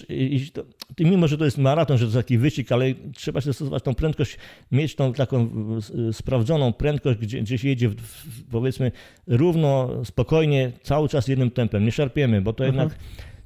iść, 0.09 0.53
mimo 1.01 1.29
że 1.29 1.39
to 1.39 1.45
jest 1.45 1.59
maraton, 1.59 1.99
że 1.99 2.05
to 2.05 2.07
jest 2.07 2.17
taki 2.17 2.39
wyścig, 2.39 2.73
ale 2.73 2.85
trzeba 3.15 3.41
się 3.41 3.53
stosować 3.53 3.83
tą 3.83 3.95
prędkość, 3.95 4.37
mieć 4.73 4.95
tą 4.95 5.13
taką 5.13 5.49
sprawdzoną 6.13 6.73
prędkość, 6.73 7.19
gdzie, 7.19 7.41
gdzie 7.43 7.59
się 7.59 7.69
jedzie 7.69 7.89
w, 7.89 7.95
powiedzmy 8.51 8.93
równo, 9.27 9.91
spokojnie, 10.05 10.73
cały 10.83 11.09
czas 11.09 11.29
jednym 11.29 11.51
tempem, 11.51 11.85
nie 11.85 11.93
szarpiemy, 11.93 12.43
bo 12.43 12.53
to 12.53 12.67
Mhm. 12.67 12.85
jednak 12.89 12.99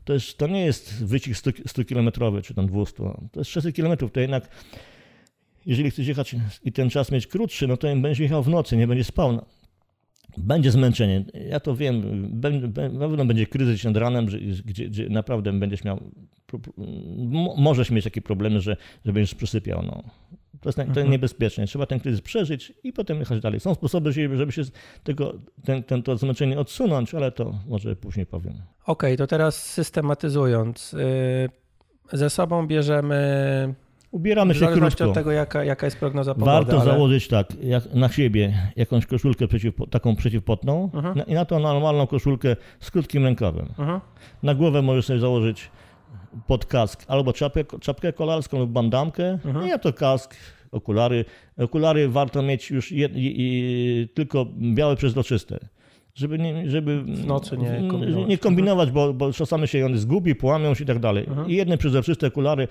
to, 0.04 0.12
jest, 0.14 0.38
to 0.38 0.46
nie 0.46 0.64
jest 0.64 1.04
wyścig 1.04 1.36
100, 1.36 1.50
100 1.66 1.84
kilometrowy 1.84 2.42
czy 2.42 2.54
tam 2.54 2.66
200, 2.66 2.96
to 3.32 3.40
jest 3.40 3.50
600 3.50 3.74
kilometrów, 3.76 4.12
to 4.12 4.20
jednak 4.20 4.48
jeżeli 5.66 5.90
chcesz 5.90 6.06
jechać 6.06 6.36
i 6.64 6.72
ten 6.72 6.90
czas 6.90 7.12
mieć 7.12 7.26
krótszy, 7.26 7.66
no 7.66 7.76
to 7.76 7.86
będziesz 7.88 8.18
jechał 8.18 8.42
w 8.42 8.48
nocy, 8.48 8.76
nie 8.76 8.86
będziesz 8.86 9.06
spał. 9.06 9.32
No, 9.32 9.44
Będzie 10.36 10.70
zmęczenie. 10.70 11.24
Ja 11.48 11.60
to 11.60 11.76
wiem. 11.76 12.02
Na 12.92 13.08
pewno 13.08 13.24
będzie 13.24 13.46
kryzys 13.46 13.84
nad 13.84 13.96
ranem, 13.96 14.26
gdzie, 14.64 14.88
gdzie 14.88 15.08
naprawdę 15.08 15.52
będziesz 15.52 15.84
miał. 15.84 16.00
Możesz 17.56 17.90
mieć 17.90 18.04
takie 18.04 18.22
problemy, 18.22 18.60
że, 18.60 18.76
że 19.04 19.12
będziesz 19.12 19.34
przysypiał. 19.34 19.82
No. 19.82 20.02
To 20.60 20.68
jest, 20.68 20.76
to 20.76 20.82
jest 20.82 20.88
Mhm. 20.88 21.10
niebezpieczne. 21.10 21.66
Trzeba 21.66 21.86
ten 21.86 22.00
kryzys 22.00 22.20
przeżyć 22.20 22.72
i 22.84 22.92
potem 22.92 23.18
jechać 23.18 23.40
dalej. 23.40 23.60
Są 23.60 23.74
sposoby, 23.74 24.12
żeby 24.12 24.52
się 24.52 24.62
tego, 25.04 25.34
ten, 25.64 25.82
ten, 25.82 26.02
to 26.02 26.16
zmęczenie 26.16 26.58
odsunąć, 26.58 27.14
ale 27.14 27.32
to 27.32 27.58
może 27.68 27.96
później 27.96 28.26
powiem. 28.26 28.54
Okej, 28.86 29.16
to 29.16 29.26
teraz 29.26 29.56
systematyzując. 29.72 30.94
y, 30.94 31.48
Ze 32.12 32.30
sobą 32.30 32.66
bierzemy, 32.66 33.74
Ubieramy 34.12 34.54
się 34.54 34.66
krótko. 34.66 35.04
od 35.08 35.14
tego, 35.14 35.32
jaka, 35.32 35.64
jaka 35.64 35.86
jest 35.86 35.96
prognoza 35.98 36.34
pogody. 36.34 36.50
Warto 36.52 36.80
ale... 36.80 36.84
założyć 36.92 37.28
tak, 37.28 37.46
jak 37.62 37.94
na 37.94 38.08
siebie 38.08 38.52
jakąś 38.76 39.06
koszulkę 39.06 39.48
przeciw, 39.48 39.74
taką 39.90 40.16
przeciwpotną 40.16 40.90
Mhm. 40.94 41.18
na- 41.18 41.24
i 41.24 41.34
na 41.34 41.44
to 41.44 41.58
normalną 41.58 42.06
koszulkę 42.06 42.56
z 42.80 42.90
krótkim 42.90 43.24
rękawem. 43.24 43.68
Mhm. 43.78 44.00
Na 44.42 44.54
głowę 44.54 44.82
możesz 44.82 45.04
sobie 45.06 45.18
założyć 45.18 45.70
pod 46.46 46.66
kask 46.66 47.04
albo 47.08 47.32
czapkę, 47.32 47.64
czapkę 47.80 48.12
kolarską 48.12 48.58
lub 48.58 48.70
bandamkę. 48.70 49.38
Mhm. 49.44 49.66
I 49.66 49.68
ja 49.68 49.78
to 49.78 49.92
kask, 49.92 50.34
okulary. 50.72 51.24
Okulary 51.58 52.08
warto 52.08 52.42
mieć 52.42 52.70
już 52.70 52.92
je, 52.92 53.06
i, 53.14 53.34
i, 53.38 54.08
tylko 54.14 54.46
białe 54.74 54.96
przezroczyste. 54.96 55.58
Żeby, 56.14 56.38
nie, 56.38 56.70
żeby 56.70 57.02
W 57.02 57.26
nocy 57.26 57.56
nie 57.58 57.88
kombinować. 57.90 58.28
nie 58.28 58.38
kombinować, 58.38 58.90
bo, 58.90 59.12
bo 59.12 59.32
czasami 59.32 59.68
się 59.68 59.86
one 59.86 59.98
zgubi, 59.98 60.34
połamią 60.34 60.74
się 60.74 60.84
i 60.84 60.86
tak 60.86 60.98
dalej. 60.98 61.24
Mhm. 61.28 61.48
I 61.50 61.54
jedne 61.54 61.78
przezroczyste 61.78 62.26
okulary 62.26 62.68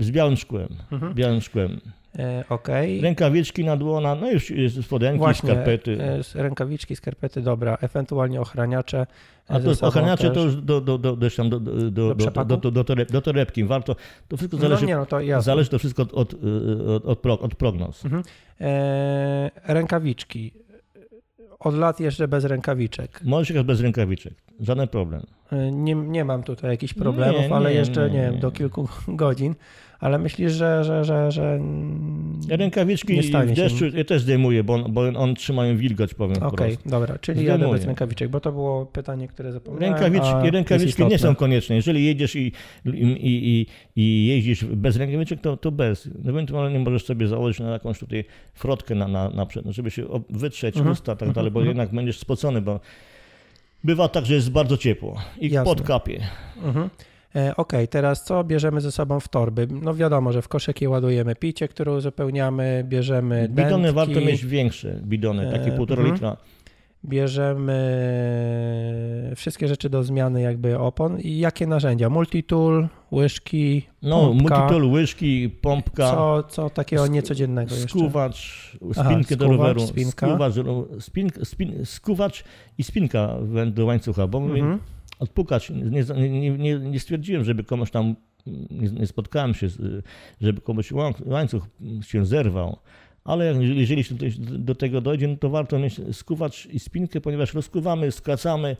z 0.00 0.10
białym 0.10 0.36
szkłem. 0.36 0.68
Mhm. 0.92 1.14
Białym 1.14 1.40
szkłem. 1.40 1.80
E, 2.18 2.44
Okej. 2.48 3.00
Rękawiczki 3.00 3.64
na 3.64 3.76
dłona, 3.76 4.14
no 4.14 4.30
już 4.30 4.50
jest 4.50 4.84
spodenki, 4.84 5.18
Właśnie, 5.18 5.50
skarpety. 5.50 5.98
e, 6.36 6.42
rękawiczki, 6.42 6.96
skarpety, 6.96 7.40
dobra, 7.42 7.78
ewentualnie 7.80 8.40
ochraniacze. 8.40 8.98
e, 9.00 9.54
A 9.54 9.60
to 9.60 9.86
ochraniacze 9.86 10.30
to 10.30 10.44
już 10.44 10.56
do, 10.56 10.80
do, 10.80 10.98
do, 10.98 11.16
do, 11.16 11.30
tam 11.30 11.50
do, 11.50 11.60
do, 11.60 11.72
do, 11.90 12.14
do, 12.14 12.44
do, 12.44 12.56
do, 12.56 12.70
do, 12.70 12.82
toreb- 12.84 13.10
do 13.12 13.20
torebki. 13.22 13.64
Warto, 13.64 13.96
to 14.28 14.36
wszystko 14.36 14.56
zależy, 14.58 14.82
No 14.82 14.88
nie, 14.88 14.96
no 14.96 15.06
to 15.06 15.20
jasne. 15.20 15.42
zależy 15.42 15.70
to 15.70 15.78
wszystko 15.78 16.02
od, 16.02 16.14
od, 16.14 16.34
od, 16.88 17.04
od, 17.06 17.18
pro- 17.18 17.38
od 17.40 17.54
prognoz. 17.54 18.04
Mhm. 18.04 18.22
E, 18.60 19.50
rękawiczki. 19.64 20.52
Od 21.58 21.74
lat 21.74 22.00
jeżdżę 22.00 22.28
bez 22.28 22.44
rękawiczek. 22.44 23.20
Możesz 23.24 23.50
jechać 23.50 23.66
bez 23.66 23.80
rękawiczek, 23.80 24.34
żaden 24.60 24.88
problem. 24.88 25.22
E, 25.52 25.72
Nie, 25.72 25.94
nie 25.94 26.24
mam 26.24 26.42
tutaj 26.42 26.70
jakichś 26.70 26.94
problemów, 26.94 27.40
Nie, 27.48 27.54
ale 27.54 27.70
nie, 27.70 27.76
jeszcze 27.76 28.10
nie, 28.10 28.20
wiem, 28.20 28.38
do 28.40 28.50
kilku 28.50 28.88
godzin. 29.08 29.54
Ale 30.00 30.18
myślisz, 30.18 30.52
że, 30.52 30.84
że, 30.84 31.04
że, 31.04 31.30
że 31.32 31.60
Rękawiczki 32.50 33.14
nie 33.14 33.22
stanie 33.22 33.52
w 33.52 33.56
się. 33.56 33.62
deszczu 33.62 33.86
ja 33.86 34.04
też 34.04 34.22
zdejmuję, 34.22 34.64
bo, 34.64 34.74
on, 34.74 34.92
bo 34.92 35.00
on 35.16 35.34
trzymają 35.34 35.76
wilgoć, 35.76 36.14
powiem 36.14 36.42
Okej, 36.42 36.72
wprost. 36.76 36.88
dobra, 36.90 37.18
czyli 37.18 37.44
jadę 37.44 37.56
Zdejmuję. 37.56 37.78
bez 37.78 37.86
rękawiczek, 37.86 38.28
bo 38.30 38.40
to 38.40 38.52
było 38.52 38.86
pytanie, 38.86 39.28
które 39.28 39.52
zapomniałem. 39.52 39.94
Rękawiczki, 39.94 40.50
rękawiczki 40.50 41.06
nie 41.06 41.18
są 41.18 41.34
konieczne. 41.34 41.76
Jeżeli 41.76 42.04
jedziesz 42.04 42.36
i, 42.36 42.52
i, 42.86 42.92
i, 43.22 43.66
i 43.96 44.26
jeździsz 44.26 44.64
bez 44.64 44.96
rękawiczek, 44.96 45.40
to, 45.40 45.56
to 45.56 45.70
bez. 45.72 46.08
Ewentualnie 46.28 46.78
możesz 46.78 47.04
sobie 47.04 47.28
założyć 47.28 47.60
na 47.60 47.70
jakąś 47.70 47.98
tutaj 47.98 48.24
frotkę 48.54 48.94
na, 48.94 49.08
na, 49.08 49.28
na 49.28 49.46
żeby 49.72 49.90
się 49.90 50.04
wytrzeć 50.30 50.76
Mhm. 50.76 50.92
usta 50.92 51.16
tak 51.16 51.32
dalej, 51.32 51.50
bo 51.50 51.60
Mhm. 51.60 51.68
jednak 51.76 51.94
będziesz 51.96 52.18
spocony, 52.18 52.60
bo 52.62 52.80
bywa 53.84 54.08
tak, 54.08 54.26
że 54.26 54.34
jest 54.34 54.50
bardzo 54.50 54.76
ciepło 54.76 55.20
i 55.40 55.50
Jasne. 55.50 55.64
pod 55.64 55.86
kapie. 55.86 56.26
Mhm. 56.62 56.90
E, 57.36 57.56
Okej, 57.56 57.88
teraz 57.88 58.24
co 58.24 58.44
bierzemy 58.44 58.80
ze 58.80 58.92
sobą 58.92 59.20
w 59.20 59.28
torby? 59.28 59.68
No 59.70 59.94
wiadomo, 59.94 60.32
że 60.32 60.42
w 60.42 60.48
koszyki 60.48 60.88
ładujemy 60.88 61.36
picie, 61.36 61.68
które 61.68 61.92
uzupełniamy, 61.92 62.84
bierzemy 62.88 63.48
Bidony 63.48 63.70
dętki, 63.70 63.94
warto 63.94 64.20
mieć 64.20 64.44
większe, 64.44 65.00
bidony, 65.02 65.50
takie 65.52 65.72
E, 65.72 65.76
półtora 65.76 66.00
mhm. 66.02 66.14
litra. 66.14 66.36
Bierzemy 67.06 67.76
wszystkie 69.36 69.68
rzeczy 69.68 69.90
do 69.90 70.02
zmiany 70.04 70.42
jakby 70.42 70.78
opon 70.78 71.20
i 71.20 71.38
jakie 71.38 71.66
narzędzia? 71.66 72.10
Multitool, 72.10 72.88
łyżki, 73.12 73.82
No, 74.02 74.20
pompka, 74.20 74.42
multitool, 74.58 74.90
łyżki, 74.92 75.50
pompka, 75.50 76.10
co, 76.10 76.42
co 76.48 76.70
takiego 76.70 77.06
niecodziennego 77.06 77.74
jeszcze? 77.74 77.88
skuwacz, 77.88 78.70
Aha, 78.96 79.10
spinkę 79.10 79.36
do 79.36 79.44
skuwacz, 79.44 79.58
roweru, 79.58 79.80
spinka. 79.86 80.26
skuwacz, 80.28 80.54
spin, 81.00 81.28
spin, 81.44 81.86
skuwacz 81.86 82.44
i 82.78 82.82
spinka 82.82 83.36
do 83.66 83.84
łańcucha, 83.86 84.26
bo 84.26 84.38
Mhm. 84.38 84.78
odpukać. 85.18 85.70
Nie, 85.70 86.30
nie, 86.30 86.50
nie, 86.50 86.78
nie 86.78 87.00
stwierdziłem, 87.00 87.44
żeby 87.44 87.64
komuś 87.64 87.90
tam, 87.90 88.14
nie, 88.70 88.88
nie 88.90 89.06
spotkałem 89.06 89.54
się, 89.54 89.68
żeby 90.40 90.60
komuś 90.60 90.92
łańcuch 91.26 91.62
się 92.02 92.26
zerwał. 92.26 92.76
Ale 93.26 93.64
jeżeli 93.64 94.04
się 94.04 94.14
do, 94.40 94.74
tego 94.74 95.00
dojdzie, 95.00 95.28
no 95.28 95.36
to 95.36 95.50
warto 95.50 95.78
mieć 95.78 96.00
skuwacz 96.12 96.66
i 96.66 96.78
spinkę, 96.78 97.20
ponieważ 97.20 97.54
rozkuwamy, 97.54 98.12
skracamy 98.12 98.76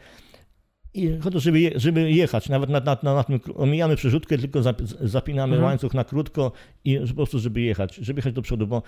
i 0.95 1.19
chodzi, 1.21 1.41
żeby, 1.41 1.61
je, 1.61 1.71
żeby 1.81 2.13
jechać. 2.13 2.49
Nawet 2.49 2.71
na, 2.71 2.81
na, 2.81 2.99
na, 3.03 3.25
tym 3.25 3.41
omijamy 3.57 3.97
przerzutkę, 3.97 4.39
tylko 4.39 4.63
zap, 4.63 4.83
zapinamy 5.01 5.53
Mhm. 5.55 5.65
łańcuch 5.71 5.95
na 5.95 6.05
krótko 6.05 6.53
i 6.85 6.99
po 7.09 7.15
prostu, 7.15 7.39
żeby 7.39 7.61
jechać, 7.61 7.95
żeby 7.95 8.19
jechać 8.19 8.33
do 8.35 8.43
przodu, 8.43 8.67
bo 8.67 8.83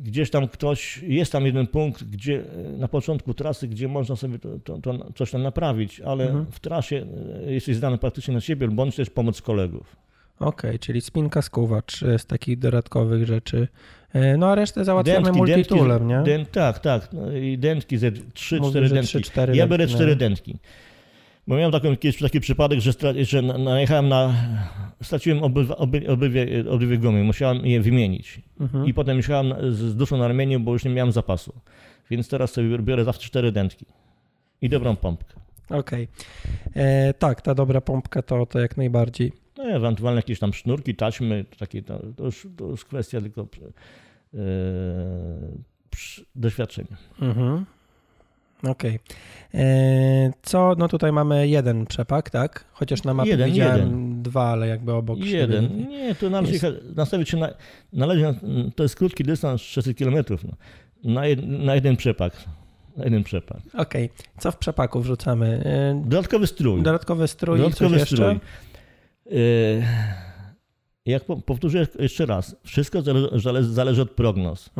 gdzieś 0.00 0.30
tam 0.30 0.48
ktoś, 0.48 1.02
jest 1.02 1.32
tam 1.32 1.46
jeden 1.46 1.66
punkt, 1.66 2.04
gdzie 2.04 2.44
na 2.78 2.88
początku 2.88 3.34
trasy, 3.34 3.68
gdzie 3.68 3.88
można 3.88 4.16
sobie 4.16 4.38
to, 4.38 4.58
to, 4.58 4.78
to 4.78 5.12
coś 5.14 5.30
tam 5.30 5.42
naprawić, 5.42 6.00
ale 6.00 6.24
Mhm. 6.26 6.46
w 6.50 6.60
trasie 6.60 7.06
e, 7.46 7.52
jesteś 7.52 7.76
zdany 7.76 7.98
praktycznie 7.98 8.34
na 8.34 8.40
siebie, 8.40 8.68
bądź 8.68 8.96
też 8.96 9.10
pomoc 9.10 9.42
kolegów. 9.42 9.96
Okej, 10.38 10.78
czyli 10.78 11.00
spinka, 11.00 11.42
skuwacz 11.42 12.02
e, 12.02 12.18
z 12.18 12.26
takich 12.26 12.58
dodatkowych 12.58 13.26
rzeczy. 13.26 13.68
E, 14.14 14.36
No 14.36 14.46
a 14.46 14.54
resztę 14.54 14.84
załatwiamy 14.84 15.24
Dętki, 15.24 15.38
multitoolem, 15.38 16.08
nie? 16.08 16.22
Dęt, 16.22 16.50
tak, 16.50 16.78
tak. 16.78 17.08
No 17.12 17.22
dętki 17.58 17.98
ze 17.98 18.10
3-4 18.10 18.60
Mówisz, 18.60 18.88
że 18.88 18.94
dętki. 18.94 19.08
3, 19.08 19.20
4 19.20 19.56
ja 19.56 19.66
biorę 19.66 19.78
dętki, 19.78 19.94
cztery 19.94 20.10
no. 20.12 20.16
dętki. 20.18 20.58
Bo 21.46 21.56
miałem 21.56 21.72
taką, 21.72 21.96
kiedyś 21.96 22.18
taki 22.20 22.40
przypadek, 22.40 22.80
że, 22.80 22.90
stra- 22.90 23.24
że 23.24 23.42
na- 23.42 23.58
najechałem 23.58 24.08
na. 24.08 24.34
Straciłem 25.02 25.38
obywa- 25.38 25.76
oby- 25.76 26.08
obydwie, 26.08 26.64
obydwie 26.70 26.98
gumy, 26.98 27.24
musiałem 27.24 27.66
je 27.66 27.80
wymienić. 27.80 28.40
Mhm. 28.60 28.86
I 28.86 28.94
potem 28.94 29.16
jechałem 29.16 29.48
na- 29.48 29.56
z 29.70 29.96
duszą 29.96 30.16
na 30.18 30.28
ramieniu, 30.28 30.60
bo 30.60 30.72
już 30.72 30.84
nie 30.84 30.90
miałem 30.90 31.12
zapasu. 31.12 31.52
Więc 32.10 32.28
teraz 32.28 32.52
sobie 32.52 32.78
biorę 32.78 33.04
zawsze 33.04 33.22
cztery 33.28 33.52
dętki. 33.52 33.86
I 34.62 34.68
dobrą 34.68 34.96
pompkę. 34.96 35.34
Okej. 35.70 36.08
E, 36.76 37.14
Tak, 37.14 37.42
ta 37.42 37.54
dobra 37.54 37.80
pompka 37.80 38.22
to, 38.22 38.46
to 38.46 38.58
jak 38.60 38.76
najbardziej. 38.76 39.32
No 39.58 39.64
ewentualnie 39.64 40.16
jakieś 40.16 40.38
tam 40.38 40.52
sznurki, 40.54 40.94
taśmy, 40.94 41.44
to 41.50 41.56
takie, 41.56 41.82
to, 41.82 42.00
to, 42.16 42.24
już, 42.24 42.46
to 42.56 42.64
już 42.64 42.84
kwestia 42.84 43.20
tylko 43.20 43.46
przy- 45.90 46.24
doświadczenia. 46.36 46.96
Mhm. 47.22 47.64
Okej. 48.62 48.98
E, 49.54 50.32
Co, 50.42 50.74
no 50.78 50.88
tutaj 50.88 51.12
mamy 51.12 51.48
jeden 51.48 51.86
przepak, 51.86 52.30
tak? 52.30 52.64
Chociaż 52.72 53.04
na 53.04 53.14
mapie 53.14 53.30
Jeden, 53.30 53.50
widziałem 53.50 53.76
jeden. 53.80 54.22
dwa, 54.22 54.44
ale 54.44 54.68
jakby 54.68 54.92
obok 54.92 55.18
siebie. 55.18 55.30
Jeden. 55.38 55.88
Nie, 55.88 56.14
to 56.14 56.30
należy 56.30 56.52
Jest- 56.52 56.66
nastawić 56.96 57.28
się 57.28 57.36
na, 57.36 57.48
należy, 57.92 58.22
na- 58.22 58.34
to 58.76 58.82
jest 58.82 58.96
krótki 58.96 59.24
dystans, 59.24 59.60
600 59.62 59.98
km, 59.98 60.14
no. 60.44 60.52
na, 61.12 61.26
jed, 61.26 61.46
na 61.48 61.74
jeden 61.74 61.96
przepak. 61.96 62.32
Na 62.96 63.04
jeden 63.04 63.24
przepak. 63.24 63.58
Okej. 63.74 64.10
Co 64.38 64.50
w 64.50 64.56
przepaku 64.56 65.00
wrzucamy? 65.00 65.62
E, 65.64 66.02
Dodatkowy 66.08 66.46
strój. 66.46 66.82
Dodatkowy 66.82 67.28
strój 67.28 67.58
i 67.58 67.62
Dodatkowy 67.62 67.90
coś 67.98 68.10
jeszcze? 68.10 68.38
Yy, 69.28 69.82
Jak 71.06 71.24
po- 71.24 71.36
powtórzę 71.36 71.86
jeszcze 71.98 72.26
raz, 72.26 72.56
wszystko 72.64 73.02
zale- 73.02 73.38
zale- 73.38 73.64
zależy 73.64 74.02
od 74.02 74.10
prognoz. 74.10 74.70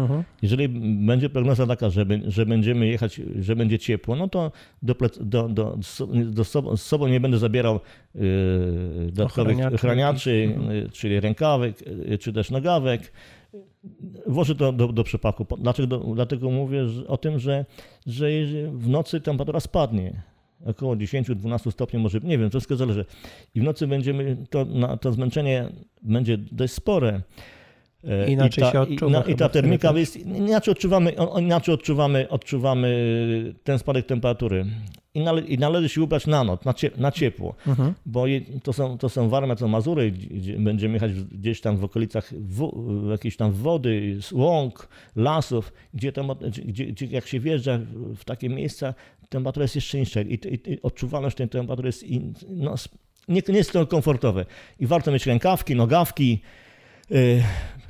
Jeżeli 0.42 0.68
będzie 1.06 1.28
prognoza 1.30 1.66
taka, 1.66 1.90
że, 1.90 2.06
że 2.26 2.46
będziemy 2.46 2.86
jechać, 2.86 3.20
że 3.40 3.56
będzie 3.56 3.78
ciepło, 3.78 4.16
no 4.16 4.28
to 4.28 4.52
do, 4.82 4.94
do, 5.20 5.48
do, 5.48 5.78
do 6.24 6.44
sobą, 6.44 6.76
z 6.76 6.82
sobą 6.82 7.08
nie 7.08 7.20
będę 7.20 7.38
zabierał 7.38 7.80
yy, 8.14 8.20
dodatkowych 9.12 9.52
Ochraniaczy. 9.56 9.74
ochraniaczy, 9.74 10.52
Mhm. 10.56 10.76
yy, 10.76 10.88
czyli 10.92 11.20
rękawek, 11.20 11.76
czy 12.20 12.32
też 12.32 12.50
nogawek. 12.50 13.12
Włożę 14.26 14.54
to 14.54 14.72
do, 14.72 14.88
do 14.88 15.04
przepaku. 15.04 15.46
Dlaczego, 15.58 15.98
dlatego 16.14 16.50
mówię 16.50 16.84
o 17.08 17.16
tym, 17.16 17.38
że, 17.38 17.64
że 18.06 18.26
w 18.72 18.88
nocy 18.88 19.20
temperatura 19.20 19.60
spadnie. 19.60 20.22
Około 20.66 20.96
10-12 20.96 21.70
stopni 21.70 21.98
może, 21.98 22.20
nie 22.22 22.38
wiem, 22.38 22.50
wszystko 22.50 22.76
zależy. 22.76 23.04
I 23.54 23.60
w 23.60 23.62
nocy 23.62 23.86
będziemy, 23.86 24.36
to, 24.50 24.64
na, 24.64 24.96
to 24.96 25.12
zmęczenie 25.12 25.68
będzie 26.02 26.38
dość 26.38 26.72
spore. 26.72 27.20
E, 28.04 28.30
Inaczej 28.30 28.64
I 28.64 28.66
ta, 28.66 28.72
się 28.72 28.80
odczuwa 28.80 29.20
I, 29.20 29.22
chyba 29.22 29.34
i 29.34 29.36
ta 29.36 29.48
termika 29.48 29.92
jest, 29.92 30.16
inaczej 30.16 30.72
odczuwamy, 30.72 31.12
inaczej 31.40 31.74
odczuwamy, 31.74 32.28
odczuwamy 32.28 33.54
ten 33.64 33.78
spadek 33.78 34.06
temperatury. 34.06 34.66
I, 35.18 35.20
nale, 35.20 35.40
I 35.40 35.58
należy 35.58 35.88
się 35.88 36.02
ubrać 36.02 36.26
na 36.26 36.44
noc, 36.44 36.64
na, 36.64 36.74
cie, 36.74 36.90
na 36.96 37.12
ciepło. 37.12 37.54
Mhm. 37.66 37.94
Bo 38.06 38.26
je, 38.26 38.40
to 38.62 38.72
są, 38.72 38.98
to 38.98 39.08
są 39.08 39.28
Warmia, 39.28 39.56
to 39.56 39.68
Mazury, 39.68 40.10
gdzie, 40.10 40.58
będziemy 40.58 40.94
jechać 40.94 41.12
gdzieś 41.12 41.60
tam 41.60 41.76
w 41.76 41.84
okolicach 41.84 42.32
w, 42.34 42.70
jakiejś 43.10 43.36
tam 43.36 43.52
wody, 43.52 44.18
łąk, 44.32 44.88
lasów, 45.16 45.72
gdzie, 45.94 46.12
tam, 46.12 46.30
gdzie, 46.64 46.86
gdzie 46.86 47.06
jak 47.06 47.26
się 47.26 47.40
wjeżdża 47.40 47.78
w 48.16 48.24
takie 48.24 48.48
miejsca, 48.48 48.94
temperatura 49.28 49.64
jest 49.64 49.74
jeszcze 49.74 49.98
niższa 49.98 50.20
i, 50.20 50.34
i, 50.34 50.72
i 50.72 50.82
odczuwalność 50.82 51.36
tej 51.36 51.48
temperatury 51.48 51.88
jest 51.88 52.02
in, 52.02 52.34
no, 52.48 52.74
nie, 53.28 53.42
nie 53.48 53.58
jest 53.58 53.72
to 53.72 53.86
komfortowe. 53.86 54.46
I 54.80 54.86
warto 54.86 55.12
mieć 55.12 55.26
rękawki, 55.26 55.76
nogawki, 55.76 56.40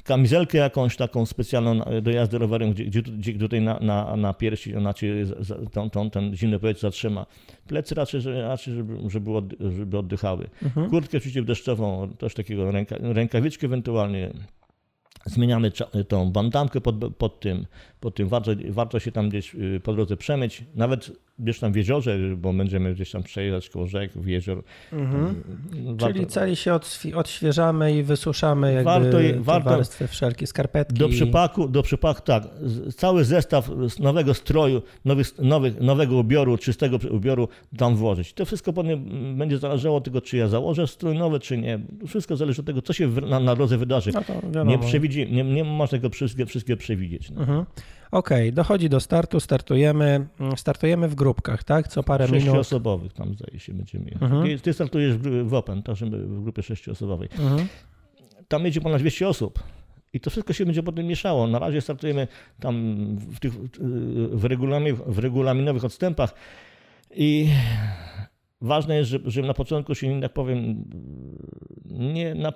kamizelkę 0.05 0.59
jakąś 0.59 0.97
taką 0.97 1.27
specjalną 1.27 1.75
na- 1.75 2.01
do 2.01 2.11
jazdy 2.11 2.39
rowerem, 2.39 2.73
gdzie, 2.73 2.85
gdzie, 2.85 3.03
gdzie 3.03 3.39
tutaj 3.39 3.61
na, 3.61 3.79
na, 3.81 4.17
na 4.17 4.35
piersi 4.35 4.75
za- 5.41 5.57
tą, 5.73 5.91
tą, 5.91 6.11
ten 6.11 6.37
zimny 6.37 6.59
powietrze 6.59 6.81
zatrzyma. 6.81 7.27
Plecy 7.67 7.95
raczej, 7.95 8.21
raczej 8.43 8.75
żeby, 8.75 9.11
żeby, 9.11 9.37
od, 9.37 9.45
żeby 9.77 9.99
oddychały. 9.99 10.49
Mhm. 10.63 10.91
Kurtkę 10.91 11.21
przeciwdeszczową, 11.21 12.09
też 12.19 12.35
takiego 12.35 12.71
ręka, 12.73 12.97
rękawiczkę 13.01 13.67
ewentualnie. 13.67 14.31
Zmieniamy 15.27 15.73
tą 16.09 16.31
bandamkę 16.33 16.81
pod, 16.81 17.17
pod 17.17 17.41
tym, 17.41 17.67
pod 18.01 18.15
tym 18.15 18.29
warto, 18.29 18.51
warto 18.69 18.99
się 19.01 19.13
tam 19.13 19.29
gdzieś 19.29 19.55
y, 19.55 19.81
po 19.85 19.93
drodze 19.93 20.17
przemyć, 20.17 20.65
nawet 20.75 21.11
gdzieś 21.39 21.59
tam 21.59 21.73
w 21.73 21.77
jeziorze, 21.77 22.19
bo 22.37 22.53
będziemy 22.53 22.95
gdzieś 22.95 23.11
tam 23.11 23.23
przejeżdżać 23.23 23.69
koło 23.71 23.87
rzek, 23.87 24.13
w 24.13 24.27
jezior. 24.27 24.63
Mhm. 24.93 25.43
Warto- 25.97 26.07
Czyli 26.13 26.27
cali 26.27 26.57
się 26.57 26.79
odświeżamy 27.15 27.97
i 27.97 28.03
wysuszamy 28.03 28.73
jakby 28.73 28.85
Warto 28.85 29.21
je- 29.21 29.41
warto- 29.41 29.71
warstwy 29.71 30.09
wszelkie, 30.09 30.47
skarpetki. 30.47 30.95
Do 30.99 31.09
przypaku, 31.09 31.69
do 31.69 31.83
przypaku 31.83 32.21
tak, 32.25 32.43
cały 32.97 33.25
zestaw 33.25 33.71
nowego 34.01 34.35
stroju, 34.35 34.83
nowych, 35.05 35.39
nowych, 35.39 35.81
nowego 35.81 36.17
ubioru, 36.17 36.59
czystego 36.59 36.99
ubioru 37.11 37.49
tam 37.77 37.97
włożyć. 37.97 38.33
To 38.33 38.45
wszystko 38.45 38.71
mm, 38.71 39.39
będzie 39.39 39.59
zależało 39.59 39.97
od 39.97 40.05
tego, 40.05 40.21
czy 40.21 40.37
ja 40.37 40.49
założę 40.49 40.87
strój 40.87 41.19
nowy, 41.19 41.41
czy 41.41 41.59
nie. 41.59 41.79
Wszystko 42.07 42.37
zależy 42.37 42.61
od 42.61 42.67
tego, 42.67 42.83
co 42.83 42.93
się 42.93 43.09
na, 43.09 43.41
na 43.41 43.57
drodze 43.57 43.79
wydarzy. 43.79 44.11
No. 44.53 44.65
Nie, 44.65 44.79
przewidzi, 44.79 45.33
nie, 45.33 45.45
nie 45.45 45.65
można 45.65 45.99
tego 45.99 46.11
wszystkie, 46.11 46.47
wszystkie 46.47 46.77
przewidzieć. 46.77 47.31
No. 47.31 47.41
Mhm. 47.41 47.65
Okej, 48.11 48.53
dochodzi 48.53 48.89
do 48.89 49.01
startu, 49.01 49.41
startujemy, 49.41 50.27
mm, 50.41 50.57
startujemy 50.57 51.09
w 51.09 51.15
grupkach, 51.15 51.65
tak? 51.65 51.89
Co 51.89 52.03
parę 52.03 52.27
minut. 52.27 52.43
Sześcioosobowych 52.43 53.13
tam 53.13 53.35
zdaje 53.35 53.61
się 53.61 53.75
będziemy 53.75 54.05
jechać. 54.05 54.23
Mhm. 54.23 54.59
Ty, 54.59 54.73
startujesz 54.73 55.17
w, 55.17 55.49
w 55.49 55.55
Open, 55.55 55.83
żeby 55.93 56.27
w 56.27 56.43
grupie 56.43 56.63
sześcioosobowej. 56.63 57.29
Mhm. 57.39 57.69
Tam 58.49 58.65
jedzie 58.65 58.81
ponad 58.81 59.01
200 59.01 59.29
osób. 59.29 59.59
I 60.13 60.21
to 60.21 60.31
wszystko 60.31 60.53
się 60.53 60.65
będzie 60.65 60.83
potem 60.83 61.07
mieszało. 61.07 61.47
Na 61.47 61.59
razie 61.59 61.81
startujemy 61.81 62.29
tam 62.61 62.97
w 63.17 63.41
tych 63.41 63.53
w, 64.33 64.45
regulamin, 64.45 64.97
w 65.07 65.19
regulaminowych 65.19 65.85
odstępach 65.85 66.35
i 67.15 67.49
ważne 68.61 68.97
jest, 68.97 69.11
żeby, 69.25 69.49
na 69.49 69.55
początku 69.55 69.95
się, 69.95 70.21
tak 70.21 70.33
powiem, 70.33 70.85
nie, 71.85 72.35
na, 72.35 72.53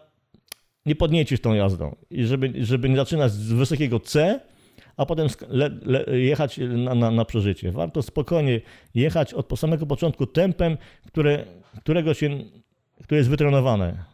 nie 0.87 0.95
podniecić 0.95 1.43
tą 1.43 1.55
jazdą. 1.55 1.97
I 2.11 2.25
żeby, 2.25 2.53
żeby 2.65 2.89
nie 2.89 2.97
zaczynać 2.97 3.33
z 3.33 3.53
wysokiego 3.53 4.01
C, 4.01 4.41
a 5.03 5.07
potem 5.07 5.29
le, 5.49 5.71
le, 5.83 6.19
jechać 6.19 6.59
na, 6.59 6.95
na, 6.95 7.11
na 7.11 7.25
przeżycie. 7.25 7.73
Warto 7.73 8.03
spokojnie 8.03 8.61
jechać 8.95 9.35
od 9.35 9.59
samego 9.59 9.87
początku 9.87 10.27
tempem, 10.27 10.77
które, 11.07 11.45
którego 11.81 12.15
się, 12.15 12.39
które 13.03 13.19
jest 13.19 13.31
wytrenowane. 13.31 14.05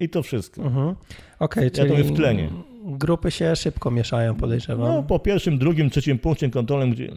I 0.00 0.08
to 0.08 0.22
wszystko. 0.22 0.62
Mhm. 0.62 0.94
Okej, 1.38 1.64
Ja 1.64 1.70
czyli 1.70 2.04
to 2.06 2.12
w 2.14 2.16
tlenie. 2.16 2.50
grupy 2.84 3.30
się 3.30 3.56
szybko 3.56 3.90
mieszają, 3.90 4.34
podejrzewam. 4.34 4.88
No, 4.94 5.02
po 5.02 5.18
pierwszym, 5.18 5.58
drugim, 5.58 5.90
trzecim 5.90 6.18
punkcie 6.18 6.50
kontrolnym, 6.50 6.90
gdzie 6.90 7.12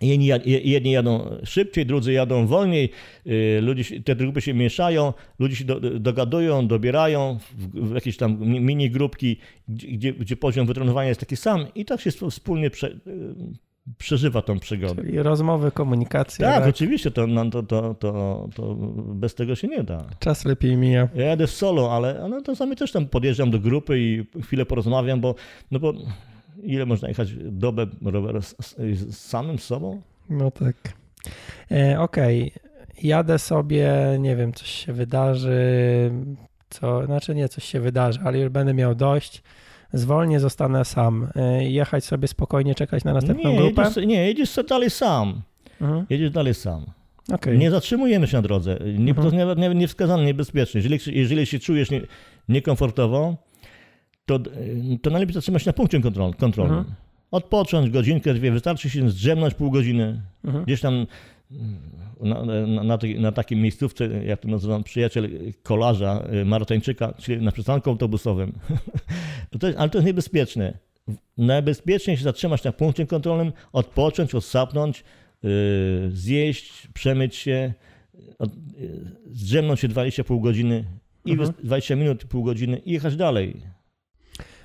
jedni, 0.00 0.26
jad- 0.26 0.46
je- 0.46 0.60
jedni 0.60 0.92
jadą 0.92 1.36
szybciej, 1.44 1.86
drudzy 1.86 2.12
jadą 2.12 2.46
wolniej, 2.46 2.90
yy, 3.24 3.60
ludzie, 3.60 4.00
te 4.00 4.16
grupy 4.16 4.40
się 4.40 4.54
mieszają, 4.54 5.12
ludzie 5.38 5.56
się 5.56 5.64
do, 5.64 5.80
dogadują, 5.80 6.66
dobierają 6.68 7.38
w, 7.58 7.88
w 7.90 7.94
jakieś 7.94 8.16
tam 8.16 8.40
mi- 8.40 8.60
mini 8.60 8.90
grupki, 8.90 9.36
gdzie, 9.68 10.12
gdzie, 10.12 10.36
poziom 10.36 10.66
wytrenowania 10.66 11.08
jest 11.08 11.20
taki 11.20 11.36
sam 11.36 11.66
i 11.74 11.84
tak 11.84 12.00
się 12.00 12.10
sp- 12.16 12.30
wspólnie 12.30 12.70
prze, 12.70 12.88
yy, 13.06 13.34
przeżywa 13.98 14.42
tą 14.42 14.58
przygodę. 14.58 15.02
Czyli 15.02 15.18
rozmowy, 15.22 15.70
komunikacja. 15.70 16.46
Tak, 16.48 16.60
tak? 16.60 16.68
oczywiście, 16.68 17.10
to, 17.10 17.26
no, 17.26 17.50
to, 17.50 17.62
to, 17.62 17.94
to, 17.94 18.48
to 18.54 18.74
bez 19.14 19.34
tego 19.34 19.54
się 19.54 19.68
nie 19.68 19.82
da. 19.84 20.04
Czas 20.18 20.44
lepiej 20.44 20.76
mija. 20.76 21.08
Ja 21.14 21.24
jadę 21.24 21.46
solo, 21.46 21.92
ale, 21.92 22.20
ale 22.24 22.42
czasami 22.42 22.76
też 22.76 22.92
tam 22.92 23.06
podjeżdżam 23.06 23.50
do 23.50 23.58
grupy 23.58 24.00
i 24.00 24.24
chwilę 24.42 24.66
porozmawiam, 24.66 25.20
bo, 25.20 25.34
no 25.70 25.78
bo 25.78 25.92
ile 26.62 26.86
można 26.86 27.08
jechać 27.08 27.34
dobę 27.34 27.86
rower 28.02 28.42
z, 28.42 28.54
z, 28.76 29.18
samym 29.18 29.58
sobą? 29.58 30.02
No 30.30 30.50
tak. 30.50 30.76
E, 31.70 32.00
Okej, 32.00 32.52
jadę 33.02 33.38
sobie, 33.38 33.92
nie 34.18 34.36
wiem, 34.36 34.52
coś 34.52 34.68
się 34.70 34.92
wydarzy, 34.92 35.60
co, 36.70 37.06
znaczy 37.06 37.34
nie, 37.34 37.48
coś 37.48 37.64
się 37.64 37.80
wydarzy, 37.80 38.20
ale 38.24 38.38
już 38.38 38.48
będę 38.48 38.74
miał 38.74 38.94
dość. 38.94 39.42
Zwolnię, 39.92 40.40
zostanę 40.40 40.84
sam. 40.84 41.28
E, 41.36 41.64
Jechać 41.64 42.04
sobie 42.04 42.28
spokojnie, 42.28 42.74
czekać 42.74 43.04
na 43.04 43.12
następną 43.12 43.50
nie, 43.52 43.56
grupę. 43.58 43.82
jedziesz, 43.82 44.06
nie, 44.06 44.26
jedziesz 44.26 44.50
sobie 44.50 44.68
dalej 44.68 44.90
sam. 44.90 45.42
Mhm. 45.80 46.06
Jedziesz 46.10 46.30
dalej 46.30 46.54
sam. 46.54 46.86
Okej. 47.32 47.58
Nie 47.58 47.70
zatrzymujemy 47.70 48.26
się 48.26 48.36
na 48.36 48.42
drodze. 48.42 48.78
Nie, 48.98 49.12
Mhm. 49.12 49.14
To 49.14 49.22
jest 49.36 49.58
nie, 49.58 49.68
nie, 49.68 49.74
nie 49.74 49.88
wskazane, 49.88 50.24
niebezpieczne. 50.24 50.80
Jeżeli, 50.80 51.18
jeżeli 51.18 51.46
się 51.46 51.58
czujesz 51.58 51.90
nie, 51.90 52.00
niekomfortowo, 52.48 53.36
to, 54.26 54.38
to 55.02 55.10
najlepiej 55.10 55.34
zatrzymać 55.34 55.62
się 55.62 55.68
na 55.68 55.72
punkcie 55.72 56.00
kontrol, 56.00 56.34
kontrolnym. 56.34 56.78
Mhm. 56.78 56.96
Odpocząć 57.30 57.90
godzinkę, 57.90 58.34
dwie, 58.34 58.50
wystarczy 58.52 58.90
się 58.90 59.10
zdrzemnąć 59.10 59.54
pół 59.54 59.70
godziny. 59.70 60.22
Mhm. 60.44 60.64
Gdzieś 60.64 60.80
tam 60.80 61.06
mm, 61.50 61.80
na, 62.20 62.44
na, 62.44 62.84
na, 62.84 62.98
na 63.18 63.32
takiej 63.32 63.58
miejscówce, 63.58 64.24
jak 64.24 64.40
to 64.40 64.48
nazywam, 64.48 64.82
przyjaciel 64.82 65.30
kolarza, 65.62 66.24
y, 66.34 66.44
maratończyka, 66.44 67.14
czyli 67.18 67.42
na 67.44 67.52
przystanku 67.52 67.90
autobusowym. 67.90 68.52
to 69.60 69.66
jest, 69.66 69.78
ale 69.78 69.90
to 69.90 69.98
jest 69.98 70.06
niebezpieczne. 70.06 70.78
Najbezpieczniej 71.38 72.16
się 72.16 72.24
zatrzymać 72.24 72.64
na 72.64 72.72
punkcie 72.72 73.06
kontrolnym, 73.06 73.52
odpocząć, 73.72 74.34
odsapnąć, 74.34 75.04
yy, 75.42 75.50
zjeść, 76.12 76.88
przemyć 76.94 77.36
się, 77.36 77.72
od, 78.38 78.50
yy, 78.80 79.00
zdrzemnąć 79.30 79.80
się 79.80 79.88
20 79.88 80.24
pół 80.24 80.40
godziny 80.40 80.84
i 81.24 81.30
Mhm. 81.30 81.48
wys- 81.50 81.64
20 81.64 81.96
minut, 81.96 82.24
pół 82.24 82.42
godziny 82.44 82.78
i 82.78 82.92
jechać 82.92 83.16
dalej. 83.16 83.62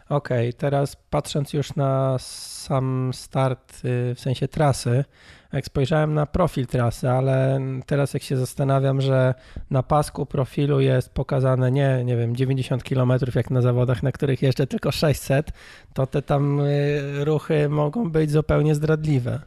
Okej, 0.10 0.54
teraz 0.54 0.96
patrząc 1.10 1.54
już 1.54 1.76
na 1.76 2.16
sam 2.20 3.12
start, 3.14 3.86
y, 3.86 4.16
w 4.16 4.20
sensie 4.20 4.48
trasy, 4.48 5.06
jak 5.54 5.66
spojrzałem 5.66 6.14
na 6.14 6.26
profil 6.26 6.68
trasy, 6.68 7.10
ale 7.10 7.60
teraz 7.86 8.14
jak 8.14 8.24
się 8.24 8.38
zastanawiam, 8.38 9.02
że 9.02 9.34
na 9.70 9.84
pasku 9.84 10.26
profilu 10.26 10.80
jest 10.80 11.10
pokazane 11.10 11.72
nie, 11.72 12.04
nie 12.06 12.18
wiem, 12.18 12.36
90 12.36 12.84
km 12.84 13.12
jak 13.36 13.50
na 13.50 13.62
zawodach, 13.62 14.04
na 14.04 14.12
których 14.12 14.42
jeszcze 14.42 14.68
tylko 14.68 14.92
600, 14.92 15.52
to 15.94 16.08
te 16.08 16.22
tam 16.22 16.60
y, 16.60 17.26
ruchy 17.26 17.70
mogą 17.70 18.10
być 18.10 18.32
zupełnie 18.32 18.76
zdradliwe. 18.76 19.40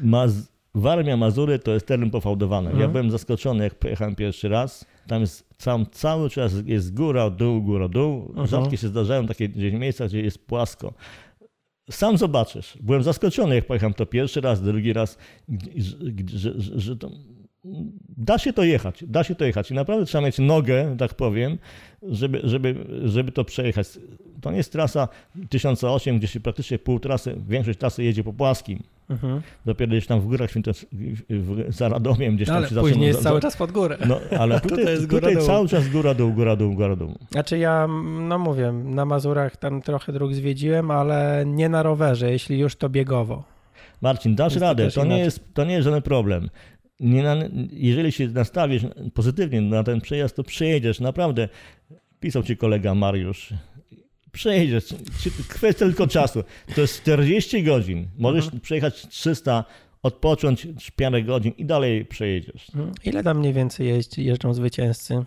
Ma 0.00 0.26
Warmia 0.74 1.16
Mazury 1.16 1.58
to 1.58 1.74
jest 1.74 1.86
teren 1.86 2.10
pofałdowany. 2.10 2.66
Ja 2.68 2.72
Mhm. 2.74 2.92
byłem 2.92 3.10
zaskoczony, 3.10 3.64
jak 3.64 3.74
pojechałem 3.74 4.14
pierwszy 4.14 4.48
raz. 4.48 4.84
Tam 5.06 5.20
jest 5.20 5.48
tam 5.64 5.86
cały 5.90 6.30
czas 6.30 6.52
jest 6.66 6.94
góra, 6.94 7.30
dół, 7.30 7.62
góra, 7.62 7.88
dół. 7.88 8.26
Mhm. 8.28 8.46
Rzadko 8.46 8.76
się 8.76 8.88
zdarzają 8.88 9.26
takie 9.26 9.48
gdzieś 9.48 9.72
miejsca, 9.74 10.06
gdzie 10.06 10.20
jest 10.22 10.46
płasko. 10.46 10.92
Sam 11.90 12.18
zobaczysz. 12.18 12.78
Byłem 12.80 13.02
zaskoczony, 13.02 13.54
jak 13.54 13.66
pojechałem 13.66 13.94
to 13.94 14.06
pierwszy 14.06 14.40
raz, 14.40 14.62
drugi 14.62 14.92
raz, 14.92 15.18
że, 15.76 15.96
że, 16.34 16.60
że, 16.60 16.80
że 16.80 16.96
to, 16.96 17.10
da 18.16 18.38
się 18.38 18.52
to 18.52 18.62
jechać, 18.62 19.04
da 19.06 19.24
się 19.24 19.34
to 19.34 19.44
jechać. 19.44 19.70
I 19.70 19.74
naprawdę 19.74 20.06
trzeba 20.06 20.24
mieć 20.24 20.38
nogę, 20.38 20.96
tak 20.98 21.14
powiem, 21.14 21.58
żeby, 22.02 22.40
żeby, 22.44 22.74
żeby 23.04 23.32
to 23.32 23.44
przejechać. 23.44 23.86
To 24.40 24.50
nie 24.50 24.56
jest 24.56 24.72
trasa 24.72 25.08
1008, 25.48 26.18
gdzie 26.18 26.26
się 26.26 26.40
praktycznie 26.40 26.78
pół 26.78 27.00
trasy, 27.00 27.36
większość 27.48 27.78
trasy 27.78 28.04
jedzie 28.04 28.24
po 28.24 28.32
płaskim. 28.32 28.82
Mhm. 29.10 29.42
Dopiero 29.66 29.90
gdzieś 29.90 30.06
tam 30.06 30.20
w 30.20 30.26
górach 30.26 30.50
w, 31.30 31.72
za 31.72 31.88
Radomiem, 31.88 32.36
gdzieś 32.36 32.48
tam 32.48 32.56
Ale 32.56 32.68
się 32.68 32.74
później 32.74 32.92
zaczyna- 32.92 33.06
jest 33.06 33.22
cały 33.22 33.40
czas 33.40 33.56
pod 33.56 33.72
górę. 33.72 33.98
No, 34.08 34.20
ale 34.38 34.60
Tutaj 34.68 35.06
tutaj, 35.08 35.36
cały 35.36 35.68
czas 35.68 35.88
góra, 35.88 36.14
dół, 36.14 36.32
góra, 36.32 36.56
dół, 36.56 36.74
góra, 36.74 36.96
dół. 36.96 37.14
Znaczy 37.30 37.58
ja, 37.58 37.86
no 38.28 38.38
mówię, 38.38 38.72
na 38.72 39.04
Mazurach 39.04 39.56
tam 39.56 39.82
trochę 39.82 40.12
dróg 40.12 40.34
zwiedziłem, 40.34 40.90
ale 40.90 41.44
nie 41.46 41.68
na 41.68 41.82
rowerze, 41.82 42.32
jeśli 42.32 42.58
już 42.58 42.76
to 42.76 42.88
biegowo. 42.88 43.44
Marcin, 44.02 44.34
dasz 44.34 44.56
radę, 44.56 44.90
to 44.90 45.00
nie, 45.00 45.06
inaczej. 45.06 45.24
jest, 45.24 45.54
to 45.54 45.64
nie 45.64 45.74
jest 45.74 45.84
żaden 45.84 46.02
problem. 46.02 46.50
Nie 47.00 47.22
na, 47.22 47.36
jeżeli 47.72 48.12
się 48.12 48.28
nastawisz 48.28 48.82
pozytywnie 49.14 49.60
na 49.60 49.84
ten 49.84 50.00
przejazd, 50.00 50.36
to 50.36 50.42
przejedziesz, 50.44 51.00
naprawdę. 51.00 51.48
Pisał 52.20 52.42
ci 52.42 52.56
kolega 52.56 52.94
Mariusz. 52.94 53.54
Przejedziesz, 54.32 54.84
kwestia 55.48 55.84
tylko 55.86 56.06
czasu. 56.06 56.42
To 56.74 56.80
jest 56.80 57.00
40 57.02 57.62
godzin. 57.64 58.08
Możesz 58.18 58.44
Mhm. 58.44 58.60
przejechać 58.60 59.08
300, 59.08 59.64
odpocząć 60.02 60.66
parę 60.96 61.22
godzin 61.22 61.52
i 61.58 61.64
dalej 61.64 62.04
przejedziesz. 62.04 62.68
Mhm. 62.74 62.92
Ile 63.04 63.22
tam 63.22 63.38
mniej 63.38 63.52
więcej 63.52 63.88
jeździ, 63.88 64.24
jeżdżą 64.24 64.54
zwycięzcy? 64.54 65.24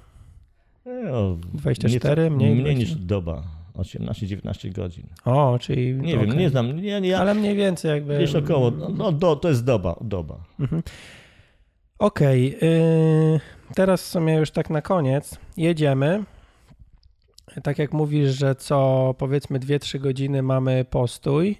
No, 0.86 1.38
24, 1.54 2.22
nieco- 2.24 2.36
mniej? 2.36 2.52
mniej 2.52 2.64
20? 2.64 2.80
niż 2.96 3.06
doba. 3.06 3.44
18-19 3.74 4.72
godzin. 4.72 5.04
O, 5.26 5.58
czyli... 5.62 5.94
Nie 5.94 6.16
okej. 6.16 6.28
wiem, 6.28 6.38
nie 6.40 6.50
znam. 6.50 6.82
Nie, 6.82 7.02
nie, 7.02 7.10
ja, 7.10 7.20
Ale 7.20 7.34
mniej 7.34 7.56
więcej 7.56 7.92
jakby... 7.92 8.26
około. 8.44 8.72
No, 8.72 9.12
do, 9.12 9.36
to 9.36 9.50
jest 9.50 9.66
doba. 9.66 9.96
doba. 10.02 10.44
Mhm. 10.60 10.84
Okej, 12.02 12.58
yy, 12.62 13.40
teraz 13.76 14.04
w 14.04 14.06
sumie 14.06 14.36
już 14.36 14.52
tak 14.52 14.70
na 14.70 14.82
koniec 14.82 15.38
jedziemy. 15.58 16.24
Tak 17.64 17.80
jak 17.80 17.94
mówisz, 17.94 18.32
że 18.32 18.56
co 18.56 19.16
powiedzmy 19.18 19.60
2-3 19.60 20.00
godziny 20.00 20.44
mamy 20.44 20.86
postój. 20.86 21.58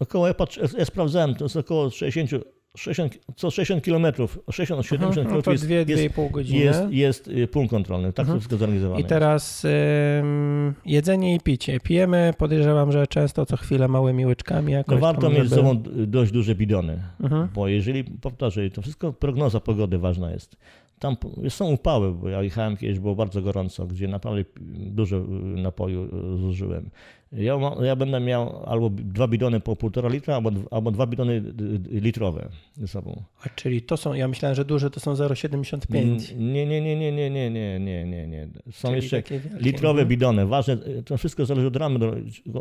Około, 0.00 0.26
ja, 0.26 0.34
patrz, 0.34 0.58
ja 0.78 0.84
sprawdzałem, 0.84 1.34
to 1.34 1.44
jest 1.44 1.56
około 1.56 1.90
60, 1.90 2.30
60 2.76 3.18
co 3.36 3.50
60 3.50 3.84
km, 3.84 4.04
60-70 4.50 4.94
Mhm, 4.94 5.12
km 5.14 5.30
no 5.36 5.42
to 5.42 5.52
jest, 5.52 5.64
2-2,5 5.66 6.30
godziny. 6.30 6.58
jest, 6.64 6.82
jest 6.90 7.28
y, 7.28 7.46
punkt 7.48 7.70
kontrolny. 7.70 8.12
Tak 8.12 8.24
Mhm. 8.24 8.36
to 8.36 8.40
wszystko 8.40 8.56
zorganizowane. 8.56 9.00
I 9.00 9.04
teraz 9.04 9.64
ym, 9.64 10.74
jedzenie 10.86 11.34
i 11.34 11.40
picie. 11.40 11.80
Pijemy, 11.80 12.32
podejrzewam, 12.38 12.92
że 12.92 13.06
często 13.06 13.46
co 13.46 13.56
chwilę 13.56 13.88
małymi 13.88 14.26
łyczkami 14.26 14.72
jakoś 14.72 14.94
no 14.94 15.00
warto 15.00 15.20
tam, 15.22 15.32
mieć 15.32 15.42
ze 15.42 15.48
żeby- 15.56 15.68
sobą 15.68 15.82
d- 15.82 16.06
dość 16.06 16.32
duże 16.32 16.54
bidony, 16.54 17.02
Mhm. 17.20 17.48
bo 17.54 17.68
jeżeli, 17.68 18.04
powtarzaj, 18.04 18.70
to 18.70 18.82
wszystko 18.82 19.12
prognoza 19.12 19.60
pogody 19.60 19.98
ważna 19.98 20.30
jest. 20.30 20.56
Tam 20.98 21.16
są 21.48 21.70
upały, 21.72 22.12
bo 22.14 22.28
ja 22.28 22.42
jechałem 22.42 22.76
kiedyś, 22.76 22.98
było 22.98 23.14
bardzo 23.14 23.42
gorąco, 23.42 23.86
gdzie 23.86 24.08
naprawdę 24.08 24.44
dużo 24.70 25.16
y, 25.16 25.20
napoju 25.62 26.04
y, 26.34 26.38
zużyłem. 26.38 26.90
Ja, 27.32 27.58
ja 27.82 27.96
będę 27.96 28.20
miał 28.20 28.62
albo 28.66 28.90
dwa 28.90 29.28
bidony 29.28 29.60
po 29.60 29.76
półtora 29.76 30.08
litra, 30.08 30.34
albo, 30.34 30.50
albo 30.70 30.90
dwa 30.90 31.06
bidony 31.06 31.42
litrowe 31.90 32.48
ze 32.74 32.88
sobą. 32.88 33.22
A 33.44 33.48
czyli 33.48 33.82
to 33.82 33.96
są, 33.96 34.14
ja 34.14 34.28
myślałem, 34.28 34.56
że 34.56 34.64
duże 34.64 34.90
to 34.90 35.00
są 35.00 35.14
0,75. 35.14 36.36
Nie, 36.36 36.66
nie, 36.66 36.80
nie, 36.80 36.96
nie, 36.96 37.12
nie, 37.12 37.30
nie, 37.30 37.50
nie, 37.50 37.80
nie, 37.80 38.04
nie, 38.06 38.26
nie. 38.26 38.48
Są 38.72 38.88
Czyli 38.88 39.02
jeszcze 39.02 39.22
litrowe 39.56 40.00
mhm. 40.00 40.08
bidony. 40.08 40.46
Ważne, 40.46 40.76
to 41.04 41.16
wszystko 41.16 41.46
zależy 41.46 41.66
od 41.66 41.76
ramy, 41.76 41.98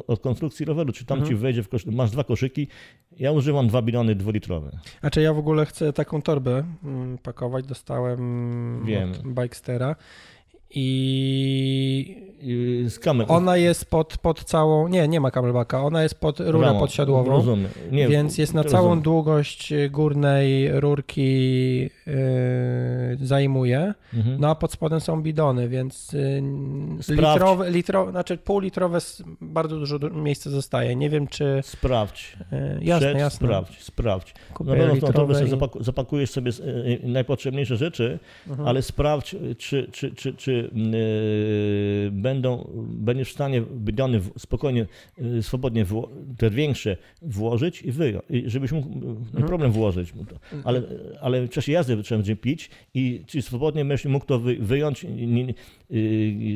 od 0.08 0.20
konstrukcji 0.20 0.66
roweru. 0.66 0.94
Czy 0.94 1.06
tam 1.06 1.18
Mhm. 1.18 1.36
ci 1.38 1.42
wejdzie 1.42 1.64
w 1.64 1.70
kosz... 1.70 1.86
Masz 1.86 2.12
dwa 2.12 2.24
koszyki. 2.24 2.68
Ja 3.20 3.32
używam 3.32 3.68
dwa 3.68 3.82
bidony 3.82 4.16
dwulitrowe. 4.16 4.80
A 5.02 5.10
czy 5.10 5.22
ja 5.22 5.34
w 5.34 5.38
ogóle 5.38 5.66
chcę 5.66 5.94
taką 5.94 6.22
torbę 6.22 6.64
mm, 6.84 7.18
pakować? 7.18 7.66
Dostałem 7.66 8.86
Wiem. 8.86 9.12
od 9.12 9.28
Bikestera 9.28 9.96
i 10.74 12.32
Z 12.88 13.00
kamer... 13.00 13.26
ona 13.30 13.58
jest 13.58 13.86
pod, 13.86 14.18
pod 14.18 14.44
całą, 14.44 14.88
nie, 14.88 15.08
nie 15.08 15.20
ma 15.20 15.32
camelbacka, 15.32 15.84
ona 15.84 16.04
jest 16.04 16.16
pod 16.16 16.40
rurę 16.40 16.74
podsiadłową, 16.80 17.32
Rozumiem. 17.32 17.70
Nie, 17.92 18.08
więc 18.08 18.38
jest 18.38 18.54
na 18.54 18.64
to 18.64 18.70
całą 18.70 18.84
rozumiem. 18.84 19.04
długość 19.04 19.74
górnej 19.92 20.80
rurki 20.80 21.82
yy, 21.82 21.90
zajmuje, 23.22 23.94
Mhm. 24.14 24.38
no 24.40 24.50
a 24.50 24.56
pod 24.56 24.72
spodem 24.72 25.00
są 25.00 25.22
bidony, 25.24 25.70
więc 25.70 26.14
yy, 26.14 27.16
litrowe, 27.16 27.72
litro, 27.72 28.12
znaczy 28.12 28.38
półlitrowe 28.38 29.00
bardzo 29.42 29.80
dużo 29.80 30.00
du- 30.00 30.14
miejsca 30.14 30.50
zostaje. 30.50 30.96
Nie 30.96 31.10
wiem, 31.10 31.28
czy 31.28 31.60
Sprawdź. 31.64 32.38
yy, 32.52 32.58
jasne, 32.82 33.08
Przed, 33.08 33.20
jasne. 33.20 33.48
Sprawdź, 33.48 33.84
sprawdź. 33.84 34.34
Kupię 34.54 34.70
Na 34.70 34.76
pewno 34.78 35.12
tą 35.14 35.34
sobie 35.34 35.46
i- 35.80 35.84
zapakujesz 35.84 36.30
sobie 36.32 36.52
y, 36.60 36.64
y, 37.04 37.08
najpotrzebniejsze 37.08 37.78
rzeczy, 37.78 38.20
Mhm. 38.50 38.68
ale 38.68 38.82
sprawdź, 38.82 39.36
czy, 39.58 39.88
czy, 39.92 40.12
czy, 40.16 40.34
czy 40.34 40.61
yy, 40.62 42.12
będą, 42.12 42.70
będziesz 42.90 43.30
w 43.30 43.34
stanie 43.34 43.62
bidony 43.62 44.22
spokojnie, 44.38 44.86
yy, 45.18 45.44
swobodnie 45.44 45.86
te 46.38 46.50
większe 46.50 46.98
włożyć 47.22 47.82
i 47.82 47.92
wyjąć, 47.92 48.26
i 48.30 48.50
żebyś 48.50 48.72
mógł 48.72 48.90
nie 49.40 49.44
problem 49.46 49.72
włożyć, 49.72 50.14
ale, 50.64 50.82
ale 51.22 51.48
w 51.48 51.50
czasie 51.50 51.72
jazdy 51.72 52.04
trzeba 52.04 52.20
będzie 52.20 52.36
pić 52.36 52.70
i 52.94 53.24
czy 53.28 53.42
swobodnie 53.42 53.86
będziesz 53.86 54.06
mógł 54.06 54.26
to 54.26 54.40
wy, 54.40 54.56
wyjąć, 54.56 55.04
nie, 55.04 55.28
nie, 55.28 55.54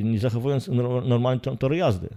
nie 0.03 0.19
zachowując 0.19 0.67
nor- 0.67 1.07
normalny 1.07 1.41
tor- 1.41 1.57
tor 1.57 1.73
jazdy. 1.73 2.09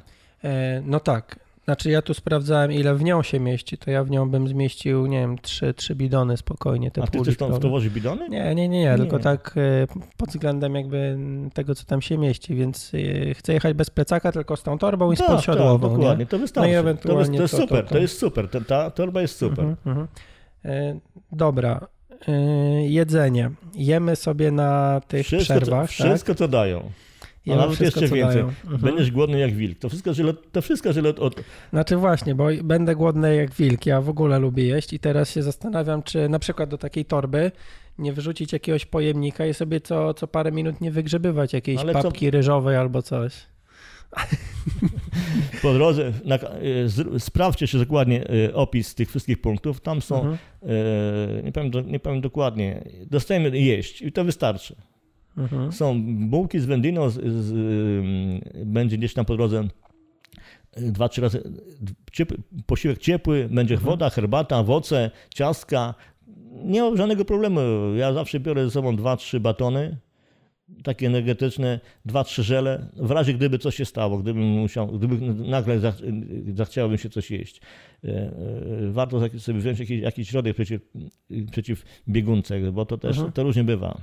E, 0.45 0.83
No 0.87 1.01
tak. 1.01 1.48
Znaczy 1.69 1.91
ja 1.91 2.03
tu 2.03 2.15
sprawdzałem 2.15 2.73
ile 2.73 2.95
w 2.95 3.03
nią 3.05 3.23
się 3.23 3.41
mieści, 3.41 3.79
to 3.79 3.91
ja 3.91 4.05
w 4.05 4.11
nią 4.11 4.31
bym 4.31 4.49
zmieścił, 4.49 5.07
nie 5.07 5.21
wiem, 5.21 5.39
trzy, 5.39 5.75
trzy 5.75 5.95
bidony 5.95 6.37
spokojnie, 6.37 6.91
te 6.91 7.03
A 7.03 7.07
ty 7.07 7.19
chcesz 7.19 7.27
tam 7.27 7.33
w 7.35 7.37
to 7.37 7.45
półlitrowe. 7.47 7.69
włożyć 7.69 7.93
bidony? 7.93 8.29
Nie, 8.29 8.55
nie, 8.55 8.69
nie, 8.69 8.81
nie, 8.81 8.97
tylko 8.97 9.19
tak 9.19 9.55
e, 9.57 9.87
pod 10.17 10.29
względem 10.29 10.75
jakby 10.75 11.19
tego, 11.55 11.75
co 11.75 11.85
tam 11.85 12.03
się 12.03 12.19
mieści, 12.19 12.55
więc 12.55 12.93
e, 13.31 13.35
chcę 13.35 13.53
jechać 13.53 13.75
bez 13.77 13.91
plecaka, 13.91 14.33
tylko 14.33 14.57
z 14.57 14.63
tą 14.63 14.79
torbą 14.79 15.13
i 15.13 15.17
z 15.17 15.19
Tak, 15.19 15.29
podsiadłową, 15.29 15.89
tak, 15.89 15.99
dokładnie, 15.99 16.25
nie? 16.25 16.27
to 16.27 16.39
wystarczy. 16.39 16.83
No 16.85 16.91
i 16.91 16.97
to, 16.97 17.19
jest, 17.19 17.33
to 17.33 17.41
jest 17.43 17.51
to- 17.55 17.59
to- 17.59 17.63
super, 17.63 17.85
to. 17.85 17.91
to, 17.91 17.99
jest 17.99 18.19
super, 18.19 18.49
ta, 18.67 18.91
torba 18.91 19.21
jest 19.21 19.37
super. 19.37 19.65
Mhm, 19.65 19.77
mhm. 19.87 20.09
E, 20.65 20.99
Dobra, 21.33 21.87
jedzenie. 22.89 23.51
Jemy 23.75 24.17
sobie 24.17 24.51
na 24.51 25.01
tych 25.09 25.27
Wszystko, 25.27 25.55
przerwach, 25.55 25.91
wszystko 25.91 26.35
co 26.35 26.49
dają. 26.49 26.91
Tak? 27.49 27.57
A 27.59 27.61
Jemy 27.61 27.63
nawet 27.63 27.77
wszystko, 27.77 28.01
jeszcze 28.01 28.09
co 28.09 28.15
więcej. 28.15 28.41
Mhm. 28.41 28.81
Będziesz 28.81 29.11
głodny 29.11 29.39
jak 29.39 29.55
wilk. 29.55 29.79
To 29.79 29.89
wszystko 29.89 30.15
źle, 30.15 30.35
to 30.53 30.63
wszystko 30.63 30.93
źle 30.93 31.09
od. 31.15 31.41
Znaczy 31.71 31.97
właśnie, 31.97 32.35
bo 32.35 32.47
będę 32.65 32.95
głodny 32.97 33.37
jak 33.37 33.55
wilk, 33.55 33.87
ja 33.87 34.01
w 34.01 34.09
ogóle 34.09 34.39
lubię 34.39 34.65
jeść 34.65 34.93
i 34.93 34.99
teraz 34.99 35.31
się 35.31 35.43
zastanawiam, 35.43 36.03
czy 36.03 36.29
na 36.29 36.39
przykład 36.39 36.71
do 36.71 36.79
takiej 36.79 37.05
torby 37.05 37.53
nie 37.99 38.13
wyrzucić 38.13 38.53
jakiegoś 38.53 38.87
pojemnika 38.87 39.47
i 39.47 39.55
sobie 39.55 39.81
co, 39.81 40.15
co 40.15 40.27
parę 40.29 40.53
minut 40.53 40.81
nie 40.81 40.91
wygrzebywać 40.91 41.53
jakiejś 41.53 41.81
Ale 41.81 41.93
co- 41.93 42.03
papki 42.03 42.31
ryżowej 42.31 42.77
albo 42.77 43.03
coś. 43.03 43.35
po 45.63 45.75
drodze. 45.75 46.13
Na, 46.25 46.39
z, 46.87 47.23
sprawdźcie 47.23 47.67
się 47.67 47.79
dokładnie 47.79 48.25
e, 48.49 48.55
opis 48.55 48.95
tych 48.95 49.09
wszystkich 49.09 49.41
punktów. 49.41 49.81
Tam 49.81 50.01
są, 50.03 50.17
Mhm. 50.17 50.39
e, 50.63 51.43
nie, 51.43 51.53
powiem, 51.53 51.71
nie 51.91 52.01
powiem 52.01 52.21
dokładnie, 52.21 52.85
dostajemy 53.11 53.59
jeść 53.59 54.03
i 54.03 54.13
to 54.13 54.25
wystarczy. 54.25 54.77
Mhm. 55.39 55.73
Są 55.73 56.03
bułki 56.29 56.61
z 56.61 56.65
wędliną, 56.67 57.11
z, 57.11 57.15
z, 57.15 57.53
ym, 57.53 58.41
będzie 58.73 58.99
gdzieś 58.99 59.15
tam 59.15 59.25
po 59.25 59.37
drodze 59.37 59.69
y, 60.79 60.93
dwa, 60.93 61.09
trzy 61.09 61.21
razy 61.21 61.43
ciepły, 62.13 62.37
posiłek 62.67 62.99
ciepły, 62.99 63.49
będzie 63.53 63.75
Mhm. 63.75 63.91
woda, 63.91 64.11
herbata, 64.11 64.59
owoce, 64.59 65.11
ciastka. 65.35 65.95
Nie 66.65 66.83
ma 66.83 66.97
żadnego 66.97 67.25
problemu. 67.25 67.61
Ja 67.97 68.13
zawsze 68.13 68.41
biorę 68.41 68.65
ze 68.65 68.71
sobą 68.71 68.97
dwa, 68.97 69.17
trzy 69.17 69.41
batony, 69.41 69.97
takie 70.83 71.07
energetyczne, 71.07 71.81
dwa, 72.05 72.25
trzy 72.25 72.43
żele, 72.43 72.87
w 72.97 73.11
razie 73.11 73.35
gdyby 73.35 73.59
coś 73.59 73.75
się 73.77 73.85
stało, 73.85 74.19
gdybym 74.19 74.43
musiał, 74.45 74.87
gdyby 74.99 75.17
nagle 75.35 75.79
zach, 75.81 75.97
zachciałoby 76.55 76.99
się 76.99 77.11
coś 77.11 77.31
jeść. 77.31 77.61
E, 78.05 78.31
Warto 78.91 79.21
sobie 79.39 79.59
wziąć 79.61 79.79
jakiś, 79.79 80.01
jakiś 80.01 80.29
środek 80.31 80.55
przeciw, 80.55 80.81
przeciw 81.51 81.85
biegunce, 82.09 82.73
bo 82.73 82.87
to 82.87 82.99
też 82.99 83.17
Mhm. 83.17 83.33
to 83.33 83.43
różnie 83.43 83.65
bywa. 83.65 84.01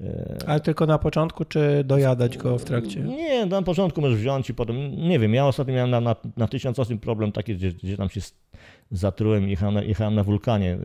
E, 0.00 0.38
Ale 0.46 0.60
tylko 0.60 0.86
na 0.86 0.98
początku, 0.98 1.44
czy 1.44 1.84
dojadać 1.84 2.38
go 2.38 2.58
w 2.58 2.64
trakcie? 2.64 3.00
nie, 3.00 3.46
na 3.46 3.62
początku 3.62 4.00
możesz 4.00 4.18
wziąć 4.18 4.50
i 4.50 4.54
potem, 4.54 4.96
nie 5.08 5.18
wiem, 5.18 5.34
ja 5.34 5.46
ostatnio 5.46 5.74
miałem 5.74 5.90
na, 5.90 6.00
na, 6.00 6.16
na 6.36 6.48
1008 6.48 6.98
problem 6.98 7.32
taki, 7.32 7.56
gdzie, 7.56 7.72
gdzie 7.72 7.96
tam 7.96 8.08
się 8.08 8.20
zatrułem 8.90 9.46
i 9.46 9.50
jechałem 9.50 9.74
na, 9.74 9.82
jechałem 9.82 10.14
na 10.14 10.24
wulkanie. 10.24 10.78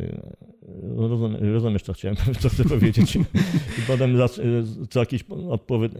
Rozum, 0.97 1.36
rozumiesz, 1.53 1.84
co 1.84 1.93
chciałem, 1.93 2.18
co 2.41 2.49
chcę 2.49 2.64
powiedzieć. 2.64 3.16
I 3.16 3.82
potem 3.88 4.18
za, 4.18 4.28
co 4.89 4.99
jakiś 4.99 5.24
odpowiedź, 5.49 5.91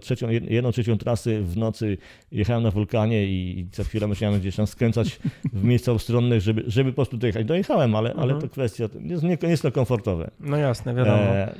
trzecią, 0.00 0.28
jedną 0.28 0.72
trzecią 0.72 0.98
trasy 0.98 1.42
w 1.42 1.56
nocy 1.56 1.98
jechałem 2.32 2.62
na 2.62 2.70
wulkanie 2.70 3.26
i 3.26 3.68
co 3.72 3.84
chwilę 3.84 4.06
musiałem 4.06 4.40
gdzieś 4.40 4.56
tam 4.56 4.66
skręcać 4.66 5.20
w 5.52 5.64
miejsca 5.64 5.92
ustronnych, 5.92 6.40
żeby, 6.40 6.64
żeby 6.66 6.90
po 6.90 6.94
prostu 6.94 7.16
dojechać. 7.16 7.46
Dojechałem, 7.46 7.94
ale, 7.94 8.14
ale 8.14 8.32
mhm. 8.32 8.40
to 8.40 8.48
kwestia, 8.48 8.88
jest, 9.00 9.22
nie, 9.22 9.38
jest 9.42 9.62
to 9.62 9.72
komfortowe. 9.72 10.30
No 10.40 10.56
jasne, 10.56 10.94
wiadomo. 10.94 11.16
E, 11.16 11.54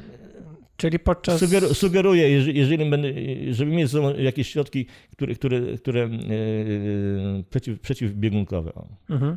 Czyli 0.80 0.98
podczas... 0.98 1.40
Sugeru, 1.40 1.74
sugeruję, 1.74 2.30
jeżeli, 2.54 2.90
będę, 2.90 3.08
żeby 3.50 3.70
mieć 3.70 3.90
jakieś 4.18 4.48
środki, 4.48 4.86
które, 5.12 5.34
które, 5.34 5.60
które 5.78 6.00
yy, 6.08 7.44
przeciw, 7.50 7.80
przeciwbiegunkowe. 7.80 8.72
Mhm. 9.10 9.36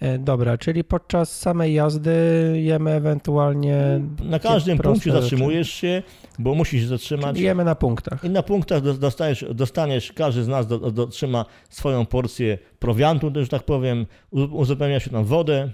E, 0.00 0.18
dobra, 0.18 0.58
czyli 0.58 0.84
podczas 0.84 1.38
samej 1.38 1.74
jazdy 1.74 2.12
jemy 2.54 2.90
ewentualnie. 2.90 4.00
Na 4.22 4.38
każdym 4.38 4.78
punkcie 4.78 5.12
zatrzymujesz 5.12 5.70
się, 5.70 6.02
bo 6.38 6.54
musisz 6.54 6.82
się 6.82 6.88
zatrzymać. 6.88 7.34
Czyli 7.34 7.44
jemy 7.44 7.64
na 7.64 7.74
punktach. 7.74 8.24
I 8.24 8.30
na 8.30 8.42
punktach 8.42 8.98
dostajesz, 8.98 9.44
dostaniesz, 9.54 10.12
każdy 10.12 10.44
z 10.44 10.48
nas 10.48 10.66
otrzyma 10.98 11.44
swoją 11.70 12.06
porcję 12.06 12.58
prowiantu, 12.78 13.32
że 13.34 13.48
tak 13.48 13.62
powiem, 13.62 14.06
uzupełnia 14.30 15.00
się 15.00 15.10
tam 15.10 15.24
wodę. 15.24 15.70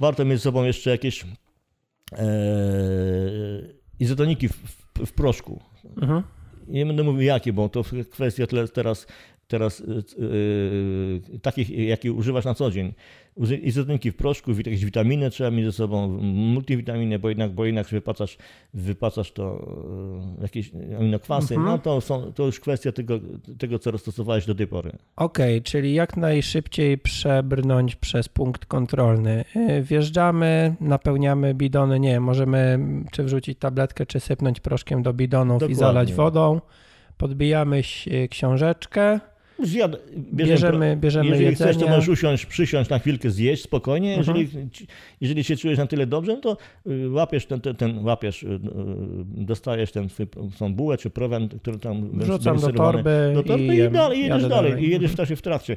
Warto 0.00 0.24
mieć 0.24 0.40
z 0.40 0.42
sobą 0.42 0.64
jeszcze 0.64 0.90
jakieś 0.90 1.24
e, 2.12 2.18
izotoniki 4.00 4.48
w, 4.48 4.52
w, 4.52 5.06
w 5.06 5.12
proszku. 5.12 5.60
Mhm. 5.96 6.22
Nie 6.68 6.86
będę 6.86 7.02
mówił 7.02 7.20
jakie, 7.20 7.52
bo 7.52 7.68
to 7.68 7.84
kwestia 8.10 8.46
teraz 8.74 9.06
teraz 9.48 9.82
yy, 10.18 11.38
takich, 11.42 11.70
jakie 11.70 12.12
używasz 12.12 12.44
na 12.44 12.54
co 12.54 12.70
dzień. 12.70 12.92
Izotoniki 13.62 14.10
w 14.10 14.16
proszku, 14.16 14.50
jakieś 14.50 14.84
witaminy 14.84 15.30
trzeba 15.30 15.50
mieć 15.50 15.64
ze 15.64 15.72
sobą, 15.72 16.08
multivitaminy, 16.22 17.18
bo 17.18 17.28
jednak, 17.28 17.52
bo 17.52 17.64
jednak 17.64 17.86
wypacasz, 17.86 18.38
wypacasz 18.74 19.32
to 19.32 19.68
yy, 20.36 20.42
jakieś 20.42 20.72
aminokwasy, 20.98 21.54
mhm. 21.54 21.72
no 21.72 21.78
to, 21.78 22.00
są, 22.00 22.32
to 22.32 22.46
już 22.46 22.60
kwestia 22.60 22.92
tego, 22.92 23.20
tego, 23.58 23.78
co 23.78 23.98
stosowałeś 23.98 24.46
do 24.46 24.54
tej 24.54 24.66
pory. 24.66 24.92
Okej, 25.16 25.56
okay, 25.56 25.60
czyli 25.60 25.94
jak 25.94 26.16
najszybciej 26.16 26.98
przebrnąć 26.98 27.96
przez 27.96 28.28
punkt 28.28 28.66
kontrolny. 28.66 29.44
Wjeżdżamy, 29.82 30.76
napełniamy 30.80 31.54
bidony, 31.54 32.00
nie 32.00 32.20
możemy 32.20 32.78
czy 33.12 33.24
wrzucić 33.24 33.58
tabletkę, 33.58 34.06
czy 34.06 34.20
sypnąć 34.20 34.60
proszkiem 34.60 35.02
do 35.02 35.12
bidonów 35.12 35.54
Dokładnie. 35.54 35.72
i 35.72 35.78
zalać 35.78 36.12
wodą. 36.12 36.60
Podbijamy 37.18 37.82
książeczkę, 38.30 39.20
Zjad... 39.62 39.96
Bierzemy, 40.16 40.96
bierzemy 40.96 41.26
Jeżeli 41.26 41.44
jedzenie. 41.44 41.72
chcesz, 41.72 41.82
to 41.82 41.88
możesz 41.88 42.08
usiąść, 42.08 42.46
przysiąść 42.46 42.90
na 42.90 42.98
chwilkę, 42.98 43.30
zjeść 43.30 43.62
spokojnie. 43.62 44.16
Mhm. 44.16 44.38
Jeżeli, 44.38 44.66
jeżeli 45.20 45.44
się 45.44 45.56
czujesz 45.56 45.78
na 45.78 45.86
tyle 45.86 46.06
dobrze, 46.06 46.32
no 46.32 46.40
to 46.40 46.56
y, 46.86 47.10
łapiesz 47.10 47.46
ten, 47.46 47.60
ten, 47.60 47.76
ten 47.76 48.04
łapiesz, 48.04 48.42
y, 48.42 48.46
y, 48.46 48.58
dostajesz 49.26 49.92
ten 49.92 50.08
tą 50.58 50.74
bułę 50.74 50.98
czy 50.98 51.10
prowiant, 51.10 51.54
który 51.62 51.78
tam 51.78 52.10
Wrzucam 52.12 52.60
do 52.60 52.72
torby, 52.72 53.32
do 53.34 53.42
torby 53.42 53.76
i, 53.76 53.78
i, 53.78 53.90
dalej, 53.90 54.18
jedziesz 54.18 54.48
dalej. 54.48 54.70
dalej. 54.70 54.84
I 54.84 54.90
jedziesz 54.90 55.12
w 55.12 55.16
czasie 55.16 55.36
w 55.36 55.42
trakcie. 55.42 55.76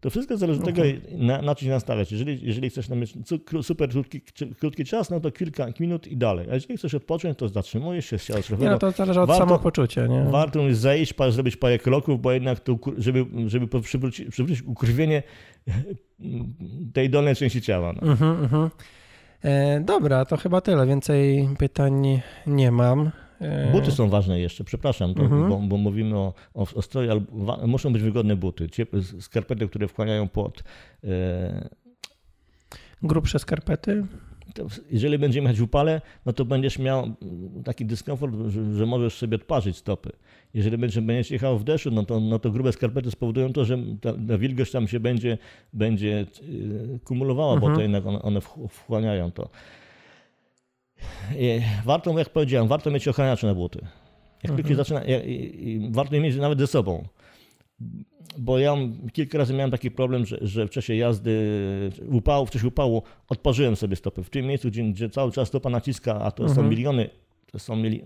To 0.00 0.10
wszystko 0.10 0.36
zależy 0.36 0.60
od 0.60 0.68
okay. 0.68 0.74
tego, 0.74 1.24
na, 1.24 1.42
na 1.42 1.54
co 1.54 1.64
się 1.64 1.70
nastawiać. 1.70 2.12
Jeżeli, 2.12 2.46
jeżeli 2.46 2.70
chcesz 2.70 2.88
mieć 2.88 3.14
super 3.62 3.90
krótki, 3.90 4.20
krótki 4.60 4.84
czas, 4.84 5.10
no 5.10 5.20
to 5.20 5.30
kilka 5.30 5.66
minut 5.80 6.06
i 6.06 6.16
dalej. 6.16 6.46
A 6.50 6.54
jeżeli 6.54 6.76
chcesz 6.76 6.94
odpocząć, 6.94 7.38
to 7.38 7.48
zatrzymujesz 7.48 8.06
się, 8.06 8.18
siadasz 8.18 8.50
Nie, 8.50 8.70
no 8.70 8.78
to 8.78 8.90
zależy 8.90 9.20
od 9.20 9.28
warto, 9.28 9.46
samopoczucia. 9.46 10.06
Nie? 10.06 10.24
Warto 10.24 10.60
jest 10.60 10.80
zejść, 10.80 11.14
zrobić 11.30 11.56
parę 11.56 11.78
kroków, 11.78 12.20
bo 12.20 12.32
jednak 12.32 12.60
to, 12.60 12.78
żeby, 12.96 13.26
żeby 13.46 13.80
przywrócić, 13.82 14.30
przywrócić 14.30 14.66
ukrwienie 14.66 15.22
tej 16.92 17.10
dolnej 17.10 17.36
części 17.36 17.62
ciała. 17.62 17.92
No. 17.92 18.12
Uh 18.12 18.18
-huh, 18.20 18.44
uh 18.44 18.50
-huh. 18.52 18.70
E, 19.42 19.80
dobra, 19.80 20.24
to 20.24 20.36
chyba 20.36 20.60
tyle. 20.60 20.86
Więcej 20.86 21.48
pytań 21.58 22.20
nie 22.46 22.70
mam. 22.72 23.10
E, 23.40 23.72
buty 23.72 23.90
są 23.90 24.08
ważne 24.08 24.40
jeszcze, 24.40 24.64
przepraszam, 24.64 25.14
to, 25.14 25.22
mhm. 25.22 25.48
bo, 25.48 25.58
bo, 25.58 25.76
mówimy 25.76 26.16
o, 26.16 26.34
o, 26.54 26.66
o 26.74 26.82
stroju, 26.82 27.10
ale 27.10 27.66
muszą 27.66 27.92
być 27.92 28.02
wygodne 28.02 28.36
buty, 28.36 28.68
skarpety, 29.20 29.68
które 29.68 29.88
wchłaniają 29.88 30.28
pot. 30.28 30.64
E, 31.04 31.68
Grubsze 33.02 33.38
skarpety? 33.38 34.06
jeżeli 34.90 35.18
będziemy 35.18 35.44
jechać 35.44 35.60
w 35.60 35.62
upale, 35.62 36.00
no 36.26 36.32
to 36.32 36.44
będziesz 36.44 36.78
miał 36.78 37.14
taki 37.64 37.86
dyskomfort, 37.86 38.34
że, 38.48 38.74
że 38.74 38.86
możesz 38.86 39.14
sobie 39.14 39.36
odparzyć 39.36 39.76
stopy. 39.76 40.12
Jeżeli 40.54 40.78
będziesz, 40.78 41.04
będziesz 41.04 41.30
jechał 41.30 41.58
w 41.58 41.64
deszczu, 41.64 41.90
no 41.90 42.04
to, 42.04 42.20
no 42.20 42.38
to 42.38 42.50
grube 42.50 42.72
skarpety 42.72 43.10
spowodują 43.10 43.52
to, 43.52 43.64
że 43.64 43.78
ta, 44.00 44.12
ta 44.28 44.38
wilgoć 44.38 44.70
tam 44.70 44.88
się 44.88 45.00
będzie, 45.00 45.38
będzie 45.72 46.26
e, 46.94 46.98
kumulowała, 46.98 47.54
mhm. 47.54 47.72
bo 47.72 47.76
to 47.76 47.82
jednak 47.82 48.06
one, 48.06 48.22
one 48.22 48.40
wchłaniają 48.68 49.32
to. 49.32 49.50
Warto, 51.84 52.18
jak 52.18 52.30
powiedziałem, 52.30 52.68
warto 52.68 52.90
mieć 52.90 53.08
ochraniacze 53.08 53.46
na 53.46 53.54
buty. 53.54 53.86
Jak 54.42 54.52
mhm. 54.52 54.76
zaczyna, 54.76 55.02
warto 55.90 56.14
je 56.14 56.20
mieć 56.20 56.36
nawet 56.36 56.58
ze 56.58 56.66
sobą. 56.66 57.04
Bo 58.38 58.58
ja 58.58 58.74
kilka 59.12 59.38
razy 59.38 59.54
miałem 59.54 59.70
taki 59.70 59.90
problem, 59.90 60.26
że, 60.26 60.38
że 60.40 60.66
w 60.66 60.70
czasie 60.70 60.94
jazdy 60.94 61.50
upału, 62.08 62.46
w 62.46 62.50
czasie 62.50 62.68
upału 62.68 63.02
odparzyłem 63.28 63.76
sobie 63.76 63.96
stopy. 63.96 64.22
W 64.22 64.30
tym 64.30 64.46
miejscu, 64.46 64.68
gdzie, 64.68 64.82
gdzie 64.82 65.10
cały 65.10 65.32
czas 65.32 65.48
stopa 65.48 65.70
naciska, 65.70 66.20
a 66.20 66.30
to 66.30 66.42
mhm. 66.42 66.56
są 66.56 66.70
miliony, 66.70 67.10
to 67.52 67.58
są 67.58 67.76
mili, 67.76 68.04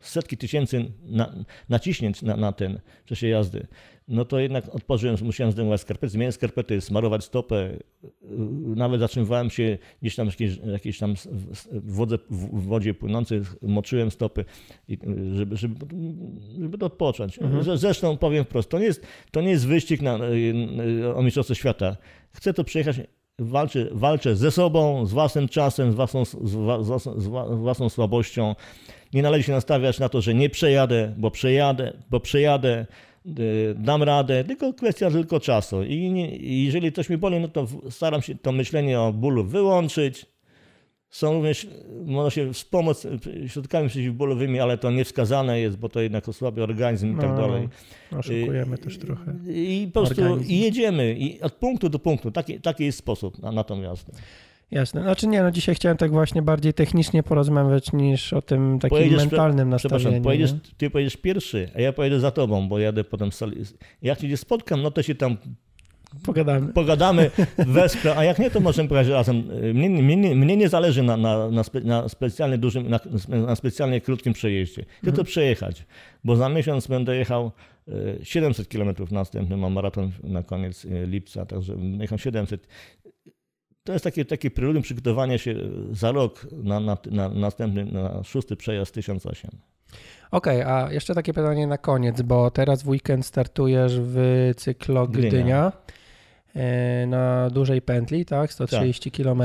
setki 0.00 0.36
tysięcy 0.36 0.92
na, 1.02 1.44
naciśnięć 1.68 2.22
na, 2.22 2.36
na 2.36 2.52
ten 2.52 2.80
w 3.04 3.08
czasie 3.08 3.28
jazdy 3.28 3.66
no 4.10 4.24
to 4.24 4.38
jednak 4.38 4.74
odpożyłem, 4.74 5.16
musiałem 5.22 5.52
zdejmować 5.52 5.80
skarpety, 5.80 6.08
zmieniać 6.08 6.34
skarpety, 6.34 6.80
smarować 6.80 7.24
stopę. 7.24 7.76
Nawet 8.76 9.00
zatrzymywałem 9.00 9.50
się 9.50 9.78
gdzieś 10.02 10.16
tam 10.16 10.26
jakieś, 10.26 10.58
jakieś 10.72 10.98
tam 10.98 11.14
w, 11.16 11.94
wodze, 11.94 12.18
w 12.30 12.62
wodzie 12.64 12.94
płynącej, 12.94 13.40
moczyłem 13.62 14.10
stopy, 14.10 14.44
żeby, 15.34 15.56
żeby, 15.56 15.86
żeby 16.60 16.78
to 16.78 16.86
odpocząć. 16.86 17.38
Mhm. 17.38 17.78
Zresztą 17.78 18.16
powiem 18.16 18.44
wprost, 18.44 18.68
to 18.68 18.78
nie 18.78 18.84
jest, 18.84 19.06
to 19.30 19.40
nie 19.40 19.50
jest 19.50 19.66
wyścig 19.66 20.02
na, 20.02 20.18
o 21.14 21.22
Mistrzostwo 21.22 21.54
Świata. 21.54 21.96
Chcę 22.32 22.54
to 22.54 22.64
przejechać 22.64 22.96
walczę, 23.40 23.86
walczę 23.92 24.36
ze 24.36 24.50
sobą, 24.50 25.06
z 25.06 25.12
własnym 25.12 25.48
czasem, 25.48 25.92
z 25.92 25.94
własną, 25.94 26.24
z, 26.24 26.54
własną, 26.54 27.20
z 27.20 27.26
własną 27.58 27.88
słabością. 27.88 28.54
Nie 29.14 29.22
należy 29.22 29.42
się 29.42 29.52
nastawiać 29.52 29.98
na 29.98 30.08
to, 30.08 30.20
że 30.20 30.34
nie 30.34 30.50
przejadę, 30.50 31.14
bo 31.16 31.30
przejadę, 31.30 31.92
bo 32.10 32.20
przejadę. 32.20 32.86
Y, 33.38 33.74
dam 33.78 34.02
radę, 34.02 34.44
tylko 34.44 34.72
kwestia 34.72 35.10
tylko 35.10 35.40
czasu. 35.40 35.82
I, 35.82 36.10
nie, 36.10 36.36
jeżeli 36.36 36.92
coś 36.92 37.08
mi 37.08 37.16
boli, 37.16 37.40
no 37.40 37.48
to 37.48 37.66
staram 37.90 38.22
się 38.22 38.34
to 38.34 38.52
myślenie 38.52 39.00
o 39.00 39.12
bólu 39.12 39.44
wyłączyć. 39.44 40.26
Są 41.10 41.32
również, 41.34 41.66
można 42.04 42.30
się 42.30 42.52
wspomóc 42.52 43.06
środkami 43.46 43.88
przeciwbólowymi, 43.88 44.60
ale 44.60 44.78
to 44.78 44.90
niewskazane 44.90 45.60
jest, 45.60 45.76
bo 45.76 45.88
to 45.88 46.00
jednak 46.00 46.28
osłabia 46.28 46.62
organizm 46.62 47.12
i 47.12 47.20
tak 47.20 47.30
no, 47.30 47.36
dalej. 47.36 47.68
Oszukujemy 48.18 48.78
też 48.78 48.98
trochę. 48.98 49.34
I 49.46 49.90
po 49.94 50.02
prostu 50.02 50.22
jedziemy 50.46 51.16
i 51.18 51.40
od 51.40 51.52
punktu 51.52 51.88
do 51.88 51.98
punktu. 51.98 52.30
Taki, 52.30 52.60
taki 52.60 52.84
jest 52.84 52.98
sposób 52.98 53.42
na, 53.42 53.52
na 53.52 53.64
tą 53.64 53.80
jazdę. 53.80 54.12
Jasne. 54.70 55.02
Znaczy 55.02 55.26
nie, 55.26 55.42
no 55.42 55.50
dzisiaj 55.50 55.74
chciałem 55.74 55.98
tak 55.98 56.10
właśnie 56.10 56.42
bardziej 56.42 56.74
technicznie 56.74 57.22
porozmawiać 57.22 57.92
niż 57.92 58.32
o 58.32 58.42
tym 58.42 58.78
takim 58.78 58.98
pojedziesz, 58.98 59.18
mentalnym 59.18 59.68
nastawieniu. 59.68 60.22
Pojedziesz, 60.22 60.54
ty 60.76 60.90
pojedziesz 60.90 61.16
pierwszy, 61.16 61.70
a 61.74 61.80
ja 61.80 61.92
pojedę 61.92 62.20
za 62.20 62.30
tobą, 62.30 62.68
bo 62.68 62.78
jadę 62.78 63.04
potem. 63.04 63.30
Jak 64.02 64.20
cię 64.20 64.36
spotkam, 64.36 64.82
no 64.82 64.90
to 64.90 65.02
się 65.02 65.14
tam 65.14 65.36
Pogadamy. 66.24 66.72
Pogadamy, 66.72 67.30
wesprę, 67.58 68.16
a 68.16 68.24
jak 68.24 68.38
nie, 68.38 68.50
to 68.50 68.60
możemy 68.60 68.88
pojechać 68.88 69.12
razem. 69.12 69.42
Mnie, 69.74 69.88
mnie, 69.88 70.36
mnie 70.36 70.56
nie 70.56 70.68
zależy 70.68 71.02
na, 71.02 71.16
na, 71.16 71.50
na, 71.50 71.62
spe, 71.64 71.80
na 71.80 72.08
specjalnie 72.08 72.58
dużym, 72.58 72.88
na, 72.88 73.00
na, 73.28 73.56
specjalnie 73.56 74.00
krótkim 74.00 74.32
przejeździe. 74.32 74.82
Chcę 74.82 75.10
mhm. 75.10 75.16
to 75.16 75.24
przejechać, 75.24 75.84
bo 76.24 76.36
za 76.36 76.48
miesiąc 76.48 76.86
będę 76.86 77.16
jechał 77.16 77.52
700 78.22 78.68
km 78.68 78.94
następny, 79.10 79.56
mam 79.56 79.72
maraton 79.72 80.12
na 80.22 80.42
koniec 80.42 80.84
e, 80.84 81.06
lipca, 81.06 81.46
także 81.46 81.76
będę 81.76 82.04
jechał 82.04 82.18
700 82.18 82.66
to 83.84 83.92
jest 83.92 84.04
takie, 84.04 84.24
takie 84.24 84.50
preludium 84.50 84.82
przygotowania 84.82 85.38
się 85.38 85.54
za 85.92 86.12
rok 86.12 86.46
na, 86.52 86.80
na, 86.80 86.96
na 87.10 87.28
następny, 87.28 87.84
na 87.84 88.24
szósty 88.24 88.56
przejazd 88.56 88.94
1008. 88.94 89.50
Okej, 90.30 90.62
okay, 90.62 90.74
a 90.74 90.92
jeszcze 90.92 91.14
takie 91.14 91.34
pytanie 91.34 91.66
na 91.66 91.78
koniec, 91.78 92.22
bo 92.22 92.50
teraz 92.50 92.82
w 92.82 92.88
weekend 92.88 93.26
startujesz 93.26 94.00
w 94.00 94.50
cyklo 94.56 95.06
Gdynia. 95.06 95.28
Gdynia 95.28 95.66
e, 95.66 95.72
na 97.06 97.50
dużej 97.50 97.82
pętli, 97.82 98.24
tak? 98.24 98.52
130 98.52 99.10
tak, 99.10 99.16
km 99.16 99.42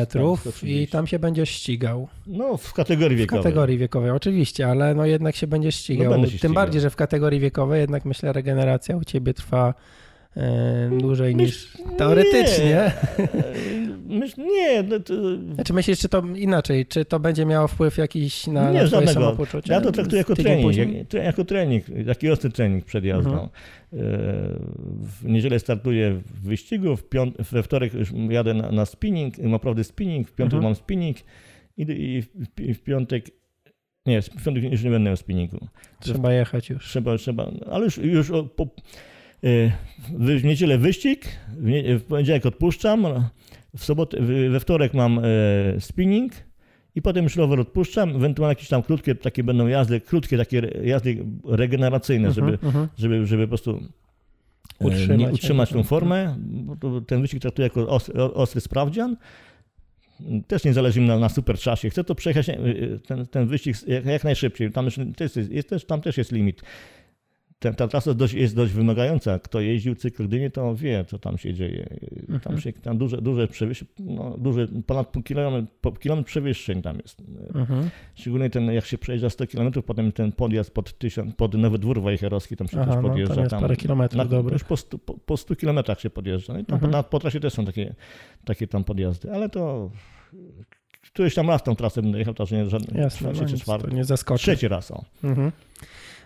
i 0.63 0.87
tam 0.87 1.07
się 1.07 1.19
będziesz 1.19 1.49
ścigał. 1.49 2.07
No, 2.27 2.57
w 2.57 2.73
kategorii 2.73 3.17
wiekowej. 3.17 3.41
W 3.41 3.43
kategorii 3.43 3.77
wiekowej, 3.77 4.11
oczywiście, 4.11 4.67
ale 4.67 4.95
no 4.95 5.05
jednak 5.05 5.35
się 5.35 5.47
będziesz 5.47 5.75
ścigał. 5.75 6.11
No, 6.11 6.17
Tym 6.17 6.27
ścigał. 6.27 6.53
bardziej, 6.53 6.81
że 6.81 6.89
w 6.89 6.95
kategorii 6.95 7.39
wiekowej 7.39 7.81
jednak 7.81 8.05
myślę 8.05 8.33
regeneracja 8.33 8.97
u 8.97 9.03
ciebie 9.03 9.33
trwa 9.33 9.73
E, 10.37 10.89
dłużej 10.97 11.35
niż 11.35 11.77
teoretycznie. 11.97 12.91
myśl, 14.07 14.41
nie. 14.41 14.83
No 14.83 14.99
to, 14.99 15.13
Znaczy 15.55 15.73
myślisz, 15.73 15.99
czy 15.99 16.09
to 16.09 16.23
inaczej, 16.35 16.85
czy 16.85 17.05
to 17.05 17.19
będzie 17.19 17.45
miało 17.45 17.67
wpływ 17.67 17.97
jakiś 17.97 18.47
na, 18.47 18.53
Nie, 18.53 18.65
na 18.65 18.71
twoje 18.73 18.87
żadnego. 18.87 19.13
samopoczucie? 19.13 19.73
ja 19.73 19.81
to 19.81 19.91
traktuję 19.91 20.17
jako 20.17 20.35
trening, 20.35 20.75
jak, 20.75 21.13
jako 21.13 21.45
trening, 21.45 21.85
taki 22.07 22.29
ostry 22.29 22.49
trening 22.49 22.85
przed 22.85 23.05
jazdą. 23.05 23.29
Mhm. 23.31 23.49
E, 23.49 23.97
W 24.99 25.19
niedzielę 25.25 25.59
startuję 25.59 26.11
w 26.25 26.41
wyścigu, 26.47 26.95
w 26.97 27.09
piąt- 27.09 27.41
we 27.51 27.63
wtorek 27.63 27.93
już 27.93 28.11
jadę 28.29 28.53
na, 28.53 28.71
na 28.71 28.85
spinning, 28.85 29.37
naprawdę 29.37 29.83
spinning, 29.83 30.27
w 30.27 30.31
piątek 30.33 30.53
Mhm. 30.57 30.63
mam 30.63 30.75
spinning 30.75 31.17
i, 31.77 32.21
w, 32.21 32.27
w 32.77 32.79
piątek, 32.83 33.25
nie, 34.05 34.21
w 34.21 34.43
piątek 34.45 34.63
już 34.63 34.83
nie 34.83 34.89
będę 34.89 35.09
miał 35.09 35.17
spinningu. 35.17 35.67
Trzeba 35.99 36.33
jechać 36.33 36.69
już. 36.69 36.87
Trzeba, 36.87 37.17
trzeba, 37.17 37.51
ale 37.71 37.85
już, 37.85 37.97
już 37.97 38.31
po, 38.55 38.63
e, 38.63 38.67
w, 39.43 40.39
w 40.39 40.43
niedzielę 40.43 40.77
wyścig, 40.77 41.25
w, 41.57 41.65
nie, 41.65 41.99
w 41.99 42.03
poniedziałek 42.03 42.45
odpuszczam, 42.45 43.07
w 43.77 43.85
sobotę, 43.85 44.17
we 44.49 44.59
wtorek 44.59 44.93
mam 44.93 45.19
e, 45.19 45.21
spinning 45.79 46.33
i 46.95 47.01
potem 47.01 47.23
już 47.23 47.35
rower 47.35 47.59
odpuszczam, 47.59 48.15
ewentualnie 48.15 48.51
jakieś 48.51 48.69
tam 48.69 48.83
krótkie 48.83 49.15
takie 49.15 49.43
będą 49.43 49.67
jazdy, 49.67 50.01
krótkie 50.01 50.37
takie 50.37 50.71
jazdy 50.83 51.25
regeneracyjne, 51.45 52.31
żeby, 52.31 52.51
Mhm, 52.51 52.67
mhm. 52.67 52.87
żeby, 52.97 53.25
żeby 53.25 53.43
po 53.43 53.47
prostu 53.47 53.79
Utrzymać 54.79 55.19
nie, 55.19 55.27
utrzymać 55.27 55.69
tą 55.69 55.83
formę, 55.83 56.35
to 56.79 57.01
ten 57.01 57.21
wyścig 57.21 57.41
traktuję 57.41 57.63
jako 57.63 57.87
ostry, 57.87 58.21
ostry 58.21 58.61
sprawdzian. 58.61 59.17
Też 60.47 60.63
nie 60.63 60.73
zależy 60.73 61.01
mi 61.01 61.07
na, 61.07 61.19
na 61.19 61.29
super 61.29 61.57
czasie. 61.57 61.89
Chcę 61.89 62.03
to 62.03 62.15
przejechać 62.15 62.49
e, 62.49 62.57
ten, 63.07 63.27
ten 63.27 63.47
wyścig 63.47 63.75
jak, 63.87 64.05
jak 64.05 64.23
najszybciej. 64.23 64.71
Tam, 64.71 64.85
jest, 65.19 65.37
jest, 65.51 65.69
też, 65.69 65.85
tam 65.85 66.01
też 66.01 66.17
jest 66.17 66.31
limit. 66.31 66.61
Ta, 67.59 67.73
ta 67.73 67.87
trasa 67.87 68.09
jest 68.09 68.19
dość, 68.19 68.33
jest 68.33 68.55
dość 68.55 68.73
wymagająca. 68.73 69.39
Kto 69.39 69.59
jeździł 69.61 69.95
cykl 69.95 70.27
Gdyni, 70.27 70.51
to 70.51 70.75
wie, 70.75 71.05
co 71.07 71.19
tam 71.19 71.37
się 71.37 71.53
dzieje. 71.53 71.87
Tam, 72.27 72.35
Mhm. 72.35 72.61
się, 72.61 72.73
tam 72.73 72.97
duże, 72.97 73.21
duże 73.21 73.47
przewyższenie, 73.47 73.91
no, 73.99 74.35
duże, 74.37 74.67
ponad 74.87 75.07
pół 75.07 75.23
kilometr, 75.23 75.71
po, 75.81 75.91
kilometr 75.91 76.27
przewyższeń 76.27 76.81
tam 76.81 76.97
jest. 76.97 77.21
Mhm. 77.55 77.89
Szczególnie 78.15 78.49
ten, 78.49 78.65
jak 78.65 78.85
się 78.85 78.97
przejeżdża 78.97 79.29
100 79.29 79.47
km, 79.47 79.71
potem 79.85 80.11
ten 80.11 80.31
podjazd 80.31 80.71
pod, 80.73 80.97
tysiąc, 80.97 81.35
pod 81.35 81.53
Nowy 81.53 81.79
Dwór 81.79 82.01
Wejherowski, 82.01 82.55
tam 82.55 82.67
się 82.67 82.77
Aha, 82.81 82.85
też 82.93 83.03
no, 83.03 83.09
podjeżdża. 83.09 83.35
tam 83.35 83.43
jest 83.43 83.55
parę 83.55 83.75
kilometrów 83.75 84.17
na, 84.17 84.25
dobrych. 84.25 84.53
Już 84.53 84.63
po 84.63 84.77
100, 84.77 84.97
po, 84.97 85.13
po 85.17 85.37
100 85.37 85.55
kilometrach 85.55 85.99
się 86.01 86.09
podjeżdża. 86.09 86.53
No 86.53 86.59
i 86.59 86.65
tam 86.65 86.73
Mhm. 86.75 86.91
na, 86.91 87.03
po 87.03 87.19
trasie 87.19 87.39
też 87.39 87.53
są 87.53 87.65
takie, 87.65 87.95
takie 88.45 88.67
tam 88.67 88.83
podjazdy, 88.83 89.31
ale 89.33 89.49
to 89.49 89.91
któryś 91.13 91.35
tam 91.35 91.47
raz 91.49 91.63
tą 91.63 91.75
trasę 91.75 92.01
będę 92.01 92.19
jechał, 92.19 92.33
to 92.33 92.45
nie 92.51 92.65
żadny, 92.69 93.01
Jasne, 93.01 93.27
no 93.27 93.33
trzeci, 93.33 93.53
nic, 93.53 93.61
czwarty. 93.61 93.95
nie 93.95 94.03
zaskoczy. 94.03 94.43
Trzeci 94.43 94.67
raz, 94.67 94.91
o. 94.91 95.03
Mhm. 95.23 95.51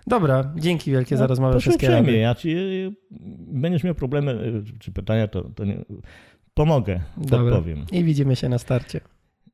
Dobra, 0.07 0.53
dzięki 0.55 0.91
wielkie 0.91 1.17
za 1.17 1.23
No, 1.23 1.27
rozmowę. 1.27 1.59
Wszystkiego. 1.59 1.93
uprzejmie, 1.93 2.19
ja 2.19 2.35
ci, 2.35 2.49
y, 2.57 2.91
będziesz 3.47 3.83
miał 3.83 3.95
problemy 3.95 4.31
y, 4.31 4.79
czy 4.79 4.91
pytania, 4.91 5.27
to, 5.27 5.41
to 5.41 5.65
nie, 5.65 5.85
pomogę, 6.53 6.99
Dobra. 7.17 7.39
odpowiem. 7.57 7.85
I 7.91 8.03
widzimy 8.03 8.35
się 8.35 8.49
na 8.49 8.57
starcie. 8.57 9.01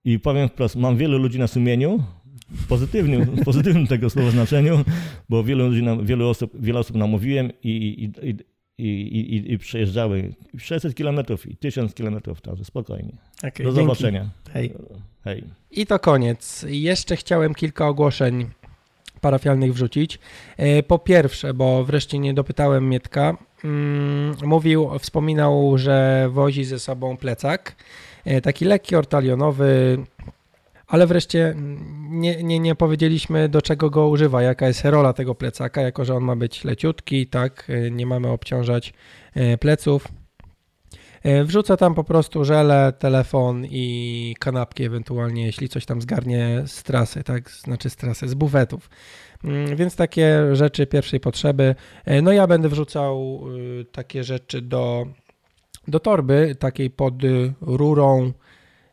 I 0.06 0.20
powiem 0.20 0.50
wprost, 0.50 0.76
mam 0.76 0.98
wielu 0.98 1.18
ludzi 1.18 1.40
na 1.40 1.48
sumieniu, 1.48 2.04
w 2.52 2.68
pozytywnym, 2.68 3.24
w 3.26 3.44
pozytywnym 3.44 3.88
tego 3.88 4.10
słowa 4.10 4.32
znaczeniu, 4.32 4.78
bo 5.30 5.44
wielu 5.44 5.68
ludzi, 5.68 5.84
nam, 5.84 6.06
wielu 6.06 6.30
osób, 6.30 6.52
wiele 6.60 6.80
osób 6.80 6.96
namówiłem 6.96 7.52
i, 7.64 7.70
i, 7.70 8.04
i, 8.30 8.36
i, 8.78 8.86
i, 9.18 9.36
i, 9.36 9.54
i 9.54 9.58
przejeżdżały 9.58 10.34
600 10.58 10.94
km 10.96 11.20
i 11.48 11.58
1000 11.58 11.94
km, 11.94 12.18
także 12.42 12.66
spokojnie. 12.66 13.18
Okay, 13.48 13.66
Do 13.66 13.72
zobaczenia. 13.72 14.30
Hej. 14.54 14.74
Hej. 15.24 15.44
I 15.72 15.86
to 15.86 16.00
koniec. 16.00 16.66
Jeszcze 16.70 17.16
chciałem 17.16 17.54
kilka 17.54 17.88
ogłoszeń 17.88 18.46
parafialnych 19.26 19.74
wrzucić. 19.74 20.20
E, 20.58 20.84
Po 20.84 21.00
pierwsze, 21.00 21.54
bo 21.54 21.84
wreszcie 21.84 22.20
nie 22.20 22.34
dopytałem 22.34 22.90
Mietka, 22.90 23.38
mm, 23.64 24.36
mówił, 24.44 24.90
wspominał, 25.00 25.78
że 25.78 26.28
wozi 26.32 26.64
ze 26.64 26.80
sobą 26.80 27.18
plecak, 27.18 27.76
e, 28.26 28.42
taki 28.42 28.66
lekki, 28.66 28.96
ortalionowy, 28.96 29.98
ale 30.88 31.08
wreszcie 31.08 31.56
nie, 32.10 32.44
nie, 32.44 32.60
nie 32.60 32.76
powiedzieliśmy 32.76 33.50
do 33.50 33.62
czego 33.62 33.90
go 33.90 34.08
używa, 34.08 34.42
jaka 34.42 34.68
jest 34.68 34.86
rola 34.86 35.14
tego 35.14 35.36
plecaka, 35.36 35.82
jako 35.82 36.06
że 36.06 36.16
on 36.16 36.24
ma 36.24 36.36
być 36.36 36.64
leciutki, 36.64 37.28
tak, 37.28 37.68
e, 37.70 37.92
nie 37.92 38.06
mamy 38.06 38.28
obciążać 38.28 38.94
pleców. 39.60 40.08
E, 41.26 41.44
Wrzucę 41.44 41.78
tam 41.78 41.96
po 41.96 42.04
prostu 42.04 42.44
żele, 42.46 42.94
telefon 43.00 43.66
i 43.66 44.36
kanapki 44.40 44.84
ewentualnie, 44.84 45.46
jeśli 45.46 45.70
coś 45.70 45.86
tam 45.86 46.02
zgarnie 46.02 46.64
z 46.66 46.84
trasy, 46.84 47.24
tak, 47.24 47.50
znaczy 47.52 47.90
z 47.90 47.96
trasy, 47.96 48.28
z 48.28 48.34
buwetów. 48.34 48.90
Mm, 49.44 49.76
Więc 49.76 49.96
takie 49.96 50.56
rzeczy 50.56 50.88
pierwszej 50.88 51.20
potrzeby. 51.20 51.76
E, 52.06 52.22
No 52.22 52.32
ja 52.32 52.48
będę 52.48 52.70
wrzucał 52.70 53.42
y, 53.82 53.86
takie 53.92 54.24
rzeczy 54.24 54.62
do, 54.62 55.08
do 55.88 56.00
torby, 56.00 56.56
takiej 56.60 56.90
pod 56.90 57.14
rurą 57.62 58.32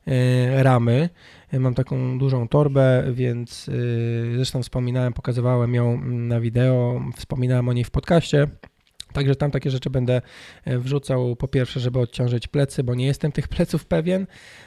y, 0.08 0.62
ramy. 0.62 1.08
E, 1.50 1.60
Mam 1.60 1.74
taką 1.74 2.18
dużą 2.18 2.48
torbę, 2.48 3.04
więc 3.12 3.68
y, 3.68 4.32
zresztą 4.36 4.62
wspominałem, 4.62 5.12
pokazywałem 5.12 5.74
ją 5.74 5.92
mm, 5.92 6.28
na 6.28 6.40
wideo, 6.40 7.02
wspominałem 7.16 7.68
o 7.68 7.72
niej 7.72 7.84
w 7.84 7.90
podcaście. 7.90 8.46
Także 9.12 9.36
tam 9.36 9.50
takie 9.50 9.70
rzeczy 9.70 9.90
będę 9.90 10.22
e, 10.64 10.78
wrzucał 10.78 11.36
po 11.36 11.48
pierwsze, 11.48 11.80
żeby 11.80 11.98
odciążyć 11.98 12.48
plecy, 12.48 12.84
bo 12.84 12.94
nie 12.94 13.06
jestem 13.06 13.32
tych 13.32 13.48
pleców 13.48 13.86
pewien 13.86 14.26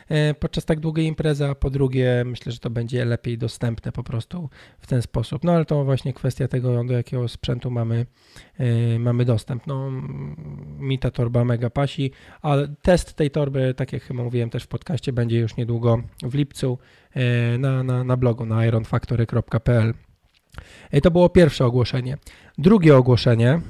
e, 0.09 0.33
podczas 0.33 0.65
tak 0.65 0.79
długiej 0.79 1.05
imprezy, 1.05 1.45
a 1.45 1.55
po 1.55 1.69
drugie 1.69 2.23
myślę, 2.25 2.51
że 2.51 2.59
to 2.59 2.69
będzie 2.69 3.05
lepiej 3.05 3.37
dostępne 3.37 3.91
po 3.91 4.03
prostu 4.03 4.49
w 4.79 4.87
ten 4.87 5.01
sposób. 5.01 5.43
No 5.43 5.51
ale 5.51 5.65
to 5.65 5.83
właśnie 5.83 6.13
kwestia 6.13 6.47
tego, 6.47 6.83
do 6.83 6.93
jakiego 6.93 7.27
sprzętu 7.27 7.71
mamy, 7.71 8.05
e, 8.57 8.99
mamy 8.99 9.25
dostęp. 9.25 9.67
No 9.67 9.91
mi 10.79 10.99
ta 10.99 11.11
torba 11.11 11.45
mega 11.45 11.69
pasi, 11.69 12.11
ale 12.41 12.75
test 12.81 13.13
tej 13.13 13.31
torby, 13.31 13.73
tak 13.73 13.93
jak 13.93 14.03
chyba 14.03 14.23
mówiłem 14.23 14.49
też 14.49 14.63
w 14.63 14.67
podcaście, 14.67 15.13
będzie 15.13 15.39
już 15.39 15.57
niedługo 15.57 16.01
w 16.23 16.35
lipcu 16.35 16.77
na, 17.59 17.83
na, 17.83 18.03
na 18.03 18.17
blogu 18.17 18.45
na 18.45 18.65
ironfactory.pl. 18.65 19.93
To 21.03 21.11
było 21.11 21.29
pierwsze 21.29 21.65
ogłoszenie. 21.65 22.17
Drugie 22.57 22.97
ogłoszenie 22.97 23.61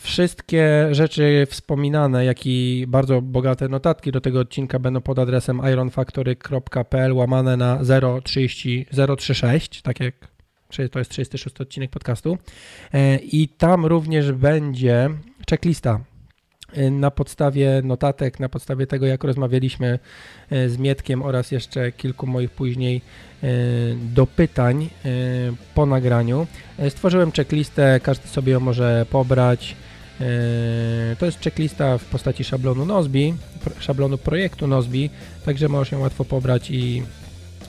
Wszystkie 0.00 0.88
rzeczy 0.90 1.46
wspominane, 1.50 2.24
jak 2.24 2.46
i 2.46 2.84
bardzo 2.88 3.22
bogate 3.22 3.68
notatki 3.68 4.12
do 4.12 4.20
tego 4.20 4.40
odcinka 4.40 4.78
będą 4.78 5.00
pod 5.00 5.18
adresem 5.18 5.60
ironfactory.pl 5.72 7.12
łamane 7.12 7.56
na 7.56 7.80
030, 8.24 8.86
036, 9.18 9.82
tak 9.82 10.00
jak 10.00 10.14
to 10.90 10.98
jest 10.98 11.10
36 11.10 11.60
odcinek 11.60 11.90
podcastu. 11.90 12.38
E, 12.94 13.16
I 13.16 13.48
tam 13.48 13.86
również 13.86 14.32
będzie 14.32 15.10
checklista 15.50 16.00
e, 16.72 16.90
na 16.90 17.10
podstawie 17.10 17.80
notatek, 17.84 18.40
na 18.40 18.48
podstawie 18.48 18.86
tego, 18.86 19.06
jak 19.06 19.24
rozmawialiśmy 19.24 19.98
e, 20.50 20.68
z 20.68 20.78
Mietkiem 20.78 21.22
oraz 21.22 21.50
jeszcze 21.50 21.92
kilku 21.92 22.26
moich 22.26 22.50
później 22.50 23.00
dopytań 24.14 24.90
po 25.74 25.86
nagraniu. 25.86 26.46
Stworzyłem 26.88 27.32
checklistę, 27.32 28.00
każdy 28.02 28.28
sobie 28.28 28.52
ją 28.52 28.60
może 28.60 29.06
pobrać. 29.10 29.76
E, 30.20 31.16
To 31.18 31.26
jest 31.26 31.40
checklista 31.40 31.98
w 31.98 32.04
postaci 32.04 32.44
szablonu 32.44 32.86
Nozbi, 32.86 33.34
szablonu 33.78 34.18
projektu 34.18 34.66
Nozbi, 34.66 35.10
także 35.44 35.68
możesz 35.68 35.92
ją 35.92 36.00
łatwo 36.00 36.24
pobrać 36.24 36.70
i 36.70 37.02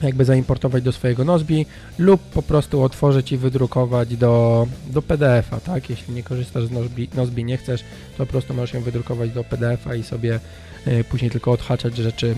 jakby 0.01 0.25
zaimportować 0.25 0.83
do 0.83 0.91
swojego 0.91 1.25
Nozbi 1.25 1.65
lub 1.97 2.21
po 2.21 2.41
prostu 2.41 2.83
otworzyć 2.83 3.31
i 3.31 3.37
wydrukować 3.37 4.17
do, 4.17 4.67
do 4.87 5.01
PDF-a, 5.01 5.59
tak? 5.59 5.89
Jeśli 5.89 6.13
nie 6.13 6.23
korzystasz 6.23 6.65
z 6.65 6.71
Nozbi, 6.71 7.09
Nozbi, 7.13 7.43
nie 7.43 7.57
chcesz, 7.57 7.81
to 8.17 8.25
po 8.25 8.31
prostu 8.31 8.53
możesz 8.53 8.73
ją 8.73 8.81
wydrukować 8.81 9.31
do 9.31 9.43
PDF-a 9.43 9.95
i 9.95 10.03
sobie 10.03 10.39
e, 10.85 11.03
później 11.03 11.31
tylko 11.31 11.51
odhaczać 11.51 11.97
rzeczy, 11.97 12.35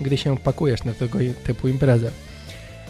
gdy 0.00 0.16
się 0.16 0.38
pakujesz 0.38 0.84
na 0.84 0.94
tego 0.94 1.18
typu 1.44 1.68
imprezę. 1.68 2.10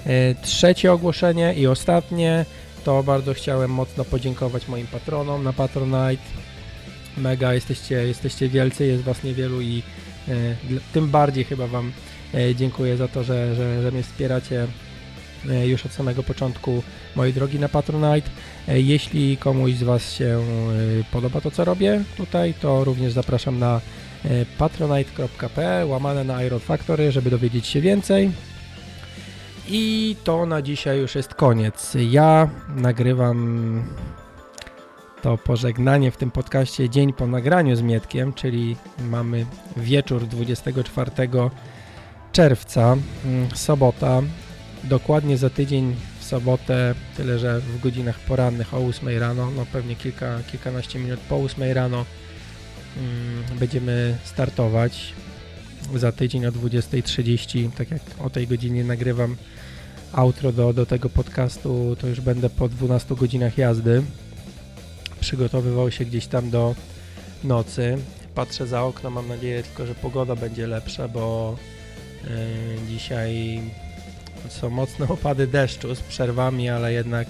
E, 0.06 0.34
Trzecie 0.34 0.92
ogłoszenie 0.92 1.54
i 1.54 1.66
ostatnie 1.66 2.44
to 2.84 3.02
bardzo 3.02 3.34
chciałem 3.34 3.70
mocno 3.70 4.04
podziękować 4.04 4.68
moim 4.68 4.86
patronom 4.86 5.44
na 5.44 5.52
Patronite. 5.52 6.43
Mega, 7.16 7.54
jesteście, 7.54 7.94
jesteście 7.94 8.48
wielcy, 8.48 8.86
jest 8.86 9.02
was 9.02 9.24
niewielu 9.24 9.60
i 9.60 9.82
e, 10.28 10.32
tym 10.92 11.08
bardziej 11.08 11.44
chyba 11.44 11.66
wam 11.66 11.92
e, 12.34 12.54
dziękuję 12.54 12.96
za 12.96 13.08
to, 13.08 13.24
że, 13.24 13.54
że, 13.54 13.82
że 13.82 13.92
mnie 13.92 14.02
wspieracie 14.02 14.66
e, 15.50 15.68
już 15.68 15.86
od 15.86 15.92
samego 15.92 16.22
początku 16.22 16.82
mojej 17.16 17.34
drogi 17.34 17.58
na 17.58 17.68
Patronite. 17.68 18.30
Jeśli 18.68 19.36
komuś 19.36 19.72
z 19.72 19.82
was 19.82 20.12
się 20.12 20.40
podoba 21.12 21.40
to, 21.40 21.50
co 21.50 21.64
robię 21.64 22.04
tutaj, 22.16 22.54
to 22.54 22.84
również 22.84 23.12
zapraszam 23.12 23.58
na 23.58 23.80
patronite.pl 24.58 25.88
łamane 25.88 26.24
na 26.24 26.42
Iron 26.42 26.60
Factory, 26.60 27.12
żeby 27.12 27.30
dowiedzieć 27.30 27.66
się 27.66 27.80
więcej. 27.80 28.30
I 29.68 30.16
to 30.24 30.46
na 30.46 30.62
dzisiaj 30.62 30.98
już 30.98 31.14
jest 31.14 31.34
koniec. 31.34 31.96
Ja 32.10 32.48
nagrywam 32.76 33.84
to 35.24 35.38
pożegnanie 35.38 36.10
w 36.10 36.16
tym 36.16 36.30
podcaście 36.30 36.90
dzień 36.90 37.12
po 37.12 37.26
nagraniu 37.26 37.76
z 37.76 37.82
Mietkiem, 37.82 38.32
czyli 38.32 38.76
mamy 38.98 39.46
wieczór 39.76 40.26
24 40.26 41.10
czerwca, 42.32 42.96
mm, 43.24 43.50
sobota. 43.54 44.22
Dokładnie 44.84 45.36
za 45.38 45.50
tydzień 45.50 45.96
w 46.20 46.24
sobotę, 46.24 46.94
tyle 47.16 47.38
że 47.38 47.60
w 47.60 47.80
godzinach 47.80 48.18
porannych 48.18 48.74
o 48.74 48.76
8 48.76 49.18
rano, 49.18 49.50
no 49.56 49.66
pewnie 49.72 49.96
kilka, 49.96 50.38
kilkanaście 50.52 50.98
minut 50.98 51.20
po 51.20 51.36
8 51.36 51.72
rano 51.72 52.04
mm, 52.96 53.58
będziemy 53.58 54.16
startować. 54.24 55.14
za 55.94 56.12
tydzień 56.12 56.46
o 56.46 56.52
20.30, 56.52 57.70
tak 57.70 57.90
jak 57.90 58.02
o 58.20 58.30
tej 58.30 58.46
godzinie 58.46 58.84
nagrywam 58.84 59.36
outro 60.12 60.52
do, 60.52 60.72
do 60.72 60.86
tego 60.86 61.08
podcastu, 61.08 61.96
to 62.00 62.06
już 62.06 62.20
będę 62.20 62.50
po 62.50 62.68
12 62.68 63.14
godzinach 63.14 63.58
jazdy. 63.58 64.02
Przygotowywał 65.24 65.90
się 65.90 66.04
gdzieś 66.04 66.26
tam 66.26 66.50
do 66.50 66.74
nocy. 67.44 67.98
Patrzę 68.34 68.66
za 68.66 68.82
okno, 68.82 69.10
mam 69.10 69.28
nadzieję 69.28 69.62
tylko, 69.62 69.86
że 69.86 69.94
pogoda 69.94 70.36
będzie 70.36 70.66
lepsza, 70.66 71.08
bo 71.08 71.56
yy, 72.24 72.30
dzisiaj 72.88 73.60
są 74.48 74.70
mocne 74.70 75.08
opady 75.08 75.46
deszczu 75.46 75.94
z 75.94 76.00
przerwami, 76.00 76.68
ale 76.68 76.92
jednak 76.92 77.26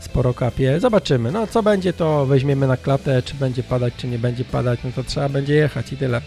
sporo 0.00 0.34
kapie. 0.34 0.80
Zobaczymy. 0.80 1.32
No 1.32 1.46
co 1.46 1.62
będzie, 1.62 1.92
to 1.92 2.26
weźmiemy 2.26 2.66
na 2.66 2.76
klatę, 2.76 3.22
czy 3.22 3.34
będzie 3.34 3.62
padać, 3.62 3.94
czy 3.96 4.06
nie 4.08 4.18
będzie 4.18 4.44
padać, 4.44 4.80
no 4.84 4.90
to 4.92 5.04
trzeba 5.04 5.28
będzie 5.28 5.54
jechać 5.54 5.92
i 5.92 5.96
tyle. 5.96 6.20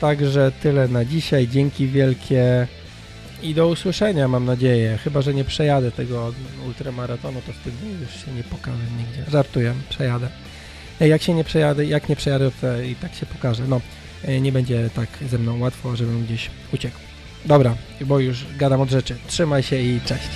Także 0.00 0.52
tyle 0.62 0.88
na 0.88 1.04
dzisiaj. 1.04 1.48
Dzięki 1.48 1.86
wielkie 1.86 2.66
i 3.42 3.54
do 3.54 3.68
usłyszenia, 3.68 4.28
mam 4.28 4.44
nadzieję. 4.44 4.98
Chyba, 5.04 5.22
że 5.22 5.34
nie 5.34 5.44
przejadę 5.44 5.92
tego 5.92 6.32
ultramaratonu, 6.66 7.40
to 7.46 7.52
wtedy 7.52 7.76
już 8.00 8.24
się 8.24 8.32
nie 8.32 8.44
pokażę 8.44 8.82
nigdzie. 8.98 9.30
Żartuję, 9.30 9.74
przejadę. 9.88 10.28
Jak 11.00 11.22
się 11.22 11.34
nie 11.34 11.44
przejadę, 11.44 11.84
jak 11.84 12.08
nie 12.08 12.16
przejadę, 12.16 12.50
to 12.60 12.80
i 12.80 12.94
tak 12.94 13.14
się 13.14 13.26
pokażę. 13.26 13.62
No, 13.68 13.80
nie 14.40 14.52
będzie 14.52 14.90
tak 14.94 15.08
ze 15.30 15.38
mną 15.38 15.58
łatwo, 15.58 15.96
żebym 15.96 16.24
gdzieś 16.24 16.50
uciekł. 16.74 16.96
Dobra, 17.44 17.74
bo 18.00 18.18
już 18.18 18.46
gadam 18.56 18.80
od 18.80 18.90
rzeczy. 18.90 19.16
Trzymaj 19.26 19.62
się 19.62 19.82
i 19.82 20.00
cześć. 20.00 20.28